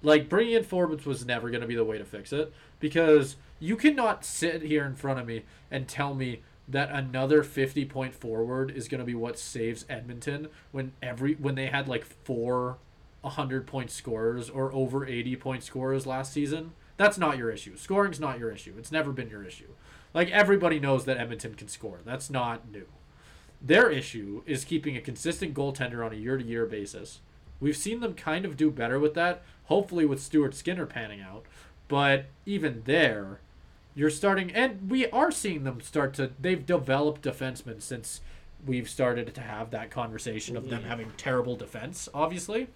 [0.02, 3.36] Like bringing in forwards was never going to be the way to fix it because
[3.58, 8.14] you cannot sit here in front of me and tell me that another 50 point
[8.14, 12.78] forward is going to be what saves Edmonton when every when they had like four
[13.22, 16.72] 100 point scorers or over 80 point scorers last season.
[16.98, 17.76] That's not your issue.
[17.76, 18.74] Scoring's not your issue.
[18.76, 19.70] It's never been your issue.
[20.12, 22.00] Like everybody knows that Edmonton can score.
[22.04, 22.86] That's not new.
[23.62, 27.20] Their issue is keeping a consistent goaltender on a year to year basis.
[27.60, 31.44] We've seen them kind of do better with that, hopefully with Stuart Skinner panning out.
[31.88, 33.40] But even there,
[33.94, 36.30] you're starting, and we are seeing them start to.
[36.40, 38.20] They've developed defensemen since
[38.64, 42.68] we've started to have that conversation of them having terrible defense, obviously.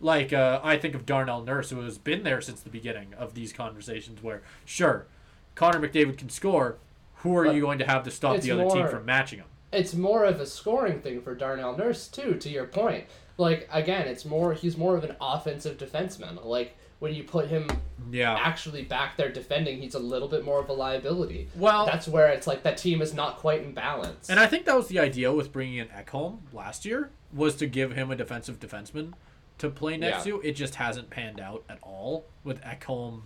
[0.00, 3.34] Like, uh, I think of Darnell Nurse, who has been there since the beginning of
[3.34, 5.06] these conversations, where, sure,
[5.54, 6.78] Connor McDavid can score.
[7.22, 9.46] Who are But you going to have to stop the other team from matching him?
[9.70, 12.34] it's more of a scoring thing for Darnell Nurse too.
[12.36, 13.04] To your point,
[13.36, 16.42] like again, it's more he's more of an offensive defenseman.
[16.44, 17.68] Like when you put him
[18.10, 18.34] Yeah.
[18.34, 21.48] actually back there defending, he's a little bit more of a liability.
[21.54, 24.30] Well, That's where it's like that team is not quite in balance.
[24.30, 27.66] And I think that was the idea with bringing in Ekholm last year was to
[27.66, 29.12] give him a defensive defenseman
[29.58, 30.32] to play next Yeah.
[30.34, 30.40] to.
[30.42, 33.22] It just hasn't panned out at all with Ekholm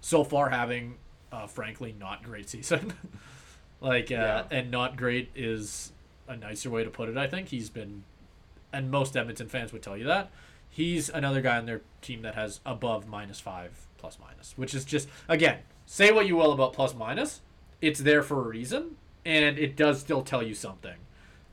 [0.00, 0.96] so far having,
[1.32, 2.92] uh, frankly, not great season.
[3.80, 4.44] like, uh, Yeah.
[4.50, 5.92] and not great is
[6.28, 7.16] a nicer way to put it.
[7.16, 8.04] I think he's been,
[8.72, 10.30] and most Edmonton fans would tell you that
[10.68, 14.84] he's another guy on their team that has above minus five plus minus, which is
[14.84, 17.40] just again say what you will about plus minus,
[17.80, 20.96] it's there for a reason, and it does still tell you something.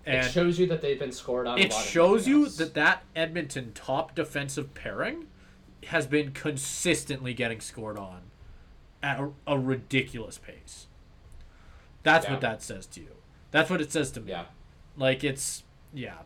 [0.06, 1.58] And it shows you that they've been scored on.
[1.58, 5.28] a it shows you that that Edmonton top defensive pairing
[5.88, 8.22] has been consistently getting scored on
[9.02, 10.88] at a, a ridiculous pace.
[12.04, 12.32] That's Yeah.
[12.34, 13.16] what that says to you.
[13.52, 14.32] That's what it says to me.
[14.32, 14.46] Yeah,
[14.98, 15.64] Like it's
[15.94, 16.18] yeah.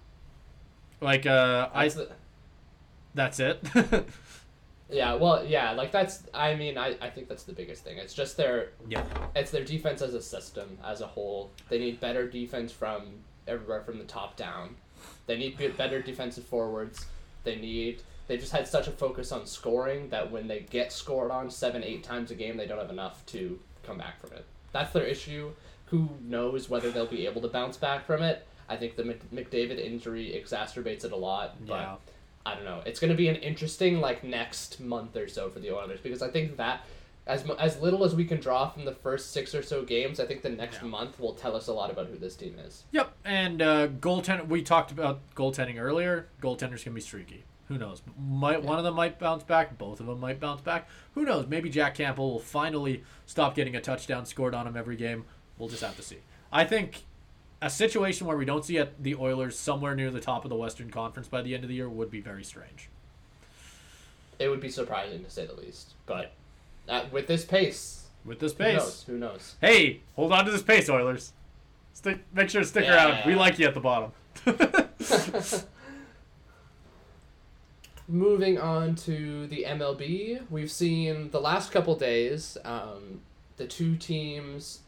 [1.02, 2.10] Like uh I that's the,
[3.14, 3.60] that's it.
[4.90, 5.14] yeah.
[5.16, 5.72] Well, yeah.
[5.72, 6.24] Like that's.
[6.34, 7.98] I mean, I, I think that's the biggest thing.
[7.98, 9.04] It's just their yeah.
[9.36, 11.52] it's their defense as a system as a whole.
[11.70, 14.76] They need better defense from everywhere from the top down.
[15.26, 17.06] They need better defensive forwards.
[17.44, 18.02] They need.
[18.28, 21.84] They just had such a focus on scoring that when they get scored on seven,
[21.84, 24.46] eight times a game, they don't have enough to come back from it.
[24.74, 25.52] That's their issue.
[25.86, 28.46] Who knows whether they'll be able to bounce back from it?
[28.68, 31.56] I think the Mc- McDavid injury exacerbates it a lot.
[31.66, 31.96] But Yeah.
[32.46, 32.82] I don't know.
[32.86, 36.22] It's going to be an interesting like next month or so for the Oilers because
[36.22, 36.82] I think that
[37.28, 40.26] as as little as we can draw from the first six or so games, I
[40.26, 40.88] think the next Yeah.
[40.88, 42.84] month will tell us a lot about who this team is.
[42.92, 44.48] Yep, and uh, goaltend.
[44.48, 46.28] We talked about goaltending earlier.
[46.42, 47.44] Goaltenders can be streaky.
[47.68, 48.02] Who knows?
[48.18, 49.78] Might one of them might bounce back.
[49.78, 50.88] Both of them might bounce back.
[51.16, 51.48] Who knows?
[51.48, 55.26] Maybe Jack Campbell will finally stop getting a touchdown scored on him every game.
[55.58, 56.20] We'll just have to see.
[56.52, 57.04] I think
[57.62, 60.90] a situation where we don't see the Oilers somewhere near the top of the Western
[60.90, 62.88] Conference by the end of the year would be very strange.
[64.40, 66.32] It would be surprising to say the least, but
[66.88, 68.78] uh, with this pace, with this Who pace.
[68.78, 69.04] knows?
[69.08, 69.56] Who knows?
[69.62, 71.34] Hey, hold on to this pace, Oilers.
[71.94, 73.10] Stick, make sure to stick Yeah.
[73.24, 73.28] around.
[73.28, 74.12] We like you at the bottom.
[78.10, 83.20] Moving on to the MLB, we've seen the last couple days, um,
[83.58, 84.80] the two teams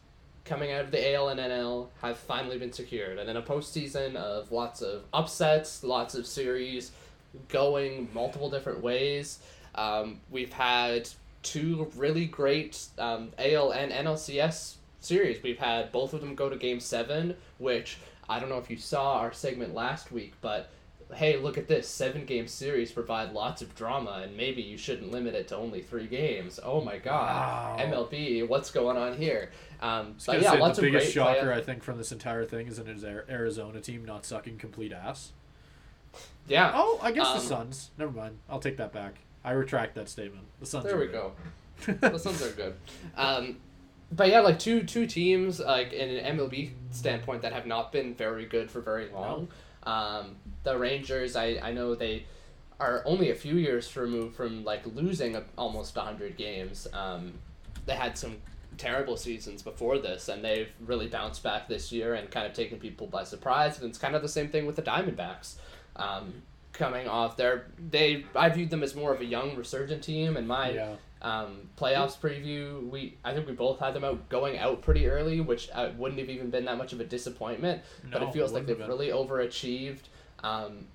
[0.46, 3.18] coming out of the AL and NL have finally been secured.
[3.18, 6.92] And in a postseason of lots of upsets, lots of series
[7.48, 9.40] going multiple different ways,
[9.74, 11.10] um, we've had
[11.42, 15.42] two really great um, AL and NLCS series.
[15.42, 17.98] We've had both of them go to game seven, which
[18.28, 20.68] I don't know if you saw our segment last week, but
[21.14, 25.10] hey, look at this seven game series provide lots of drama, and maybe you shouldn't
[25.10, 26.60] limit it to only three games.
[26.62, 27.84] Oh my god, Wow.
[28.08, 29.50] MLB, what's going on here?
[29.82, 32.68] Um, but yeah, lots the of biggest great shocker I think from this entire thing
[32.68, 32.86] is an
[33.28, 35.32] Arizona team not sucking complete ass.
[36.46, 37.90] Yeah, Oh, I guess the Um, Suns.
[37.96, 38.38] Never mind.
[38.48, 39.20] I'll take that back.
[39.44, 40.46] I retract that statement.
[40.60, 40.84] The Suns.
[40.84, 41.12] there are we good.
[41.12, 41.32] go.
[42.10, 42.74] the Suns are good.
[43.16, 43.56] Um,
[44.12, 48.14] but yeah, like two two teams like in an MLB standpoint that have not been
[48.14, 49.48] very good for very long.
[49.84, 52.24] Um, the Rangers, I, I know they
[52.78, 56.86] are only a few years removed from like losing a, almost hundred games.
[56.92, 57.34] Um,
[57.86, 58.36] they had some
[58.76, 62.78] terrible seasons before this, and they've really bounced back this year and kind of taken
[62.78, 63.78] people by surprise.
[63.78, 65.54] And it's kind of the same thing with the Diamondbacks.
[65.96, 66.42] Um,
[66.80, 70.48] coming off their they I viewed them as more of a young resurgent team and
[70.48, 70.94] my Yeah.
[71.20, 75.40] um, playoffs preview, we I think we both had them out going out pretty early,
[75.42, 77.82] which uh, wouldn't have even been that much of a disappointment.
[78.10, 80.04] but it feels it like they've really overachieved,
[80.42, 80.86] um,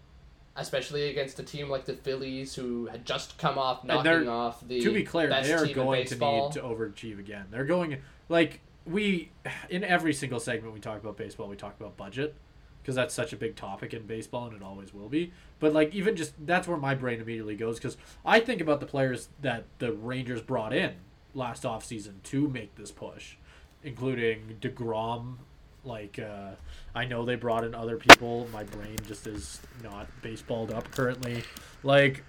[0.55, 4.81] especially against a team like the Phillies, who had just come off knocking off the
[4.81, 7.45] to be clear, they are going to need to overachieve again.
[7.51, 7.97] They're going
[8.27, 9.29] like we
[9.69, 12.33] in every single segment we talk about baseball, we talk about budget
[12.81, 15.31] because that's such a big topic in baseball and it always will be.
[15.59, 18.85] But like even just that's where my brain immediately goes because I think about the
[18.85, 20.95] players that the Rangers brought in
[21.33, 23.35] last offseason to make this push,
[23.83, 25.37] including Degrom.
[25.83, 26.51] Like uh,
[26.93, 28.47] I know they brought in other people.
[28.51, 31.43] My brain just is not baseballed up currently.
[31.83, 32.23] Like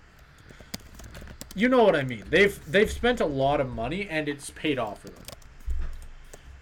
[1.55, 2.25] you know what I mean.
[2.29, 5.25] They've they've spent a lot of money and it's paid off for them.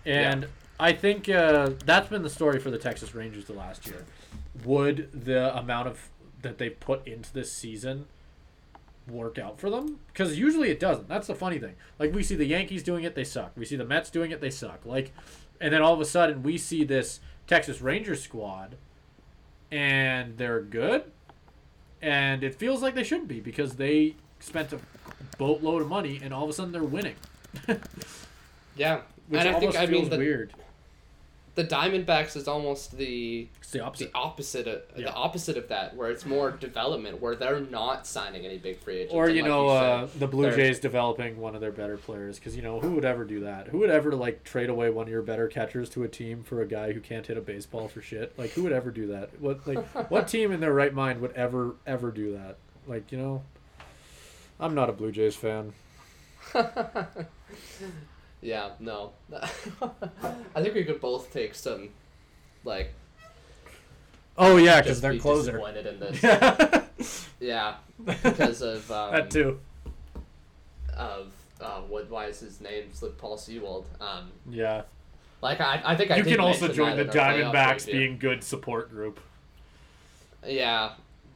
[0.06, 0.48] And Yeah.
[0.78, 4.04] I think uh, that's been the story for the Texas Rangers the last year.
[4.64, 6.10] Would the amount of
[6.44, 8.06] that they put into this season
[9.08, 9.98] work out for them?
[10.08, 11.08] Because usually it doesn't.
[11.08, 11.74] That's the funny thing.
[11.98, 13.52] Like we see the Yankees doing it, they suck.
[13.56, 14.80] We see the Mets doing it, they suck.
[14.84, 15.12] Like,
[15.60, 18.76] and then all of a sudden we see this Texas Rangers squad,
[19.70, 21.04] and they're good,
[22.00, 24.78] and it feels like they shouldn't be because they spent a
[25.38, 27.16] boatload of money and all of a sudden they're winning,
[28.76, 30.52] yeah, which and I think I feels mean the, weird.
[31.54, 34.12] The Diamondbacks is almost the It's the opposite.
[34.12, 35.04] the opposite of Yeah.
[35.06, 38.96] the opposite of that, where it's more development, where they're not signing any big free
[38.98, 39.14] agents.
[39.14, 41.96] Or you like know, uh, said, the Blue they're- Jays developing one of their better
[41.96, 43.68] players because you know who would ever do that?
[43.68, 46.60] Who would ever like trade away one of your better catchers to a team for
[46.60, 48.36] a guy who can't hit a baseball for shit?
[48.38, 49.40] Like who would ever do that?
[49.40, 49.78] What like
[50.10, 52.56] what team in their right mind would ever ever do that?
[52.88, 53.42] Like you know,
[54.58, 55.72] I'm not a Blue Jays fan.
[58.44, 59.12] yeah, no.
[60.54, 61.88] I think we could both take some,
[62.62, 62.92] like,
[64.36, 65.52] Oh yeah, because they're be closer.
[65.52, 66.20] disappointed in this.
[66.20, 66.84] that
[67.40, 69.60] yeah, because of um, that too.
[70.96, 72.10] of uh, what?
[72.10, 73.16] Why is his name slip?
[73.16, 73.86] Paul Sewald.
[74.00, 74.82] Um, Yeah.
[75.40, 78.18] like I, I think I You can also join the in our playoff Diamondbacks being
[78.18, 79.20] good support group.
[80.46, 80.92] Yeah,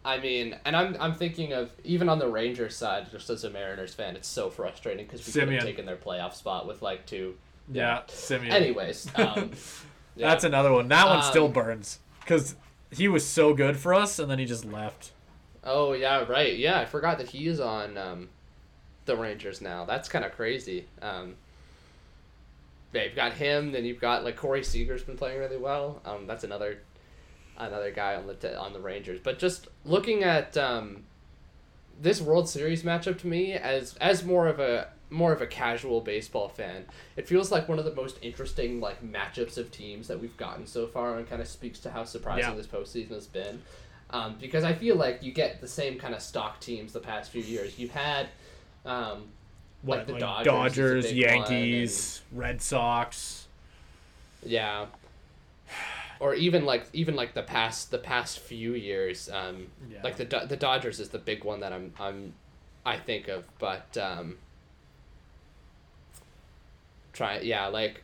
[0.09, 3.51] I mean, and I'm I'm thinking of even on the Rangers side, just as a
[3.51, 5.55] Mariners fan, it's so frustrating because we could Semien.
[5.56, 7.35] have taken their playoff spot with like two.
[7.70, 8.51] Yeah, Semien.
[8.51, 9.51] Anyways, um,
[10.16, 10.28] yeah.
[10.30, 10.89] That's another one.
[10.89, 12.56] That one still Um, burns because
[12.90, 15.12] he was so good for us, and then he just left.
[15.62, 16.56] Oh yeah, right.
[16.56, 18.28] Yeah, I forgot that he is on um,
[19.05, 19.85] the Rangers now.
[19.85, 20.86] That's kind of crazy.
[21.02, 21.35] Um,
[22.94, 23.72] yeah, you've got him.
[23.72, 26.01] Then you've got like Corey Seager's been playing really well.
[26.06, 26.78] Um, that's another
[27.59, 29.20] another guy on the on the Rangers.
[29.22, 31.05] But just looking at um,
[32.01, 36.01] this World Series matchup to me as as more of a more of a casual
[36.01, 36.85] baseball fan,
[37.16, 40.66] it feels like one of the most interesting like matchups of teams that we've gotten
[40.66, 42.56] so far, and kind of speaks to how surprising Yeah.
[42.56, 43.62] this postseason has been.
[44.10, 47.30] Um, because I feel like you get the same kind of stock teams the past
[47.30, 47.78] few years.
[47.78, 48.28] You've had
[48.86, 49.24] um,
[49.82, 53.47] What, like the like Dodgers, is a big one, Yankees, Red Sox.
[54.43, 54.86] Yeah.
[56.20, 59.99] Or even like even like the past the past few years, um, Yeah.
[60.03, 62.35] like the Do- the Dodgers is the big one that I'm I'm
[62.85, 64.39] I think of, but um,
[67.12, 68.03] try yeah like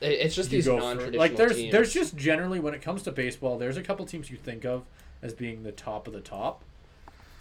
[0.00, 1.72] it, it's just You these go non traditional like there's teams.
[1.72, 4.84] there's just generally when it comes to baseball, there's a couple teams you think of
[5.22, 6.62] as being the top of the top,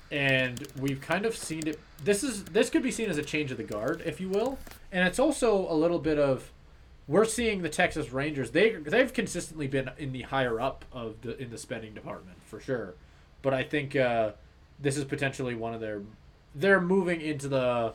[0.09, 1.79] and we've kind of seen it.
[2.03, 4.57] This is this could be seen as a change of the guard, if you will,
[4.91, 6.51] and it's also a little bit of
[7.07, 8.51] we're seeing the Texas Rangers.
[8.51, 12.59] They they've consistently been in the higher up of the in the spending department for
[12.59, 12.95] sure,
[13.41, 14.31] but I think uh,
[14.79, 16.01] this is potentially one of their
[16.55, 17.93] they're moving into the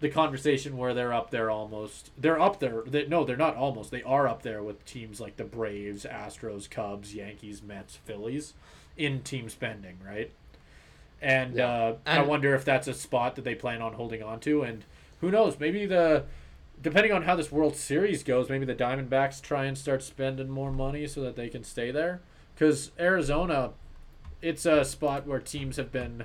[0.00, 2.10] the conversation where they're up there almost.
[2.18, 2.82] They're up there.
[2.84, 3.92] They, no, they're not almost.
[3.92, 8.54] They are up there with teams like the Braves, Astros, Cubs, Yankees, Mets, Phillies
[8.96, 10.32] in team spending, right?
[11.20, 11.68] And, Yeah.
[11.68, 14.62] uh, I wonder if that's a spot that they plan on holding on to.
[14.62, 14.84] And
[15.20, 15.58] who knows?
[15.60, 16.24] Maybe the
[16.82, 20.72] depending on how this World Series goes, maybe the Diamondbacks try and start spending more
[20.72, 22.20] money so that they can stay there.
[22.54, 23.70] Because Arizona,
[24.40, 26.24] it's a spot where teams have been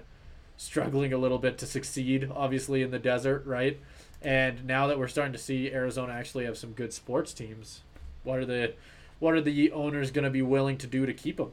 [0.57, 3.79] struggling a little bit to succeed, obviously in the desert, right?
[4.21, 7.81] And now that we're starting to see Arizona actually have some good sports teams,
[8.23, 8.73] what are the
[9.19, 11.51] what are the owners going to be willing to do to keep them,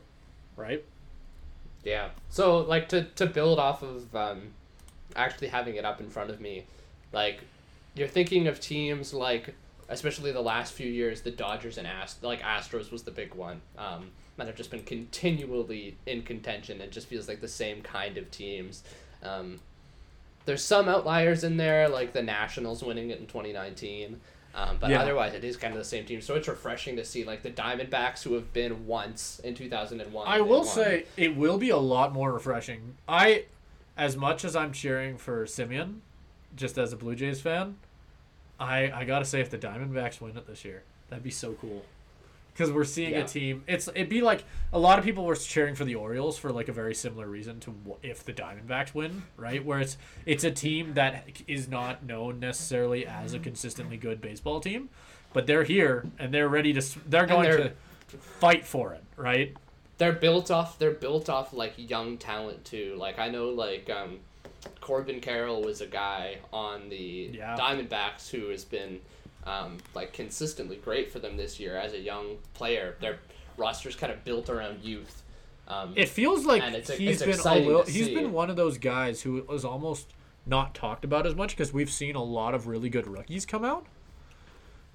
[0.57, 0.85] right?
[1.83, 2.11] Yeah.
[2.31, 4.55] So like to to build off of um,
[5.15, 6.65] actually having it up in front of me,
[7.13, 7.41] like
[7.95, 9.55] you're thinking of teams like
[9.89, 13.61] especially the last few years the Dodgers and Ast like Astros was the big one.
[13.79, 16.81] Um, that have just been continually in contention.
[16.81, 18.83] It just feels like the same kind of teams.
[19.23, 19.61] Um,
[20.45, 24.21] there's some outliers in there, like the Nationals winning it in 2019.
[24.57, 25.01] Um, but Yeah.
[25.03, 26.21] otherwise, it is kind of the same team.
[26.21, 30.27] So it's refreshing to see like the Diamondbacks, who have been once in 2001.
[30.27, 30.67] I will won.
[30.67, 32.97] say it will be a lot more refreshing.
[33.09, 33.45] I,
[33.97, 36.01] as much as I'm cheering for Semien,
[36.57, 37.77] just as a Blue Jays fan,
[38.59, 41.85] I I gotta say if the Diamondbacks win it this year, that'd be so cool.
[42.53, 43.25] Because we're seeing Yeah.
[43.25, 43.65] a team.
[43.67, 46.69] It's it'd be like a lot of people were cheering for the Orioles for like
[46.69, 49.65] a very similar reason to if the Diamondbacks win, right?
[49.65, 54.61] Where it's it's a team that is not known necessarily as a consistently good baseball
[54.61, 54.89] team,
[55.33, 56.81] but they're here and they're ready to.
[57.09, 57.75] They're going they're-
[58.11, 59.57] to fight for it, right?
[59.97, 64.19] they're built off they're built off like young talent too like i know like um
[64.81, 67.57] corbin carroll was a guy on the Yeah.
[67.59, 69.01] diamondbacks who has been
[69.47, 73.19] um, like consistently great for them this year as a young player their
[73.59, 75.23] roster's kind of built around youth
[75.69, 77.83] um, It feels like it's- he's it's been a little.
[77.85, 80.13] He's been one of those guys who was almost
[80.45, 83.65] not talked about as much because we've seen a lot of really good rookies come
[83.65, 83.87] out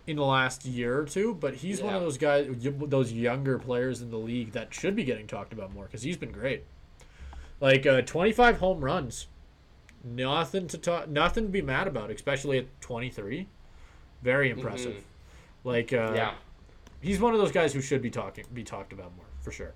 [0.06, 1.34] in the last year or two.
[1.34, 5.04] But he's one of those guys, those younger players in the league that should be
[5.04, 6.66] getting talked about more because he's been great.
[7.60, 9.26] Like uh, 25 home runs,
[10.04, 13.48] nothing to talk, nothing to be mad about, especially at 23.
[14.22, 14.96] Very impressive.
[14.96, 15.02] Mhm.
[15.64, 16.34] Like uh, yeah
[17.02, 19.74] he's one of those guys who should be talking, be talked about more for sure.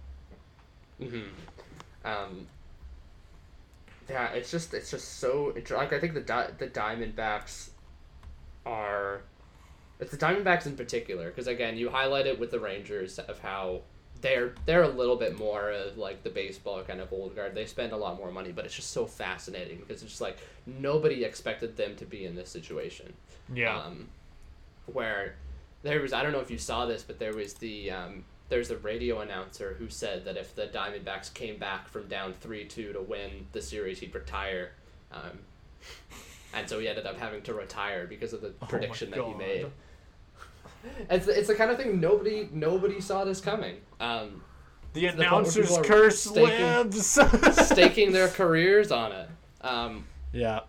[1.00, 1.22] hmm
[2.06, 2.48] Um,
[4.10, 7.70] yeah, it's just it's just so like I think the di- the Diamondbacks
[8.66, 9.22] are
[10.00, 13.82] it's the Diamondbacks in particular because again you highlight it with the Rangers of how
[14.24, 17.54] they're they're a little bit more of like the baseball kind of old guard.
[17.54, 20.38] They spend a lot more money, but it's just so fascinating because it's just like
[20.66, 23.14] nobody expected them to be in this situation.
[23.54, 23.78] Yeah.
[23.78, 24.08] Um,
[24.86, 25.36] where
[25.84, 28.72] there was I don't know if you saw this, but there was the um, there's
[28.72, 32.94] a radio announcer who said that if the Diamondbacks came back from down three two
[32.94, 34.72] to win the series, he'd retire.
[35.12, 35.40] Um,
[36.54, 39.34] and so he ended up having to retire because of the Oh prediction that he
[39.34, 39.66] made.
[41.10, 43.78] It's, it's the kind of thing nobody nobody saw this coming.
[44.00, 44.44] Um,
[44.94, 47.20] The the announcer's are curse staking- lives.
[47.68, 49.30] staking their careers on it.
[49.62, 50.62] Um, yeah.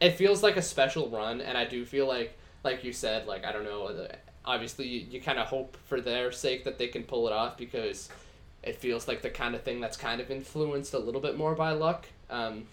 [0.00, 3.44] it feels like a special run and i do feel like like you said like
[3.44, 4.06] i don't know
[4.44, 7.56] obviously you, you kind of hope for their sake that they can pull it off
[7.56, 8.10] because
[8.62, 11.54] it feels like the kind of thing that's kind of influenced a little bit more
[11.54, 12.64] by luck um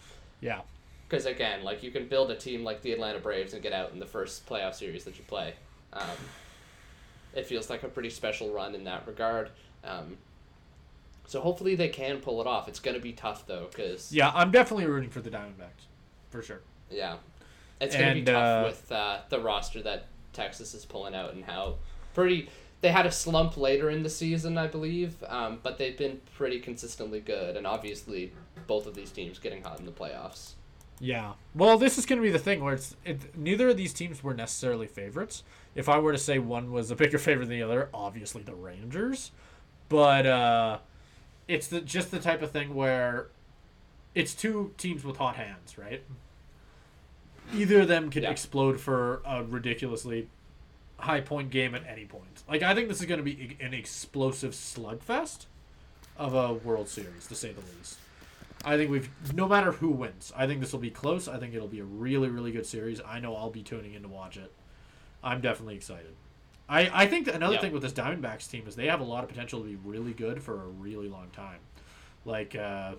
[0.42, 0.62] Yeah.
[1.08, 3.94] because again like you can build a team like the atlanta braves and get out
[3.94, 5.54] in the first playoff series that you play
[5.94, 6.18] um
[7.34, 9.50] it feels like a pretty special run in that regard
[9.84, 10.18] um
[11.28, 14.32] so hopefully they can pull it off it's going to be tough though because Yeah,
[14.34, 15.86] I'm definitely rooting for the Diamondbacks.
[16.30, 16.62] For sure.
[16.90, 17.18] Yeah,
[17.80, 21.44] it's gonna be tough uh, with uh, the roster that Texas is pulling out and
[21.46, 21.76] how
[22.14, 22.50] pretty
[22.82, 26.60] they had a slump later in the season, I believe, um, but they've been pretty
[26.60, 28.34] consistently good, and obviously
[28.68, 30.54] both of these teams getting hot in the playoffs.
[31.02, 31.34] Yeah.
[31.56, 34.24] Well, this is going to be the thing where it's it, neither of these teams
[34.24, 35.44] were necessarily favorites.
[35.74, 38.54] If I were to say one was a bigger favorite than the other, obviously the
[38.54, 39.32] Rangers.
[39.90, 40.78] But uh,
[41.48, 43.28] it's the just the type of thing where
[44.14, 46.04] it's two teams with hot hands, right?
[47.54, 48.30] Either of them could Yeah.
[48.32, 50.30] explode for a ridiculously
[51.00, 52.44] high point game at any point.
[52.48, 55.46] Like I think this is going to be an explosive slugfest
[56.16, 57.98] of a World Series, to say the least.
[58.64, 61.28] I think we've no matter who wins, I think this will be close.
[61.28, 63.02] I think it'll be a really really good series.
[63.06, 64.52] I know I'll be tuning in to watch it.
[65.24, 66.16] I'm definitely excited.
[66.70, 67.62] I I think another Yeah.
[67.62, 70.14] thing with this Diamondbacks team is they have a lot of potential to be really
[70.14, 71.60] good for a really long time.
[72.26, 72.94] Like uh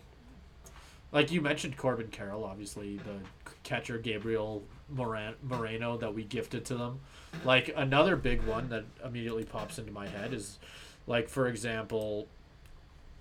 [1.13, 6.75] like you mentioned Corbin Carroll, obviously the catcher Gabriel Moran- Moreno that we gifted to
[6.75, 7.01] them.
[7.45, 10.59] Like another big one that immediately pops into my head is,
[11.07, 12.27] like for example,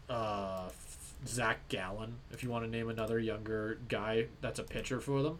[0.09, 0.69] uh,
[1.25, 2.15] Zach Gallen.
[2.31, 5.39] If you want to name another younger guy that's a pitcher for them,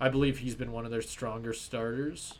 [0.00, 2.38] I believe he's been one of their stronger starters.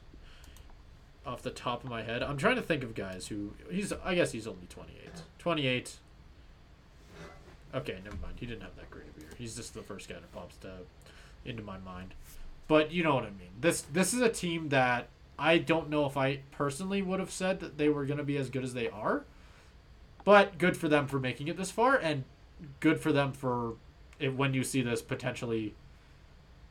[1.27, 3.93] Off the top of my head, I'm trying to think of guys who he's.
[3.93, 5.11] I guess he's only 28.
[5.39, 5.97] 28.
[7.75, 8.35] Okay, never mind.
[8.37, 9.31] He didn't have that great of a year.
[9.37, 10.79] He's just the first guy that pops to,
[11.45, 12.15] into my mind.
[12.69, 13.51] But you know what I mean.
[13.61, 15.09] This this is a team that
[15.39, 18.37] I don't know if I personally would have said that they were going to be
[18.37, 19.25] as good as they are.
[20.25, 22.25] But good for them for making it this far, and
[22.81, 23.75] good for them for
[24.19, 25.75] if, when you see this potentially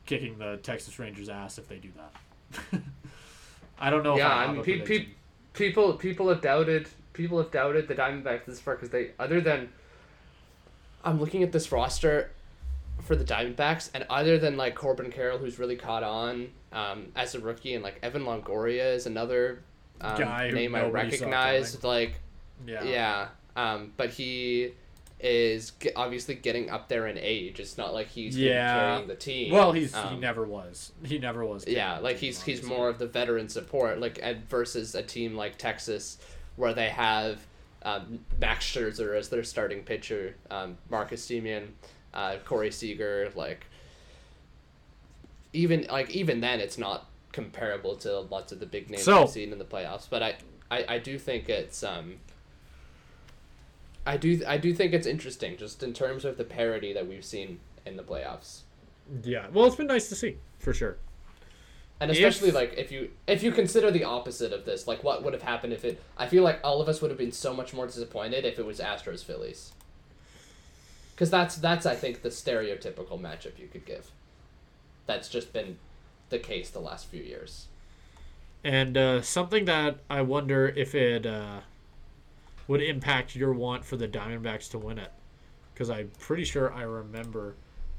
[0.06, 2.80] kicking the Texas Rangers' ass if they do that.
[3.78, 4.16] I don't know.
[4.16, 5.06] yeah, if I, I mean, a pe- pe-
[5.52, 9.70] people people have doubted people have doubted the Diamondbacks this far because they other than
[11.04, 12.30] I'm looking at this roster
[13.02, 17.34] for the Diamondbacks, and other than like Corbin Carroll, who's really caught on um, as
[17.34, 19.62] a rookie, and like Evan Longoria is another
[20.00, 21.82] um, Guy name I recognize.
[21.82, 22.20] Like,
[22.66, 22.82] yeah.
[22.84, 24.72] yeah, um, but he
[25.22, 27.60] is ge- obviously getting up there in age.
[27.60, 28.74] It's not like he's Yeah.
[28.92, 29.52] carrying the team.
[29.52, 30.92] Well, he's he Um, never was.
[31.04, 31.66] He never was.
[31.68, 35.58] yeah, like he's he's more of the veteran support, like and versus a team like
[35.58, 36.18] Texas,
[36.56, 37.40] where they have
[37.82, 41.68] um, Max Scherzer as their starting pitcher, um, Marcus Semien,
[42.14, 43.66] uh, Corey Seager, like
[45.52, 49.30] even like even then it's not comparable to lots of the big names So- we've
[49.30, 50.06] seen in the playoffs.
[50.08, 50.34] But I,
[50.70, 52.14] I, I do think it's um.
[54.06, 57.24] I do I do think it's interesting just in terms of the parity that we've
[57.24, 58.60] seen in the playoffs.
[59.22, 59.46] Yeah.
[59.52, 60.96] Well, it's been nice to see for sure.
[62.00, 65.22] And especially If- like if you if you consider the opposite of this, like what
[65.22, 67.52] would have happened if it I feel like all of us would have been so
[67.52, 69.72] much more disappointed if it was Astros Phillies.
[71.16, 74.10] Cuz that's that's I think the stereotypical matchup you could give.
[75.06, 75.78] That's just been
[76.30, 77.66] the case the last few years.
[78.62, 81.60] And uh, something that I wonder if it uh,
[82.70, 85.10] would impact your want for the Diamondbacks to win it,
[85.74, 87.56] because I'm pretty sure I remember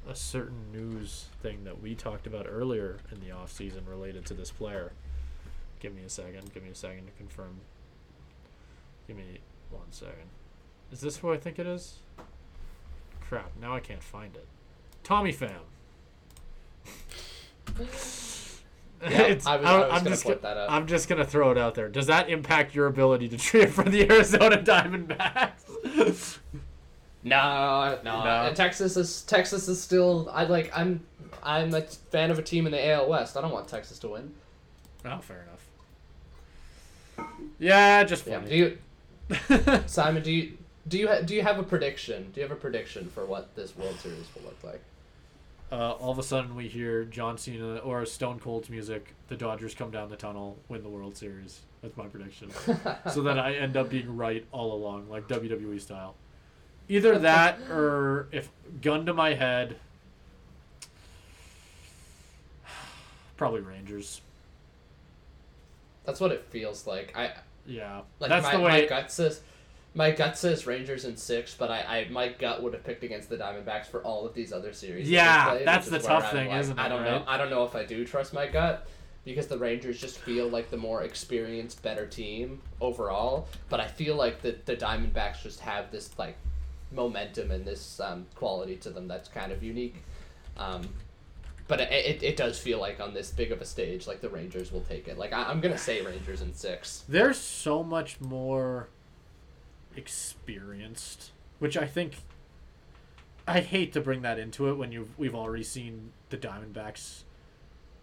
[0.08, 4.34] a certain news thing that we talked about earlier in the off season related to
[4.34, 4.94] this player.
[5.82, 6.54] Give me a second.
[6.54, 7.60] Give me a second to confirm.
[9.08, 9.40] Give me
[9.72, 10.30] one second.
[10.90, 11.98] Is this who I think it is?
[13.20, 13.52] Crap!
[13.60, 14.48] Now I can't find it.
[15.04, 15.64] Tommy Pham.
[19.04, 20.70] Yeah, It's- I was, I was I'm just point gonna- that out.
[20.72, 21.90] I'm just gonna throw it out there.
[21.90, 26.38] Does that impact your ability to cheer for the Arizona Diamondbacks?
[27.24, 28.24] No, no.
[28.24, 28.52] No.
[28.56, 31.02] Texas is Texas is still I like I'm
[31.44, 33.38] I'm a fan of a team in the AL West.
[33.38, 34.34] I don't want Texas to win.
[35.06, 35.46] oh, fair
[37.18, 37.30] enough.
[37.60, 38.40] Yeah, just Yeah.
[38.40, 38.78] Do you
[39.86, 40.58] Simon, do you
[40.88, 42.32] do you ha- do you have a prediction?
[42.34, 44.82] Do you have a prediction for what this World Series will look like?
[45.72, 49.14] Uh, all of a sudden, we hear John Cena or Stone Cold's music.
[49.30, 51.62] The Dodgers come down the tunnel, win the World Series.
[51.82, 52.52] That's my prediction.
[53.12, 56.16] so then I end up being right all along, like WWE style.
[56.90, 58.50] Either that, or if
[58.82, 59.78] gun to my head,
[63.38, 64.22] probably Rangers.
[66.04, 67.16] That's what it feels like.
[67.16, 67.32] I
[67.66, 68.88] Yeah, like that's my, the my way.
[68.88, 69.42] gut says
[69.94, 73.30] my gut says Rangers in six, but I, I my gut would have picked against
[73.30, 75.10] the Diamondbacks for all of these other series.
[75.10, 76.82] Yeah, they played, that's the tough I'm thing, like, isn't it?
[76.82, 77.12] I don't right?
[77.12, 77.24] know.
[77.28, 78.88] I don't know if I do trust my gut
[79.26, 83.48] because the Rangers just feel like the more experienced, better team overall.
[83.70, 86.38] But I feel like the the Diamondbacks just have this like
[86.92, 90.04] momentum and this um, quality to them that's kind of unique.
[90.56, 90.88] Um,
[91.68, 94.30] but it, it, it does feel like on this big of a stage, like the
[94.30, 95.18] Rangers will take it.
[95.18, 97.04] Like I, I'm gonna say Rangers in six.
[97.10, 98.88] They're so much more
[99.96, 102.18] experienced, which I think.
[103.48, 107.24] I hate to bring that into it when you we've already seen the Diamondbacks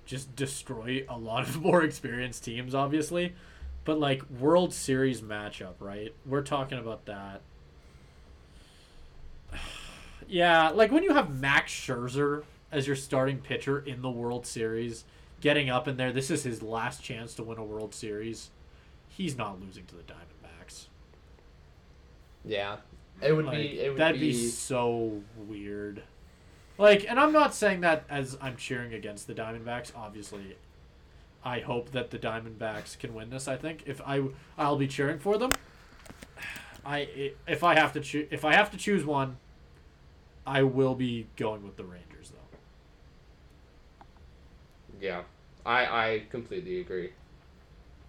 [0.09, 3.35] just destroy a lot of more experienced teams, obviously.
[3.85, 6.13] But like World Series matchup, right?
[6.27, 7.43] We're talking about that.
[10.31, 15.05] Yeah, like when you have Max Scherzer as your starting pitcher in the World Series,
[15.41, 18.51] getting up in there, this is his last chance to win a World Series.
[19.09, 20.38] He's not losing to the Diamondbacks.
[22.49, 22.79] Yeah,
[23.21, 23.79] it would Like, be.
[23.81, 24.33] It would that'd be...
[24.33, 24.47] be.
[24.49, 26.03] so weird.
[26.79, 29.93] Like, and I'm not saying that as I'm cheering against the Diamondbacks.
[29.95, 30.57] Obviously,
[31.45, 33.47] I hope that the Diamondbacks can win this.
[33.49, 34.23] I think if I
[34.57, 35.53] I'll be cheering for them.
[36.87, 39.37] I if I have to choose if I have to choose one,
[40.47, 42.57] I will be going with the Rangers though.
[45.01, 45.23] Yeah,
[45.67, 47.11] I I completely agree.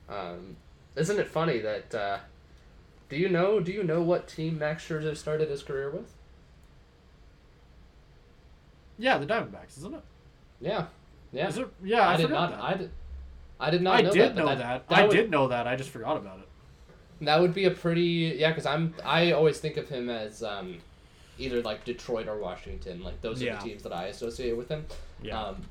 [0.07, 0.55] Um,
[0.95, 1.93] isn't it funny that?
[1.93, 2.19] Uh,
[3.09, 3.59] do you know?
[3.59, 6.13] Do you know what team Max Scherzer started his career with?
[8.97, 10.03] Yeah, the Diamondbacks, isn't it?
[10.61, 10.85] Yeah,
[11.31, 11.47] yeah.
[11.47, 11.67] Is it?
[11.83, 12.51] Yeah, I, I, did not.
[12.51, 12.63] That.
[12.63, 12.91] I did.
[13.59, 14.35] I did not I know did that.
[14.35, 14.57] know that.
[14.57, 14.89] that.
[14.89, 15.67] that I would, did know that.
[15.67, 16.47] I just forgot about it.
[17.25, 20.77] That would be a pretty yeah, because I'm I always think of him as um,
[21.37, 23.03] either like Detroit or Washington.
[23.03, 23.55] Like those are Yeah.
[23.57, 24.85] the teams that I associate with him.
[25.21, 25.41] Yeah.
[25.41, 25.63] Um,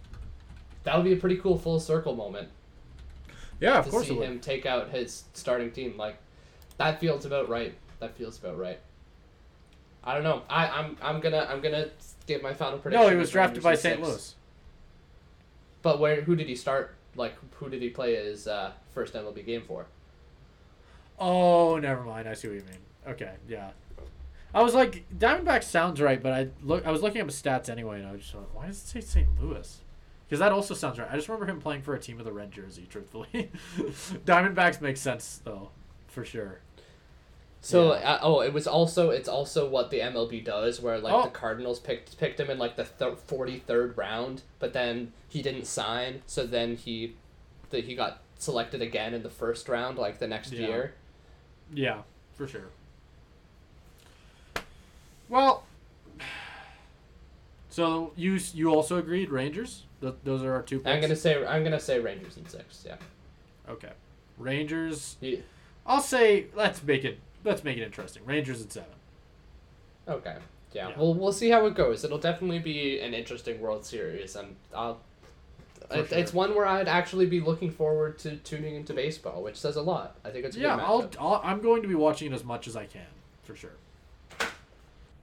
[0.85, 2.49] that would be a pretty cool full circle moment
[3.61, 4.29] yeah, of to course see it would.
[4.29, 5.97] him take out his starting team.
[5.97, 6.17] Like
[6.79, 7.75] that feels about right.
[8.01, 8.81] That feels about right.
[10.03, 10.43] I don't know.
[10.49, 11.89] I, I'm I'm gonna I'm gonna
[12.27, 13.05] give my final prediction.
[13.05, 14.01] No, he was drafted by St.
[14.01, 14.35] Louis.
[15.83, 16.95] But where who did he start?
[17.15, 19.87] Like who did he play his uh, first MLB game for?
[21.19, 22.29] Oh, never mind.
[22.29, 22.79] I see what you mean.
[23.09, 23.71] Okay, yeah.
[24.55, 26.87] I was like, Diamondback sounds right, but I look.
[26.87, 28.87] I was looking up his stats anyway, and I was just like, why does it
[28.87, 29.29] say St.
[29.41, 29.81] Louis?
[30.27, 31.09] Because that also sounds right.
[31.11, 32.87] I just remember him playing for a team with a red jersey.
[32.89, 33.51] Truthfully,
[34.25, 35.71] Diamondbacks makes sense though,
[36.07, 36.61] for sure.
[37.69, 38.13] So Yeah.
[38.15, 41.25] uh, oh, it was also it's also what the MLB does, where like Oh.
[41.25, 42.87] the Cardinals picked picked him in like the
[43.27, 47.15] forty third round, but then he didn't sign, so then he,
[47.69, 50.67] that he got selected again in the first round, like the next Yeah.
[50.67, 50.95] year.
[51.71, 52.71] Yeah, for sure.
[55.29, 55.65] Well,
[57.69, 59.83] so you you also agreed Rangers.
[60.01, 60.79] Th- those are our two.
[60.79, 60.89] Picks?
[60.89, 62.83] I'm gonna say I'm gonna say Rangers in six.
[62.87, 62.97] Yeah.
[63.69, 63.93] Okay,
[64.39, 65.17] Rangers.
[65.21, 65.41] Yeah.
[65.85, 68.25] I'll say let's make it let's make it interesting.
[68.25, 68.91] Rangers at seven.
[70.07, 70.37] Okay.
[70.73, 70.91] Yeah.
[70.91, 70.99] Yeah.
[70.99, 72.05] Well, we'll see how it goes.
[72.05, 75.01] It'll definitely be an interesting World Series, and I'll.
[75.91, 76.19] It, sure.
[76.19, 79.83] It's one where I'd actually be looking forward to tuning into baseball, which says a
[79.83, 80.17] lot.
[80.25, 80.77] I think it's a yeah.
[80.77, 83.07] Good I'll, I'll I'm going to be watching it as much as I can
[83.43, 83.73] for sure.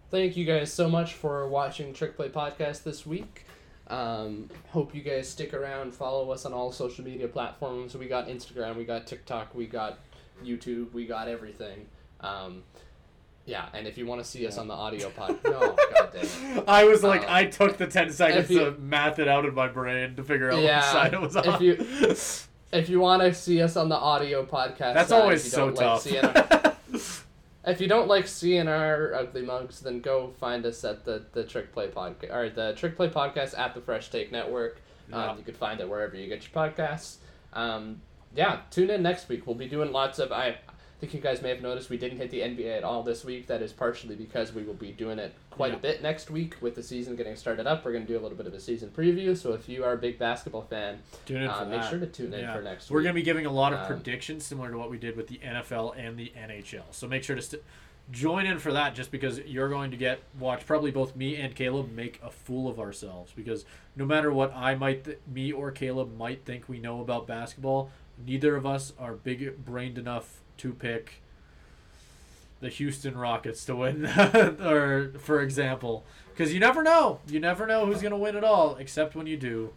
[0.10, 3.46] Thank you guys so much for watching Trick Play Podcast this week.
[3.88, 5.94] Um, hope you guys stick around.
[5.94, 7.96] Follow us on all social media platforms.
[7.96, 10.00] We got Instagram, we got TikTok, we got
[10.44, 11.86] YouTube, we got everything.
[12.26, 12.64] Um,
[13.46, 16.58] yeah, and if you want to see us on the audio pod, no, god damn
[16.58, 16.64] it.
[16.68, 19.54] I was like, Um, I took the ten seconds you- to math it out in
[19.54, 21.46] my brain to figure out Yeah, what side it was on.
[21.54, 22.16] if you-
[22.72, 25.52] If you want to see us on the audio podcast, That's side, always if you
[25.52, 26.66] so like tough.
[26.66, 26.76] our-
[27.72, 31.44] if you don't like seeing our ugly mugs, then go find us at the, the
[31.44, 34.82] Trick Play podcast or the Trick Play podcast at the Fresh Take Network.
[35.10, 35.30] Yeah.
[35.32, 37.18] Um, you could find it wherever you get your podcasts.
[37.54, 38.02] Um,
[38.36, 39.46] yeah, tune in next week.
[39.46, 40.32] We'll be doing lots of.
[40.32, 40.58] I
[41.06, 43.48] think you guys may have noticed we didn't hit the NBA at all this week.
[43.48, 45.78] That is partially because we will be doing it quite Yeah.
[45.78, 47.86] a bit next week with the season getting started up.
[47.86, 49.38] We're going to do a little bit of a season preview.
[49.38, 51.90] So if you are a big basketball fan, Tune in uh, for make that.
[51.90, 52.56] sure to tune in Yeah.
[52.56, 52.96] for next week.
[52.96, 55.16] We're going to be giving a lot of Um, predictions similar to what we did
[55.16, 56.86] with the NFL and the NHL.
[56.92, 57.62] So make sure to st-
[58.12, 61.56] join in for that just because you're going to get watch probably both me and
[61.56, 63.66] Caleb make a fool of ourselves because
[63.96, 67.90] no matter what I might th- me or Caleb might think we know about basketball,
[68.24, 71.22] neither of us are big brained enough to pick
[72.62, 74.06] the Houston Rockets to win
[74.62, 78.44] or for example because you never know you never know who's going to win at
[78.44, 79.74] all except when you do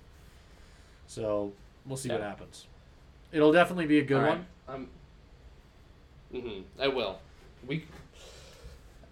[1.07, 1.53] so
[1.87, 2.67] we'll see what happens
[3.33, 4.29] it'll definitely be a good right.
[4.31, 4.89] one Um,
[6.33, 7.19] hmm I will.
[7.67, 7.85] We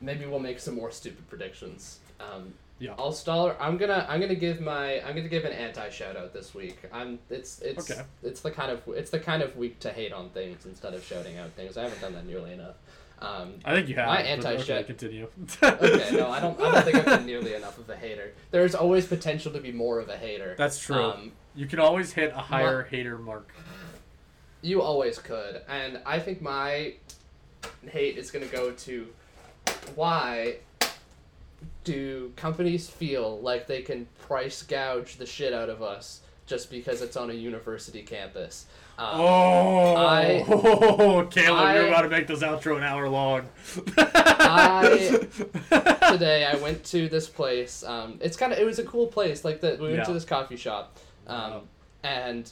[0.01, 1.99] maybe we'll make some more stupid predictions.
[2.21, 2.95] Um, Yeah.
[2.99, 3.55] I'll stall.
[3.59, 4.07] I'm gonna.
[4.09, 5.01] I'm gonna give my.
[5.01, 6.79] I'm gonna give an anti shout out this week.
[6.93, 7.19] I'm.
[7.31, 7.61] It's.
[7.61, 7.91] It's.
[7.91, 8.03] Okay.
[8.23, 8.83] It's the kind of.
[8.89, 11.77] It's the kind of week to hate on things instead of shouting out things.
[11.79, 12.75] I haven't done that nearly enough.
[13.19, 14.71] Um, I think you have My anti shout.
[14.71, 15.29] okay, continue
[15.63, 16.17] okay.
[16.17, 16.61] No, I don't.
[16.61, 18.35] I don't think I've been nearly enough of a hater.
[18.51, 20.55] There's always potential to be more of a hater.
[20.59, 23.51] that's true Um, you can always hit a higher hater mark
[24.61, 25.63] You always could.
[25.67, 26.93] And I think my
[27.89, 29.07] hate is going to go to
[29.95, 30.57] why
[31.87, 37.01] do companies feel like they can price gouge the shit out of us just because
[37.01, 38.67] it's on a university campus?
[38.99, 43.47] Um, oh I- Caleb I- you're about to make this outro an hour long
[43.99, 45.27] I-
[46.13, 47.83] today I went to this place.
[47.85, 49.45] Um, it's kind of it was a cool place.
[49.45, 50.97] Like the we went to this coffee shop,
[51.27, 51.63] um, Wow.
[52.03, 52.51] and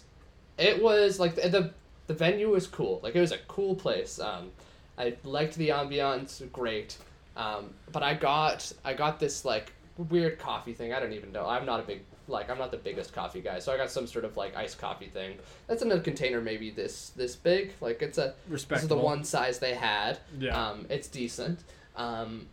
[0.58, 1.70] it was like the, the
[2.06, 3.00] the venue was cool.
[3.02, 4.20] Like it was a cool place.
[4.20, 4.50] Um,
[4.98, 6.96] I liked the ambiance, great.
[7.36, 10.92] Um, but I got I got this like weird coffee thing.
[10.92, 11.46] I don't even know.
[11.46, 14.06] I'm not a big like I'm not the biggest coffee guy, so I got some
[14.06, 15.36] sort of like iced coffee thing.
[15.66, 17.72] That's in a container maybe this this big.
[17.80, 20.18] Like it's a this is the one size they had.
[20.38, 21.60] yeah Um, it's decent.
[21.96, 22.46] Um,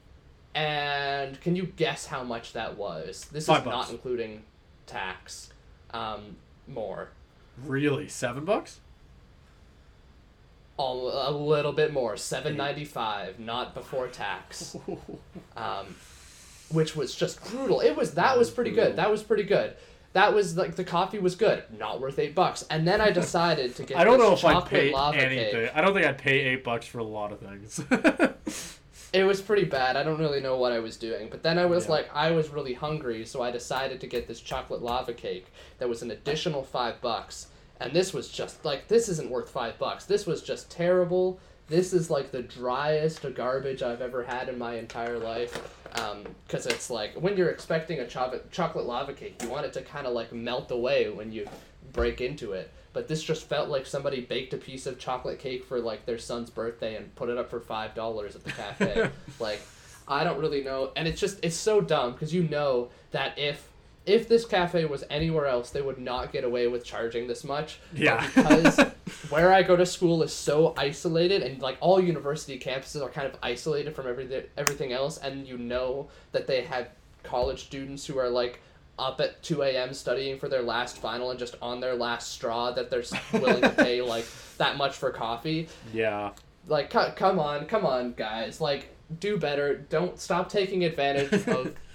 [0.54, 3.26] and can you guess how much that was?
[3.32, 3.76] This Five is bucks.
[3.76, 4.44] not including
[4.86, 5.52] tax.
[5.92, 6.36] Um,
[6.68, 7.10] more.
[7.66, 8.80] really seven bucks
[10.82, 12.18] a little bit more.
[12.18, 14.76] Seven ninety five, not before tax.
[15.58, 15.96] Um,
[16.70, 17.82] which was just brutal.
[17.82, 18.90] It was that That was was pretty brutal.
[18.92, 18.96] good.
[18.98, 19.76] That was pretty good.
[20.14, 22.66] That was like the coffee was good, not worth eight bucks.
[22.70, 23.98] And then I decided to get.
[23.98, 25.72] I don't this know if I'd pay anything cake.
[25.76, 27.82] I don't think I'd pay eight bucks for a lot of things
[29.14, 29.98] It was pretty bad.
[29.98, 31.28] I don't really know what I was doing.
[31.30, 31.92] But then I was Yeah.
[31.92, 35.48] like, I was really hungry, so I decided to get this chocolate lava cake
[35.80, 37.48] that was an additional five bucks.
[37.82, 40.06] And this was just like, this isn't worth five bucks.
[40.06, 41.40] This was just terrible.
[41.68, 45.78] This is like the driest garbage I've ever had in my entire life.
[46.00, 49.74] Um, because it's like, when you're expecting a cho- chocolate lava cake, you want it
[49.74, 51.48] to kind of like melt away when you
[51.92, 52.72] break into it.
[52.94, 56.20] But this just felt like somebody baked a piece of chocolate cake for like their
[56.20, 59.10] son's birthday and put it up for five dollars at the cafe.
[59.40, 59.62] like,
[60.08, 63.71] I don't really know, and it's just it's so dumb because you know that if
[64.06, 67.80] if this cafe was anywhere else, they would not get away with charging this much.
[67.94, 68.26] Yeah.
[68.36, 68.80] because
[69.30, 73.28] where I go to school is so isolated, and like all university campuses are kind
[73.28, 76.90] of isolated from everything everything else, and you know that they have
[77.24, 78.60] college students who are like
[78.98, 79.94] up at 2 a.m.
[79.94, 83.04] studying for their last final and just on their last straw that they're
[83.34, 84.26] willing to pay like
[84.58, 85.68] that much for coffee.
[85.94, 86.32] Yeah.
[86.68, 88.62] Like, c- come on, come on, guys.
[88.62, 89.78] Like, do better.
[89.90, 91.76] Don't stop taking advantage of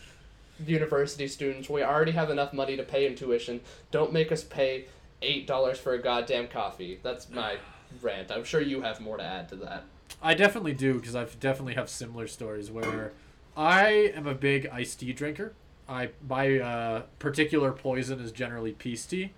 [0.65, 1.69] university students.
[1.69, 3.61] We already have enough money to pay in tuition.
[3.91, 4.87] Don't make us pay
[5.23, 7.01] eight dollars for a goddamn coffee.
[7.03, 7.59] That's my
[8.03, 8.31] rant.
[8.31, 9.85] I'm sure you have more to add to that.
[10.23, 13.13] I definitely do because I definitely have similar stories where
[13.57, 15.53] I am a big iced tea drinker.
[15.89, 19.33] I my uh, particular poison is generally peace tea,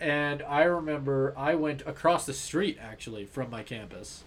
[0.00, 4.22] and I remember I went across the street actually from my campus,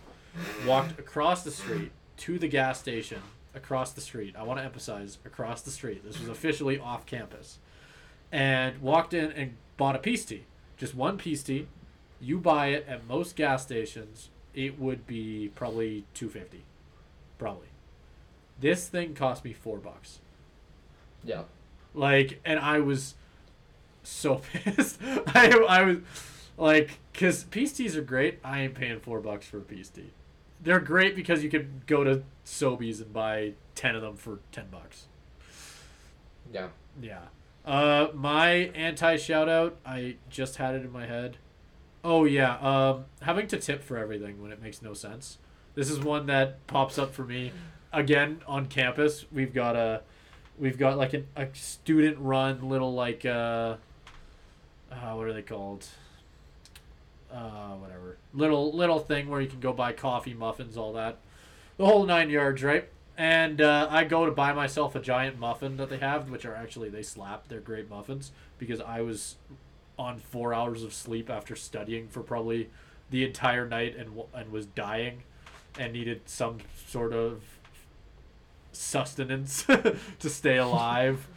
[0.66, 3.22] walked across the street to the gas station
[3.56, 4.36] across the street.
[4.38, 6.04] I want to emphasize across the street.
[6.06, 7.60] This was officially off campus,
[8.32, 10.46] and walked in and bought a peace tea,
[10.78, 11.68] just one peace tea.
[12.20, 14.30] You buy it at most gas stations.
[14.54, 16.64] It would be probably 250
[17.42, 17.70] probably.
[18.60, 20.20] This thing cost me four bucks.
[21.24, 21.44] Yeah.
[21.94, 23.16] like and i was
[24.04, 25.00] so pissed.
[25.04, 25.98] I, I was
[26.58, 28.40] like because peace teas are great.
[28.44, 30.12] I ain't paying four bucks for a peace tea.
[30.62, 34.66] They're great because you could go to sobeys and buy 10 of them for 10
[34.72, 35.06] bucks
[36.52, 36.68] Yeah.
[37.02, 37.20] yeah.
[37.66, 41.38] Uh, my anti shout out, I just had it in my head.
[42.04, 45.38] Oh yeah, um, having to tip for everything when it makes no sense.
[45.76, 47.52] This is one that pops up for me.
[47.94, 50.02] Again, on campus, we've got a,
[50.58, 53.76] we've got like an, a student run little like uh,
[54.92, 55.86] uh, what are they called?
[57.32, 58.18] Uh, whatever.
[58.34, 61.18] Little little thing where you can go buy coffee, muffins, all that.
[61.82, 62.88] The whole nine yards, right?
[63.18, 66.54] And uh, I go to buy myself a giant muffin that they have, which are
[66.54, 67.48] actually they slap.
[67.48, 69.38] They're great muffins because I was
[69.98, 72.70] on four hours of sleep after studying for probably
[73.10, 75.24] the entire night and and was dying,
[75.80, 77.42] and needed some sort of
[78.72, 79.64] sustenance
[80.20, 81.28] to stay alive.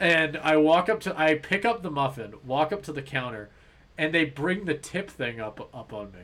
[0.00, 3.50] and I walk up to I pick up the muffin, walk up to the counter,
[3.96, 6.22] and they bring the tip thing up up on me.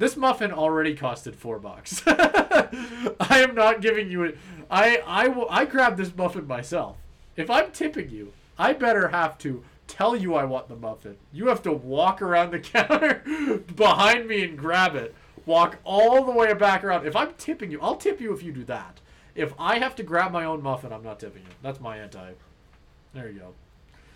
[0.00, 2.02] This muffin already costed four bucks.
[2.06, 4.38] I am not giving you it.
[4.70, 6.96] I I will I grabbed this muffin myself.
[7.36, 11.18] If I'm tipping you, I better have to tell you I want the muffin.
[11.34, 15.14] You have to walk around the counter behind me and grab it.
[15.44, 17.06] Walk all the way back around.
[17.06, 19.02] If I'm tipping you, I'll tip you if you do that.
[19.34, 21.54] If I have to grab my own muffin, I'm not tipping you.
[21.60, 22.32] That's my anti.
[23.12, 23.54] There you go.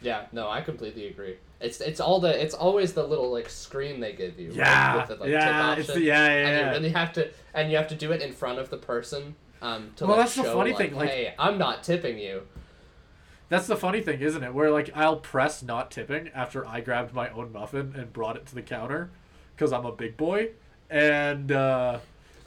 [0.05, 1.37] Yeah, no, I completely agree.
[1.61, 4.49] It's it's all the it's always the little like screen they give you.
[4.51, 6.67] right, Yeah, with the, like, yeah, tip it's the- yeah, yeah, and yeah.
[6.67, 9.35] you really have to and you have to do it in front of the person.
[9.63, 12.43] Um, to Well, like, that's the funny like, thing, like- hey, I'm not tipping you.
[13.49, 14.53] That's the funny thing, isn't it?
[14.53, 18.47] Where like I'll press not tipping after I grabbed my own muffin and brought it
[18.47, 19.11] to the counter
[19.57, 20.51] because I'm a big boy,
[20.91, 21.99] and uh,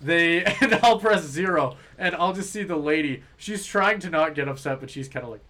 [0.01, 3.23] they and I'll press zero and I'll just see the lady.
[3.37, 5.41] She's trying to not get upset, but she's kind of like,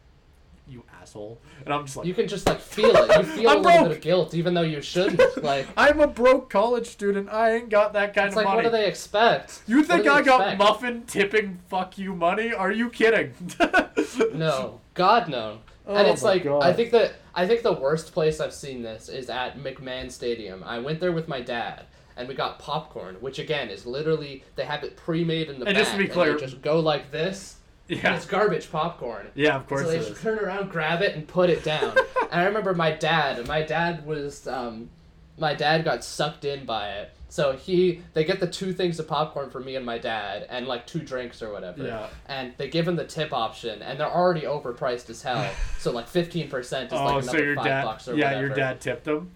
[0.70, 3.18] "You asshole," and I'm just like, You can just like feel it.
[3.18, 3.84] You feel a little broke.
[3.84, 5.22] bit of guilt, even though you shouldn't.
[5.44, 7.30] Like, "I'm a broke college student.
[7.30, 9.62] I ain't got that kind it's of like, money." what do they expect?
[9.68, 10.58] you What think do they I got expect?
[10.60, 12.54] muffin tipping fuck you money?
[12.54, 13.34] Are you kidding?
[14.34, 15.60] No, God no.
[15.86, 16.64] Oh and it's my like God.
[16.64, 20.64] I think that I think the worst place I've seen this is at McMahon Stadium.
[20.66, 21.86] I went there with my dad,
[22.18, 25.76] and we got popcorn, which again is literally they have it pre-made in the And
[25.76, 27.56] back, just to be and clear- just go like this.
[27.90, 29.28] And Yeah, it's garbage popcorn.
[29.36, 31.96] yeah, of course so they just turn around, grab it, and put it down.
[32.32, 33.48] and I remember my dad.
[33.48, 34.90] My dad was, um,
[35.38, 37.12] my dad got sucked in by it.
[37.30, 40.66] So he, they get the two things of popcorn for me and my dad, and
[40.66, 41.86] like two drinks or whatever.
[41.86, 42.08] Yeah.
[42.28, 45.50] And they give him the tip option, and they're already overpriced as hell.
[45.80, 47.84] so like fifteen percent is Oh, like so another your five dad?
[47.84, 48.42] bucks or Yeah, whatever.
[48.42, 49.32] Yeah, your dad tipped them.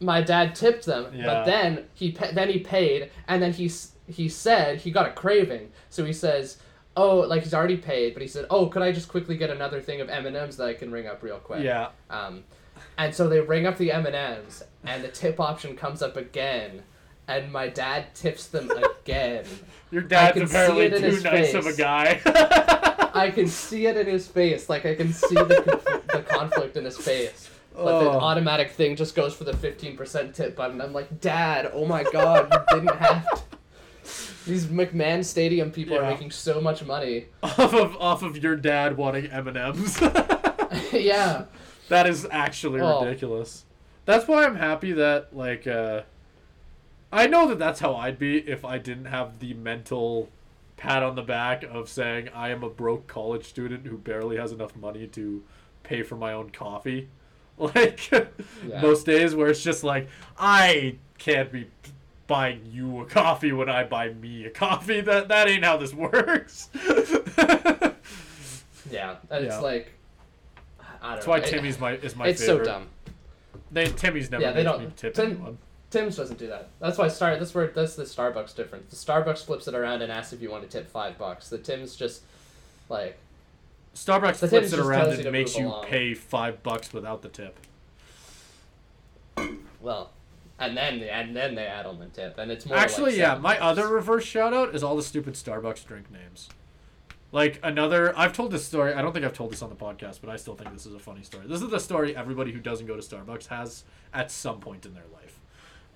[0.00, 1.26] My dad tipped them, Yeah.
[1.26, 3.70] but then he then he paid, and then he
[4.08, 6.58] he said he got a craving, so he says.
[6.96, 9.80] Oh, like he's already paid, but he said, "Oh, could I just quickly get another
[9.80, 11.88] thing of M and M's that I can ring up real quick?" Yeah.
[12.10, 12.44] Um,
[12.98, 16.16] and so they ring up the M and M's, and the tip option comes up
[16.16, 16.82] again,
[17.28, 18.70] and my dad tips them
[19.02, 19.44] again.
[19.90, 22.20] Your dad's apparently too nice of a guy.
[23.14, 24.68] I can see it in his face.
[24.68, 27.50] Like I can see the, conf- the conflict in his face.
[27.74, 28.18] But the Oh.
[28.20, 30.80] automatic thing just goes for the 15% tip button.
[30.80, 33.42] I'm like, Dad, oh my god, you didn't have to.
[34.46, 36.02] These McMahon Stadium people Yeah.
[36.02, 37.26] are making so much money.
[37.42, 40.00] off of off of your dad wanting M and M's.
[40.92, 41.44] yeah.
[41.88, 43.04] That is actually Oh.
[43.04, 43.64] ridiculous.
[44.04, 46.02] That's why I'm happy that like uh
[47.12, 50.28] I know that that's how I'd be if I didn't have the mental
[50.76, 54.52] pat on the back of saying I am a broke college student who barely has
[54.52, 55.42] enough money to
[55.82, 57.08] pay for my own coffee.
[57.58, 58.80] Like Yeah.
[58.80, 60.08] most days where it's just like
[60.38, 61.66] I can't be
[62.30, 65.00] buying you a coffee when I buy me a coffee.
[65.02, 66.70] That that ain't how this works.
[68.90, 69.16] Yeah.
[69.30, 69.52] And Yeah.
[69.54, 69.92] it's like,
[70.80, 71.30] I don't That's know.
[71.32, 72.64] why Timmy's my is my It's favorite.
[72.66, 72.88] so dumb.
[73.70, 75.58] They Timmy's never Yeah, they don't- me tip Tim- anyone.
[75.90, 76.68] Tim's doesn't do that.
[76.80, 77.36] That's why Star.
[77.36, 78.90] That's where that's the Starbucks difference.
[78.90, 81.48] The Starbucks flips it around and asks if you want to tip five bucks.
[81.48, 82.22] The Tim's just
[82.88, 83.16] like
[83.94, 85.84] Starbucks flips Tims it around and makes you along.
[85.86, 87.58] pay five bucks without the tip.
[89.80, 90.10] well,
[90.60, 93.34] and then and then they add on the tip, and it's more Actually, like yeah,
[93.36, 93.62] my bucks.
[93.62, 96.48] other reverse shout out is all the stupid Starbucks drink names.
[97.32, 98.92] Like another, I've told this story.
[98.92, 100.94] I don't think I've told this on the podcast, but I still think this is
[100.94, 101.46] a funny story.
[101.46, 104.94] This is the story everybody who doesn't go to Starbucks has at some point in
[104.94, 105.40] their life.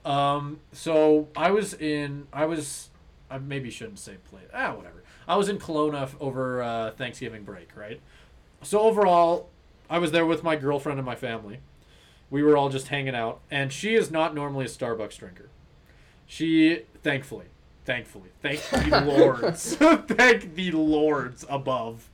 [0.04, 2.90] Um, so I was in, I was,
[3.30, 4.42] I maybe shouldn't say play.
[4.52, 5.02] Ah, whatever.
[5.26, 8.00] I was in Kelowna f- over uh, Thanksgiving break, right?
[8.62, 9.48] So overall,
[9.90, 11.58] I was there with my girlfriend and my family.
[12.34, 15.50] We were all just hanging out, and she is not normally a Starbucks drinker.
[16.26, 17.44] She, thankfully,
[17.84, 22.10] thankfully, thank the lords, thank the lords above,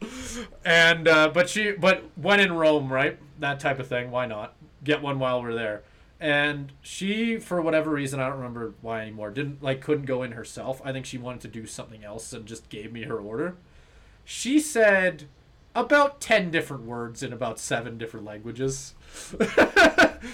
[0.62, 4.10] and uh, but she, but when in Rome, right, that type of thing.
[4.10, 5.84] Why not get one while we're there?
[6.20, 10.32] And she, for whatever reason, I don't remember why anymore, didn't like couldn't go in
[10.32, 10.82] herself.
[10.84, 13.56] I think she wanted to do something else and just gave me her order.
[14.26, 15.28] She said
[15.74, 18.94] about ten different words in about seven different languages.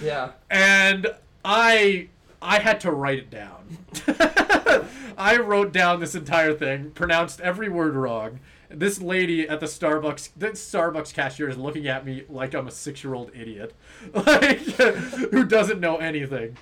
[0.02, 0.32] Yeah.
[0.50, 1.06] and
[1.44, 2.08] I
[2.42, 3.78] I had to write it down.
[5.16, 8.40] I wrote down this entire thing, pronounced every word wrong.
[8.68, 12.72] This lady at the Starbucks, the Starbucks cashier is looking at me like I'm a
[12.72, 13.74] six-year-old idiot,
[14.12, 16.56] like who doesn't know anything.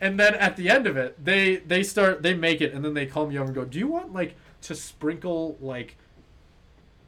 [0.00, 2.94] And then at the end of it, they they start they make it, and then
[2.94, 5.96] they call me over and go, "Do you want like to sprinkle like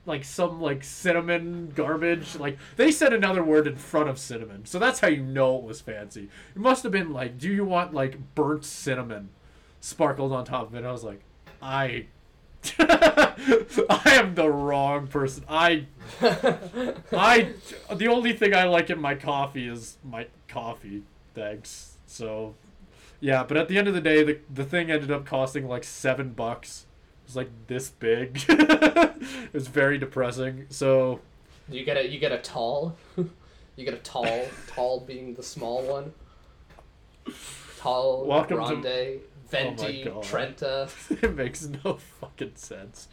[0.07, 2.37] like some like cinnamon garbage.
[2.37, 5.65] Like they said another word in front of cinnamon, so that's how you know it
[5.65, 6.29] was fancy.
[6.55, 9.31] It must have been like, do you want like burnt cinnamon
[9.81, 10.85] sparkled on top of it?
[10.85, 11.21] I was like,
[11.63, 12.07] I.
[12.79, 15.45] I am the wrong person.
[15.49, 15.87] I
[16.21, 17.55] I
[17.95, 21.05] the only thing I like in my coffee is my coffee.
[21.35, 21.97] Thanks.
[22.05, 22.57] So
[23.19, 25.85] yeah, but at the end of the day the the thing ended up costing like
[25.85, 26.85] 7 bucks.
[27.31, 28.43] Was like this big.
[28.49, 30.67] it was very depressing.
[30.69, 31.21] So
[31.69, 32.97] You get a you get a tall.
[33.77, 36.13] you get a tall, tall being the small one.
[37.79, 40.23] Tall, Welcome to- grande, venti, oh God.
[40.25, 40.89] trenta.
[41.23, 43.07] it makes no fucking sense.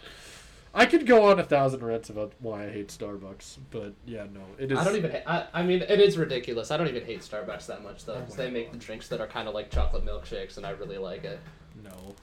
[0.73, 4.41] I could go on a thousand rants about why I hate Starbucks, but yeah, no,
[4.57, 4.79] it is.
[4.79, 5.11] I don't even.
[5.11, 6.71] Ha- I, I mean, it is ridiculous.
[6.71, 9.09] I don't even hate Starbucks that much though, Oh 'cause my they make the drinks
[9.09, 11.39] that are kind of like chocolate milkshakes, and I really like it.
[11.83, 12.15] No.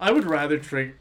[0.00, 0.94] I would rather drink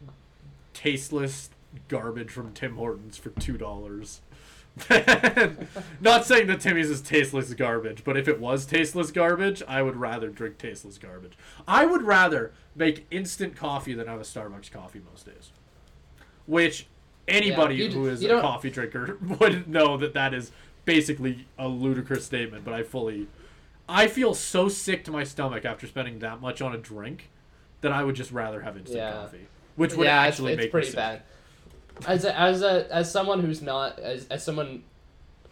[0.73, 1.49] tasteless
[1.87, 4.21] garbage from Tim Hortons for two dollars.
[6.01, 9.95] Not saying that Timmy's is tasteless garbage, but if it was tasteless garbage, I would
[9.97, 11.33] rather drink tasteless garbage.
[11.67, 15.51] I would rather make instant coffee than have a Starbucks coffee most days.
[16.47, 16.87] Which
[17.27, 20.51] anybody d- who is a don't- coffee drinker would know that that is
[20.85, 23.27] basically a ludicrous statement, but I fully
[23.87, 27.29] I feel so sick to my stomach after spending that much on a drink
[27.83, 29.11] that I would just rather have instant Yeah.
[29.13, 30.97] coffee, which would yeah, actually it's, make it's pretty me sick.
[30.97, 31.21] bad.
[32.07, 34.83] As a, as a as someone who's not as as someone,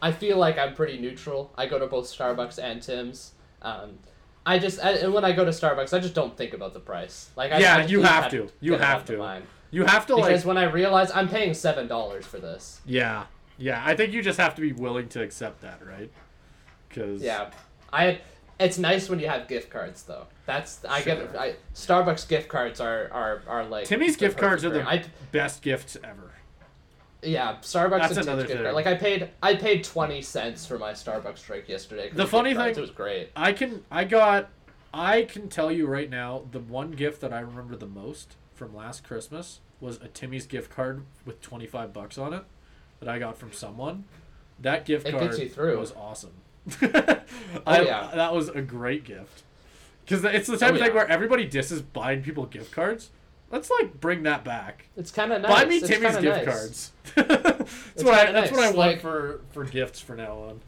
[0.02, 1.52] I feel like I'm pretty neutral.
[1.56, 3.34] I go to both Starbucks and Tim's.
[3.62, 4.00] Um,
[4.46, 6.80] I just I, and when I go to Starbucks, I just don't think about the
[6.80, 7.30] price.
[7.36, 8.50] Like I, Yeah, I you have to.
[8.60, 9.42] You have to.
[9.70, 12.82] You have to Because like when I realize I'm paying seven dollars for this.
[12.86, 13.26] yeah,
[13.58, 13.84] yeah.
[13.86, 16.10] I think you just have to be willing to accept that, right?
[16.90, 17.52] Because Yeah,
[17.94, 18.20] I.
[18.62, 20.28] It's nice when you have gift cards though.
[20.46, 21.40] That's I get Sure.
[21.40, 25.10] I Starbucks gift cards are are, are like Timmy's gift cards are the brand.
[25.32, 26.32] best gifts ever.
[27.24, 28.64] Yeah, Starbucks That's and another gift thing.
[28.64, 28.74] card.
[28.76, 32.10] Like I paid I paid twenty cents for my Starbucks drink yesterday.
[32.12, 32.76] The funny gift cards.
[32.76, 33.30] thing- it was great.
[33.36, 34.50] I can I got
[34.94, 38.76] I can tell you right now the one gift that I remember the most from
[38.76, 42.44] last Christmas was a Timmy's gift card with 25 bucks on it
[43.00, 44.04] that I got from someone.
[44.60, 45.80] That gift It card gets you through.
[45.80, 46.34] was awesome.
[46.82, 48.12] Oh, I, Oh, yeah.
[48.16, 49.44] that was a great gift.
[50.06, 50.94] Because it's the type Oh, of thing yeah.
[50.96, 53.10] where everybody disses buying people gift cards.
[53.52, 54.88] Let's like bring that back.
[54.96, 55.52] It's kind of nice.
[55.52, 56.46] Buy me It's Timmy's gift nice.
[56.46, 56.92] cards.
[57.16, 58.26] that's what I.
[58.26, 60.62] kinda That's what I want like- for for gifts for now on.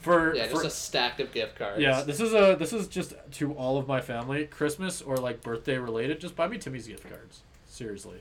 [0.00, 1.80] For Yeah, for, just a stack of gift cards.
[1.80, 4.46] yeah, this is a this is just to all of my family.
[4.46, 6.20] Christmas or like birthday related.
[6.20, 7.40] Just buy me Timmy's gift cards.
[7.68, 8.18] Seriously,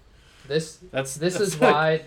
[0.48, 2.02] This that's this that's is like- why.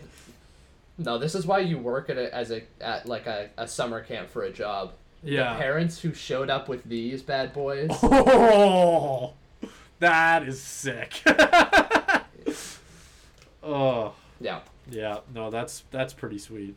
[0.99, 4.03] No, this is why you work at a, as a at like a, a summer
[4.03, 4.93] camp for a job.
[5.23, 5.55] Yeah.
[5.55, 7.91] The parents who showed up with these bad boys.
[8.03, 9.35] Oh,
[10.01, 11.23] that is sick.
[13.63, 14.61] oh Yeah.
[14.91, 16.77] yeah, no, that's that's pretty sweet.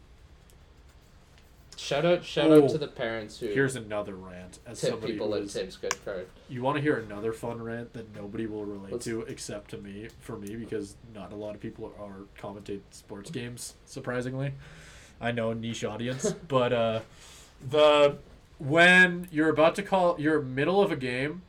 [1.82, 2.64] Shout out shout Oh.
[2.64, 4.60] out to the parents who Here's another rant.
[4.68, 6.28] As tip somebody people is, Tim's gift card.
[6.48, 9.78] you want to hear another fun rant that nobody will relate Let's- to except to
[9.80, 13.74] me, for me, because not a lot of people are commentate sports games.
[13.86, 14.54] Surprisingly,
[15.20, 17.00] I know niche audience, but uh,
[17.68, 18.18] the
[18.60, 21.42] when you're about to call, you're middle of a game,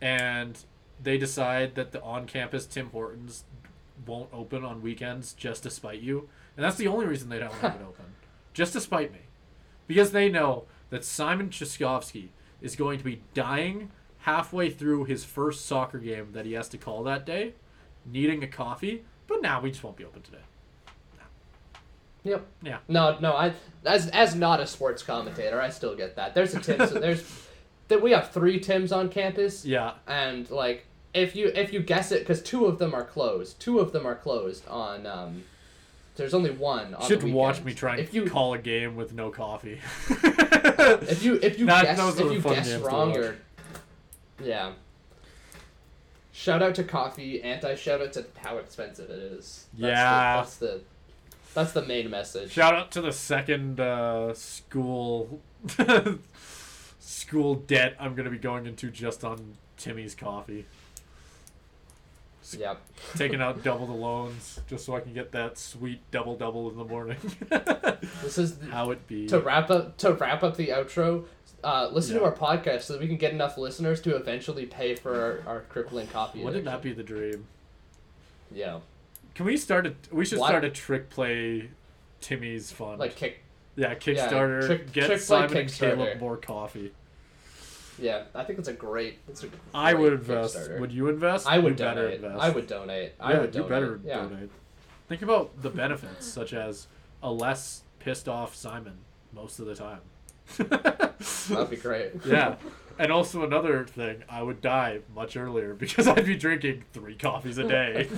[0.00, 0.56] and
[1.02, 3.42] they decide that the on-campus Tim Hortons
[4.06, 7.52] won't open on weekends just to spite you, and that's the only reason they don't
[7.54, 8.04] have it open,
[8.54, 9.18] just to spite me,
[9.88, 12.28] because they know that Simon Chaskovsky
[12.62, 16.78] is going to be dying halfway through his first soccer game that he has to
[16.78, 17.54] call that day,
[18.06, 19.04] needing a coffee.
[19.26, 20.38] But now we just won't be open today.
[22.24, 22.46] Yep.
[22.62, 22.78] Yeah.
[22.88, 23.32] No, no.
[23.34, 23.52] I
[23.84, 26.34] as as not a sports commentator, I still get that.
[26.34, 26.78] There's a Tim.
[26.86, 27.46] so there's
[27.88, 32.12] that we have three Tims on campus, Yeah, and like if you if you guess
[32.12, 33.60] it, because two of them are closed.
[33.60, 35.06] Two of them are closed on.
[35.06, 35.44] um
[36.18, 36.94] There's only one.
[36.96, 39.80] On should watch me try and If you call a game with no coffee.
[40.10, 43.36] if you if you That- guess those if you guess wrong or
[44.42, 44.72] yeah.
[46.32, 47.40] Shout out to coffee.
[47.40, 49.66] Anti shout out to how expensive it is.
[49.72, 50.32] That's Yeah.
[50.34, 50.80] The, that's the
[51.54, 52.50] that's the main message.
[52.50, 55.40] Shout out to the second uh, school
[56.98, 60.66] school debt I'm gonna be going into just on Timmy's coffee.
[62.58, 62.80] Yep.
[63.16, 66.76] Taking out double the loans just so I can get that sweet double double in
[66.76, 67.16] the morning.
[68.22, 69.26] This is the, How it be?
[69.28, 71.24] to wrap up to wrap up the outro.
[71.64, 74.94] Uh, listen to our podcast so that we can get enough listeners to eventually pay
[74.94, 76.42] for our, our crippling coffee.
[76.44, 77.46] Wouldn't that be the dream?
[78.52, 78.80] Yeah,
[79.34, 79.94] Can we start a?
[80.12, 81.70] We should Why- start a trick play.
[82.20, 82.98] Timmy's fund.
[82.98, 83.40] like kick.
[83.76, 84.66] yeah, Kickstarter.
[84.66, 85.96] trick- get trick play Simon and Kickstarter.
[85.96, 86.92] Caleb more coffee.
[87.98, 89.18] Yeah, I think it's a great.
[89.28, 90.70] It's a I great would invest.
[90.78, 91.46] Would you invest?
[91.46, 92.16] I would you better donate.
[92.16, 92.42] invest.
[92.42, 93.12] I would donate.
[93.20, 94.22] I yeah, would you better yeah.
[94.22, 94.50] donate.
[95.08, 96.86] Think about the benefits, such as
[97.22, 98.98] a less pissed off Simon
[99.32, 100.00] most of the time.
[100.58, 102.12] That'd be great.
[102.26, 102.56] yeah.
[102.98, 107.58] And also another thing, I would die much earlier because I'd be drinking three coffees
[107.58, 108.08] a day.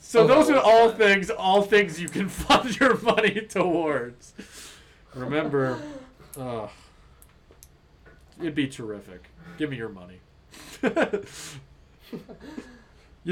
[0.00, 0.98] so Oh, those are all fun.
[0.98, 4.32] things, all things you can fund your money towards.
[5.14, 5.80] Remember,
[6.38, 6.68] uh,
[8.40, 9.30] it'd be terrific.
[9.58, 10.20] Give me your money.
[10.82, 10.92] you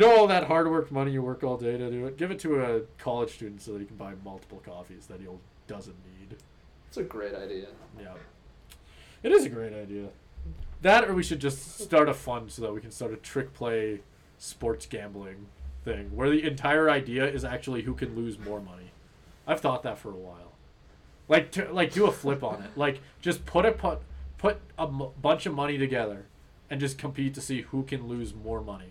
[0.01, 2.17] know all that hard work money you work all day to do it.
[2.17, 5.27] Give it to a college student so that he can buy multiple coffees that he
[5.67, 6.37] doesn't need.
[6.89, 7.67] It's a great idea.
[8.01, 8.15] Yeah.
[9.23, 10.09] It is a great idea.
[10.83, 13.55] That or we should just start a fund so that we can start a trick
[13.55, 14.01] play
[14.39, 15.47] sports gambling
[15.85, 18.91] thing where the entire idea is actually who can lose more money.
[19.47, 20.53] I've thought that for a while.
[21.29, 22.71] Like to, like do a flip on it.
[22.77, 24.01] Like just put a put
[24.45, 26.27] put a m- bunch of money together
[26.69, 28.91] and just compete to see who can lose more money.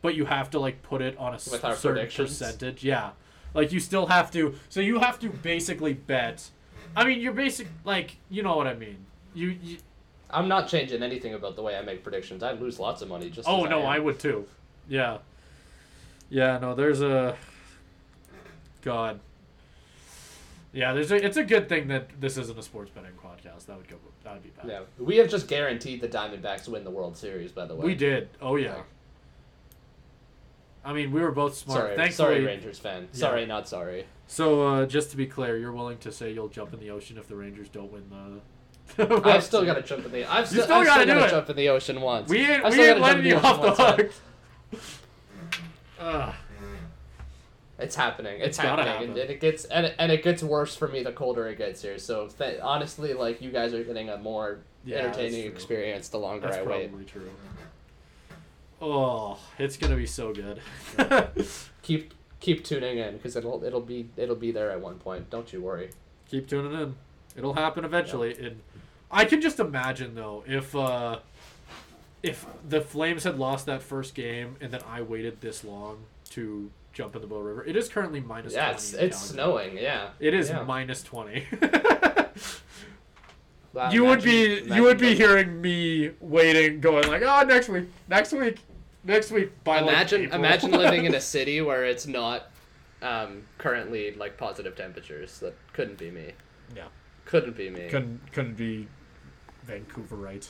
[0.00, 2.82] But you have to like put it on a s- With our certain percentage.
[2.82, 3.10] Yeah.
[3.52, 6.48] Like you still have to so you have to basically bet
[6.96, 9.04] I mean, you're basic like you know what I mean.
[9.34, 9.76] You, you
[10.30, 12.42] I'm not changing anything about the way I make predictions.
[12.42, 13.46] I lose lots of money just.
[13.48, 13.86] oh no, am.
[13.86, 14.46] I would too.
[14.88, 15.18] Yeah,
[16.30, 16.58] yeah.
[16.58, 17.36] No, there's a
[18.82, 19.20] God.
[20.76, 21.24] Yeah, there's a.
[21.24, 23.64] It's a good thing that this isn't a sports betting podcast.
[23.64, 23.96] That would go.
[24.24, 24.68] That would be bad.
[24.68, 27.50] Yeah, we have just guaranteed the Diamondbacks win the World Series.
[27.50, 28.28] By the way, We did.
[28.42, 28.66] Oh yeah.
[28.76, 28.82] Yeah.
[30.84, 31.80] I mean, we were both smart.
[31.80, 33.08] Sorry, Thankfully, sorry, Rangers fan.
[33.12, 33.18] Yeah.
[33.18, 34.04] Sorry, not sorry.
[34.26, 37.16] So uh, just to be clear, you're willing to say you'll jump in the ocean
[37.16, 39.22] if the Rangers don't win the.
[39.26, 40.26] I've still got to jump in the.
[40.26, 42.28] I've still, still I've gotta still gotta jump in the ocean once.
[42.28, 44.80] We ain't, I've we still ain't letting jump you off the hook.
[46.00, 46.34] Ugh.
[47.78, 48.40] It's happening.
[48.40, 51.12] It's, It's happening, and it gets and it, and it gets worse for me the
[51.12, 51.98] colder it gets here.
[51.98, 56.46] So th- honestly, like you guys are getting a more Yeah, entertaining experience the longer
[56.46, 56.88] That's I wait.
[56.88, 57.30] probably true.
[58.80, 60.60] Oh, it's gonna be so good.
[61.82, 65.30] Keep keep tuning in because it'll it'll be it'll be there at one point.
[65.30, 65.90] Don't you worry.
[66.30, 66.94] Keep tuning in.
[67.36, 68.36] It'll happen eventually.
[68.38, 68.60] And
[69.10, 71.20] I can just imagine though if uh,
[72.22, 75.98] if the Flames had lost that first game and then I waited this long
[76.30, 77.62] to jump in the Bow River.
[77.64, 78.74] It is currently minus yeah, 20.
[78.76, 79.76] it's it's snowing.
[79.76, 80.62] Yeah, It is Yeah.
[80.64, 81.44] minus 20.
[83.72, 87.42] Wow, you would be imagine- you would be imagine- hearing me waiting, going like, oh,
[87.44, 88.56] next week, next week,
[89.04, 89.50] next week.
[89.64, 92.50] By Imagine April." imagine living in a city where it's not
[93.02, 95.40] um, currently like positive temperatures.
[95.40, 96.32] That couldn't be me.
[96.74, 96.84] yeah,
[97.26, 97.88] Couldn't be me.
[97.90, 98.88] couldn't couldn't be
[99.64, 100.48] Vancouver right.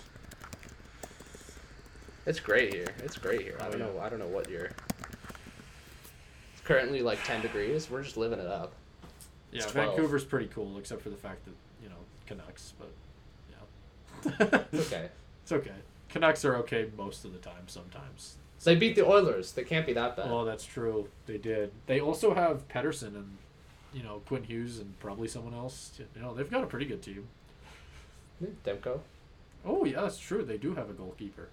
[2.26, 2.86] It's great here.
[3.02, 3.56] It's great here.
[3.60, 3.86] I Oh, don't yeah.
[3.86, 3.98] know.
[4.00, 4.70] I don't know what year.
[6.66, 7.88] Currently like ten degrees.
[7.90, 8.72] We're just living it up.
[9.52, 9.88] Yeah, It's 12.
[9.96, 11.94] Vancouver's pretty cool, except for the fact that you know
[12.26, 12.90] Canucks, but
[13.48, 15.08] yeah, It's okay.
[15.42, 15.70] it's okay.
[16.08, 17.68] Canucks are okay most of the time.
[17.68, 18.36] Sometimes.
[18.64, 19.52] They beat the Oilers.
[19.52, 20.26] They can't be that bad.
[20.28, 21.08] Oh, that's true.
[21.26, 21.70] They did.
[21.86, 23.36] They also have Pettersson and
[23.94, 25.92] you know Quinn Hughes and probably someone else.
[26.16, 27.28] You know they've got a pretty good team.
[28.40, 29.00] Hmm, Demko.
[29.64, 30.44] Oh yeah, that's true.
[30.44, 31.48] They do have a goalkeeper.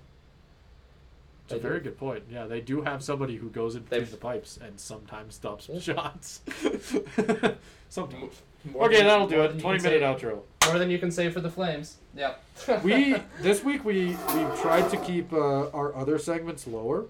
[1.54, 1.86] It's They a very do.
[1.90, 2.24] good point.
[2.32, 5.70] Yeah, they do have somebody who goes in between They've- the pipes and sometimes stops
[5.72, 5.80] Yeah.
[5.80, 6.42] shots.
[7.90, 8.42] sometimes.
[8.66, 9.60] More Okay, than- that'll do it.
[9.60, 10.40] Twenty minute say- outro.
[10.68, 11.98] More than you can say for the Flames.
[12.16, 12.42] Yep.
[12.84, 17.06] we this week we we tried to keep uh, our other segments lower,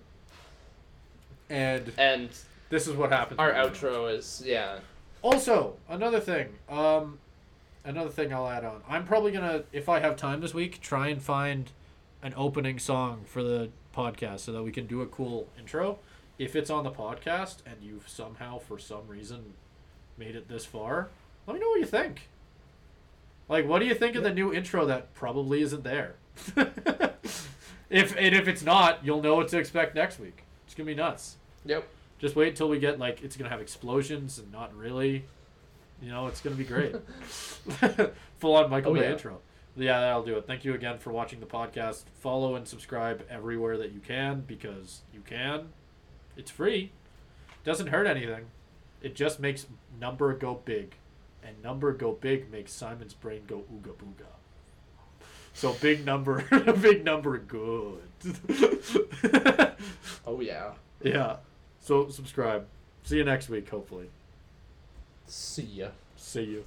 [1.49, 2.29] and and
[2.69, 3.39] this is what happens.
[3.39, 4.79] our when we outro is yeah.
[5.21, 6.47] Also, another thing.
[6.67, 7.19] Um,
[7.85, 8.81] another thing I'll add on.
[8.89, 11.71] I'm probably gonna, if I have time this week, try and find
[12.21, 15.99] an opening song for the podcast so that we can do a cool intro.
[16.39, 19.53] If it's on the podcast and you've somehow, for some reason,
[20.17, 21.09] made it this far,
[21.47, 22.27] let me know what you think.
[23.49, 26.15] Like, what do you think of the new intro that probably isn't there?
[27.89, 30.43] if and if it's not, you'll know what to expect next week.
[30.65, 31.35] It's gonna be nuts.
[31.65, 31.87] Yep.
[32.19, 35.25] Just wait until we get like it's gonna have explosions and not really.
[36.01, 36.95] You know, it's gonna be great.
[38.39, 39.11] Full on Michael Oh, Bay yeah.
[39.11, 39.39] intro.
[39.75, 40.45] Yeah, that'll do it.
[40.45, 42.03] Thank you again for watching the podcast.
[42.19, 45.69] Follow and subscribe everywhere that you can because you can.
[46.37, 46.91] It's free.
[47.63, 48.45] Doesn't hurt anything.
[49.01, 49.65] It just makes
[49.99, 50.95] number go big.
[51.45, 54.27] And number go big makes Simon's brain go ooga booga.
[55.53, 56.45] So big number
[56.81, 58.01] big number good.
[60.25, 60.71] Oh yeah.
[61.03, 61.37] Yeah.
[61.81, 62.65] So subscribe.
[63.03, 64.09] See you next week, hopefully.
[65.27, 65.89] See ya.
[66.15, 66.65] See you.